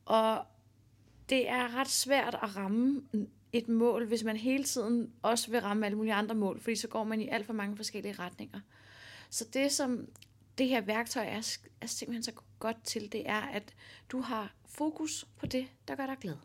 og 0.06 0.46
det 1.30 1.50
er 1.50 1.76
ret 1.76 1.90
svært 1.90 2.36
at 2.44 2.56
ramme 2.56 3.02
et 3.54 3.68
mål, 3.68 4.06
hvis 4.06 4.24
man 4.24 4.38
hele 4.38 4.64
tiden 4.64 5.14
også 5.22 5.52
vil 5.52 5.62
ramme 5.62 5.86
alle 5.86 5.98
mulige 5.98 6.14
andre 6.14 6.36
mål, 6.36 6.60
fordi 6.60 6.76
så 6.76 6.88
går 6.88 7.04
man 7.04 7.22
i 7.22 7.28
alt 7.28 7.46
for 7.46 7.54
mange 7.54 7.76
forskellige 7.76 8.14
retninger. 8.20 8.60
Så 9.30 9.46
det, 9.54 9.72
som 9.72 10.08
det 10.58 10.68
her 10.68 10.82
værktøj 10.82 11.26
er, 11.26 11.58
er 11.82 11.88
simpelthen 11.88 12.24
så 12.24 12.32
godt 12.60 12.84
til, 12.84 13.12
det 13.12 13.30
er, 13.30 13.42
at 13.42 13.74
du 14.10 14.22
har 14.22 14.54
fokus 14.66 15.26
på 15.38 15.46
det, 15.46 15.68
der 15.88 15.96
gør 15.96 16.06
dig 16.06 16.18
glad. 16.22 16.36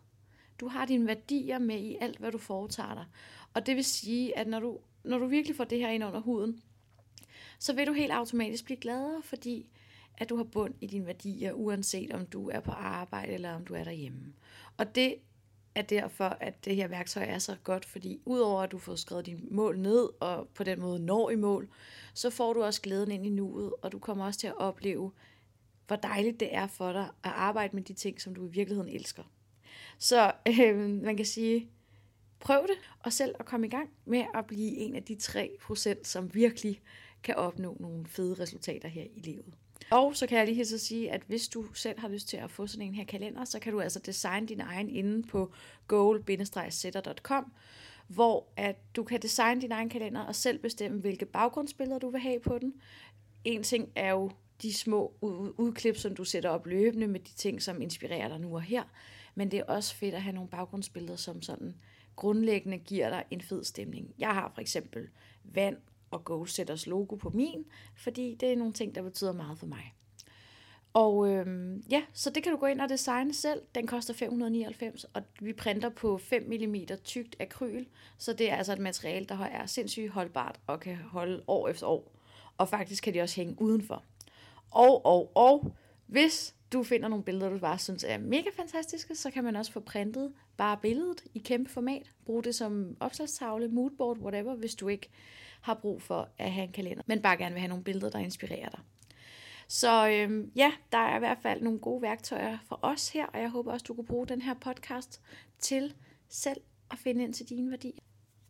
Du 0.61 0.69
har 0.69 0.85
dine 0.85 1.07
værdier 1.07 1.59
med 1.59 1.79
i 1.79 1.97
alt, 2.01 2.19
hvad 2.19 2.33
du 2.33 2.39
foretager 2.39 2.95
dig. 2.95 3.05
Og 3.55 3.67
det 3.67 3.77
vil 3.77 3.85
sige, 3.85 4.39
at 4.39 4.47
når 4.47 4.61
du, 4.61 4.79
når 5.05 5.19
du 5.19 5.27
virkelig 5.27 5.57
får 5.57 5.65
det 5.65 5.79
her 5.79 5.89
ind 5.91 6.05
under 6.05 6.21
huden, 6.21 6.63
så 7.59 7.73
vil 7.73 7.87
du 7.87 7.93
helt 7.93 8.13
automatisk 8.13 8.65
blive 8.65 8.81
gladere, 8.81 9.23
fordi 9.23 9.71
at 10.19 10.29
du 10.29 10.37
har 10.37 10.45
bund 10.45 10.75
i 10.81 10.87
dine 10.87 11.07
værdier, 11.07 11.53
uanset 11.53 12.13
om 12.13 12.27
du 12.27 12.49
er 12.49 12.61
på 12.61 12.71
arbejde 12.71 13.33
eller 13.33 13.53
om 13.53 13.65
du 13.65 13.75
er 13.75 13.85
derhjemme. 13.85 14.33
Og 14.77 14.95
det 14.95 15.15
er 15.75 15.83
derfor, 15.83 16.25
at 16.25 16.65
det 16.65 16.77
her 16.77 16.89
værktøj 16.89 17.23
er 17.23 17.39
så 17.39 17.57
godt, 17.65 17.85
fordi 17.85 18.21
udover 18.25 18.63
at 18.63 18.73
du 18.73 18.79
får 18.79 18.95
skrevet 18.95 19.27
dine 19.27 19.41
mål 19.51 19.79
ned, 19.79 20.09
og 20.21 20.49
på 20.49 20.65
den 20.65 20.81
måde 20.81 20.99
når 20.99 21.31
i 21.31 21.37
mål, 21.37 21.69
så 22.15 22.31
får 22.31 22.53
du 22.53 22.63
også 22.63 22.83
glæden 22.83 23.11
ind 23.11 23.27
i 23.27 23.31
nuet, 23.31 23.73
og 23.83 23.93
du 23.93 23.99
kommer 23.99 24.25
også 24.25 24.41
til 24.41 24.47
at 24.47 24.59
opleve, 24.59 25.13
hvor 25.87 25.97
dejligt 25.97 26.41
det 26.41 26.55
er 26.55 26.67
for 26.67 26.93
dig 26.93 27.09
at 27.25 27.31
arbejde 27.31 27.77
med 27.77 27.83
de 27.83 27.93
ting, 27.93 28.21
som 28.21 28.35
du 28.35 28.47
i 28.47 28.51
virkeligheden 28.51 28.89
elsker. 28.95 29.23
Så 30.01 30.33
øh, 30.49 30.79
man 30.79 31.17
kan 31.17 31.27
sige, 31.27 31.71
prøv 32.41 32.63
det, 32.63 32.77
og 33.01 33.13
selv 33.13 33.35
at 33.39 33.47
komme 33.47 33.67
i 33.67 33.71
gang 33.71 33.91
med 34.05 34.25
at 34.35 34.47
blive 34.47 34.77
en 34.77 34.95
af 34.95 35.03
de 35.03 35.17
3%, 35.23 36.05
som 36.05 36.35
virkelig 36.35 36.81
kan 37.23 37.35
opnå 37.35 37.77
nogle 37.81 38.07
fede 38.07 38.43
resultater 38.43 38.89
her 38.89 39.05
i 39.15 39.21
livet. 39.21 39.55
Og 39.91 40.17
så 40.17 40.27
kan 40.27 40.39
jeg 40.39 40.47
lige 40.47 40.65
så 40.65 40.79
sige, 40.79 41.11
at 41.11 41.23
hvis 41.27 41.49
du 41.49 41.75
selv 41.75 42.01
har 42.01 42.09
lyst 42.09 42.29
til 42.29 42.37
at 42.37 42.51
få 42.51 42.67
sådan 42.67 42.87
en 42.87 42.95
her 42.95 43.05
kalender, 43.05 43.45
så 43.45 43.59
kan 43.59 43.73
du 43.73 43.81
altså 43.81 43.99
designe 43.99 44.47
din 44.47 44.61
egen 44.61 44.91
inde 44.91 45.23
på 45.23 45.53
goal-setter.com, 45.89 47.53
hvor 48.09 48.47
at 48.57 48.77
du 48.97 49.05
kan 49.05 49.23
designe 49.23 49.61
din 49.61 49.73
egen 49.73 49.89
kalender 49.89 50.21
og 50.21 50.35
selv 50.35 50.59
bestemme, 50.59 51.01
hvilke 51.01 51.27
baggrundsbilleder 51.27 51.99
du 51.99 52.11
vil 52.11 52.21
have 52.21 52.41
på 52.41 52.59
den. 52.59 52.75
En 53.45 53.63
ting 53.63 53.89
er 53.95 54.11
jo 54.11 54.31
de 54.63 54.75
små 54.75 55.15
udklip, 55.59 55.97
som 55.97 56.15
du 56.15 56.25
sætter 56.25 56.51
op 56.51 56.67
løbende 56.67 57.07
med 57.07 57.21
de 57.21 57.35
ting, 57.35 57.63
som 57.63 57.83
inspirerer 57.83 58.29
dig 58.29 58.41
nu 58.41 58.55
og 58.55 58.63
her. 58.63 58.83
Men 59.35 59.51
det 59.51 59.59
er 59.59 59.65
også 59.65 59.95
fedt 59.95 60.15
at 60.15 60.23
have 60.23 60.35
nogle 60.35 60.51
baggrundsbilleder, 60.51 61.17
som 61.17 61.43
sådan 61.43 61.75
grundlæggende 62.17 62.79
giver 62.79 63.11
dig 63.11 63.25
en 63.31 63.41
fed 63.41 63.65
stemning. 63.65 64.15
Jeg 64.19 64.35
har 64.35 64.53
for 64.55 64.61
eksempel 64.61 65.09
vand 65.45 65.77
og 66.11 66.25
Goalsetters 66.25 66.87
logo 66.87 67.17
på 67.17 67.31
min, 67.31 67.65
fordi 67.97 68.35
det 68.41 68.53
er 68.53 68.57
nogle 68.57 68.73
ting, 68.73 68.95
der 68.95 69.03
betyder 69.03 69.33
meget 69.33 69.59
for 69.59 69.67
mig. 69.67 69.95
Og 70.93 71.29
øhm, 71.29 71.85
ja, 71.91 72.03
så 72.13 72.31
det 72.31 72.43
kan 72.43 72.53
du 72.53 72.59
gå 72.59 72.67
ind 72.67 72.81
og 72.81 72.89
designe 72.89 73.35
selv. 73.35 73.63
Den 73.75 73.87
koster 73.87 74.15
599, 74.15 75.05
og 75.05 75.23
vi 75.41 75.53
printer 75.53 75.89
på 75.89 76.19
5 76.19 76.43
mm 76.43 76.77
tykt 77.05 77.37
akryl, 77.41 77.85
så 78.19 78.33
det 78.33 78.51
er 78.51 78.57
altså 78.57 78.73
et 78.73 78.79
materiale, 78.79 79.27
der 79.27 79.39
er 79.39 79.67
sindssygt 79.67 80.11
holdbart 80.11 80.61
og 80.67 80.81
kan 80.81 80.97
holde 80.97 81.43
år 81.47 81.69
efter 81.69 81.87
år. 81.87 82.13
Og 82.59 82.69
faktisk 82.69 83.05
kan 83.05 83.15
de 83.15 83.21
også 83.21 83.37
hænge 83.37 83.57
udenfor. 83.63 84.05
Og, 84.71 85.07
og, 85.07 85.37
og, 85.37 85.75
hvis 86.07 86.55
du 86.73 86.83
finder 86.83 87.09
nogle 87.09 87.25
billeder, 87.25 87.51
du 87.51 87.59
bare 87.59 87.79
synes 87.79 88.05
er 88.05 88.19
mega 88.19 88.51
fantastiske, 88.57 89.15
så 89.15 89.31
kan 89.31 89.45
man 89.45 89.57
også 89.57 89.73
få 89.73 89.81
printet 89.81 90.33
bare 90.57 90.77
billedet 90.77 91.25
i 91.35 91.39
kæmpe 91.39 91.71
format. 91.71 92.13
Brug 92.27 92.45
det 92.45 92.55
som 92.55 92.97
opslagstavle, 93.01 93.69
moodboard, 93.69 94.19
whatever, 94.19 94.55
hvis 94.55 94.75
du 94.75 94.89
ikke 94.89 95.09
har 95.61 95.75
brug 95.75 96.03
for 96.03 96.29
at 96.39 96.53
have 96.53 96.65
en 96.67 96.73
kalender, 96.73 97.03
men 97.07 97.23
bare 97.23 97.37
gerne 97.37 97.53
vil 97.53 97.61
have 97.61 97.69
nogle 97.69 97.85
billeder, 97.85 98.11
der 98.11 98.19
inspirerer 98.19 98.69
dig. 98.69 98.81
Så 99.69 100.09
øhm, 100.09 100.53
ja, 100.57 100.73
der 100.93 100.99
er 100.99 101.17
i 101.17 101.19
hvert 101.19 101.39
fald 101.43 101.63
nogle 101.63 101.79
gode 101.79 102.03
værktøjer 102.03 102.59
for 102.69 102.79
os 102.83 103.09
her, 103.09 103.27
og 103.27 103.41
jeg 103.41 103.49
håber 103.49 103.73
også, 103.73 103.85
du 103.89 103.95
kan 103.95 104.05
bruge 104.05 104.27
den 104.27 104.43
her 104.43 104.55
podcast 104.55 105.21
til 105.59 105.95
selv 106.29 106.61
at 106.91 106.99
finde 106.99 107.23
ind 107.25 107.35
til 107.35 107.49
dine 107.49 107.71
værdier. 107.71 108.01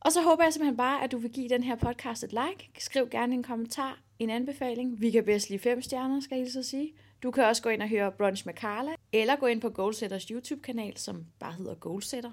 Og 0.00 0.12
så 0.12 0.22
håber 0.22 0.44
jeg 0.44 0.52
simpelthen 0.52 0.76
bare, 0.76 1.04
at 1.04 1.12
du 1.12 1.18
vil 1.18 1.30
give 1.30 1.48
den 1.48 1.62
her 1.62 1.74
podcast 1.76 2.24
et 2.24 2.32
like. 2.32 2.70
Skriv 2.78 3.08
gerne 3.10 3.34
en 3.34 3.42
kommentar, 3.42 4.00
en 4.18 4.30
anbefaling. 4.30 5.00
Vi 5.00 5.10
kan 5.10 5.24
bedst 5.24 5.50
lige 5.50 5.58
fem 5.58 5.82
stjerner, 5.82 6.20
skal 6.20 6.38
jeg 6.38 6.50
så 6.50 6.62
sige. 6.62 6.92
Du 7.22 7.30
kan 7.30 7.44
også 7.44 7.62
gå 7.62 7.68
ind 7.68 7.82
og 7.82 7.88
høre 7.88 8.12
Brunch 8.12 8.46
med 8.46 8.54
Carla, 8.54 8.94
eller 9.12 9.36
gå 9.36 9.46
ind 9.46 9.60
på 9.60 9.68
Goalsetters 9.68 10.24
YouTube-kanal, 10.24 10.96
som 10.96 11.26
bare 11.38 11.52
hedder 11.52 11.74
Goalsetter, 11.74 12.30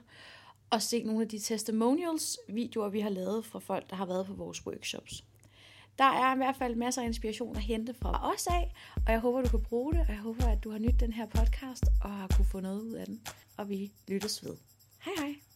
og 0.69 0.81
se 0.81 1.03
nogle 1.03 1.21
af 1.21 1.27
de 1.27 1.39
testimonials-videoer, 1.39 2.89
vi 2.89 2.99
har 2.99 3.09
lavet 3.09 3.45
fra 3.45 3.59
folk, 3.59 3.89
der 3.89 3.95
har 3.95 4.05
været 4.05 4.25
på 4.25 4.33
vores 4.33 4.65
workshops. 4.65 5.23
Der 5.97 6.03
er 6.03 6.33
i 6.33 6.37
hvert 6.37 6.55
fald 6.55 6.75
masser 6.75 7.01
af 7.01 7.05
inspiration 7.05 7.55
at 7.55 7.61
hente 7.61 7.93
fra 7.93 8.33
os 8.33 8.47
af, 8.47 8.73
og 9.05 9.11
jeg 9.11 9.19
håber, 9.19 9.41
du 9.41 9.49
kan 9.49 9.61
bruge 9.61 9.93
det, 9.93 10.01
og 10.01 10.09
jeg 10.09 10.17
håber, 10.17 10.47
at 10.47 10.63
du 10.63 10.71
har 10.71 10.79
nydt 10.79 10.99
den 10.99 11.13
her 11.13 11.25
podcast 11.25 11.83
og 12.03 12.09
har 12.09 12.27
kunne 12.27 12.45
få 12.45 12.59
noget 12.59 12.81
ud 12.81 12.93
af 12.93 13.05
den. 13.05 13.21
Og 13.57 13.69
vi 13.69 13.91
lyttes 14.07 14.45
ved. 14.45 14.55
Hej 15.05 15.13
hej! 15.17 15.46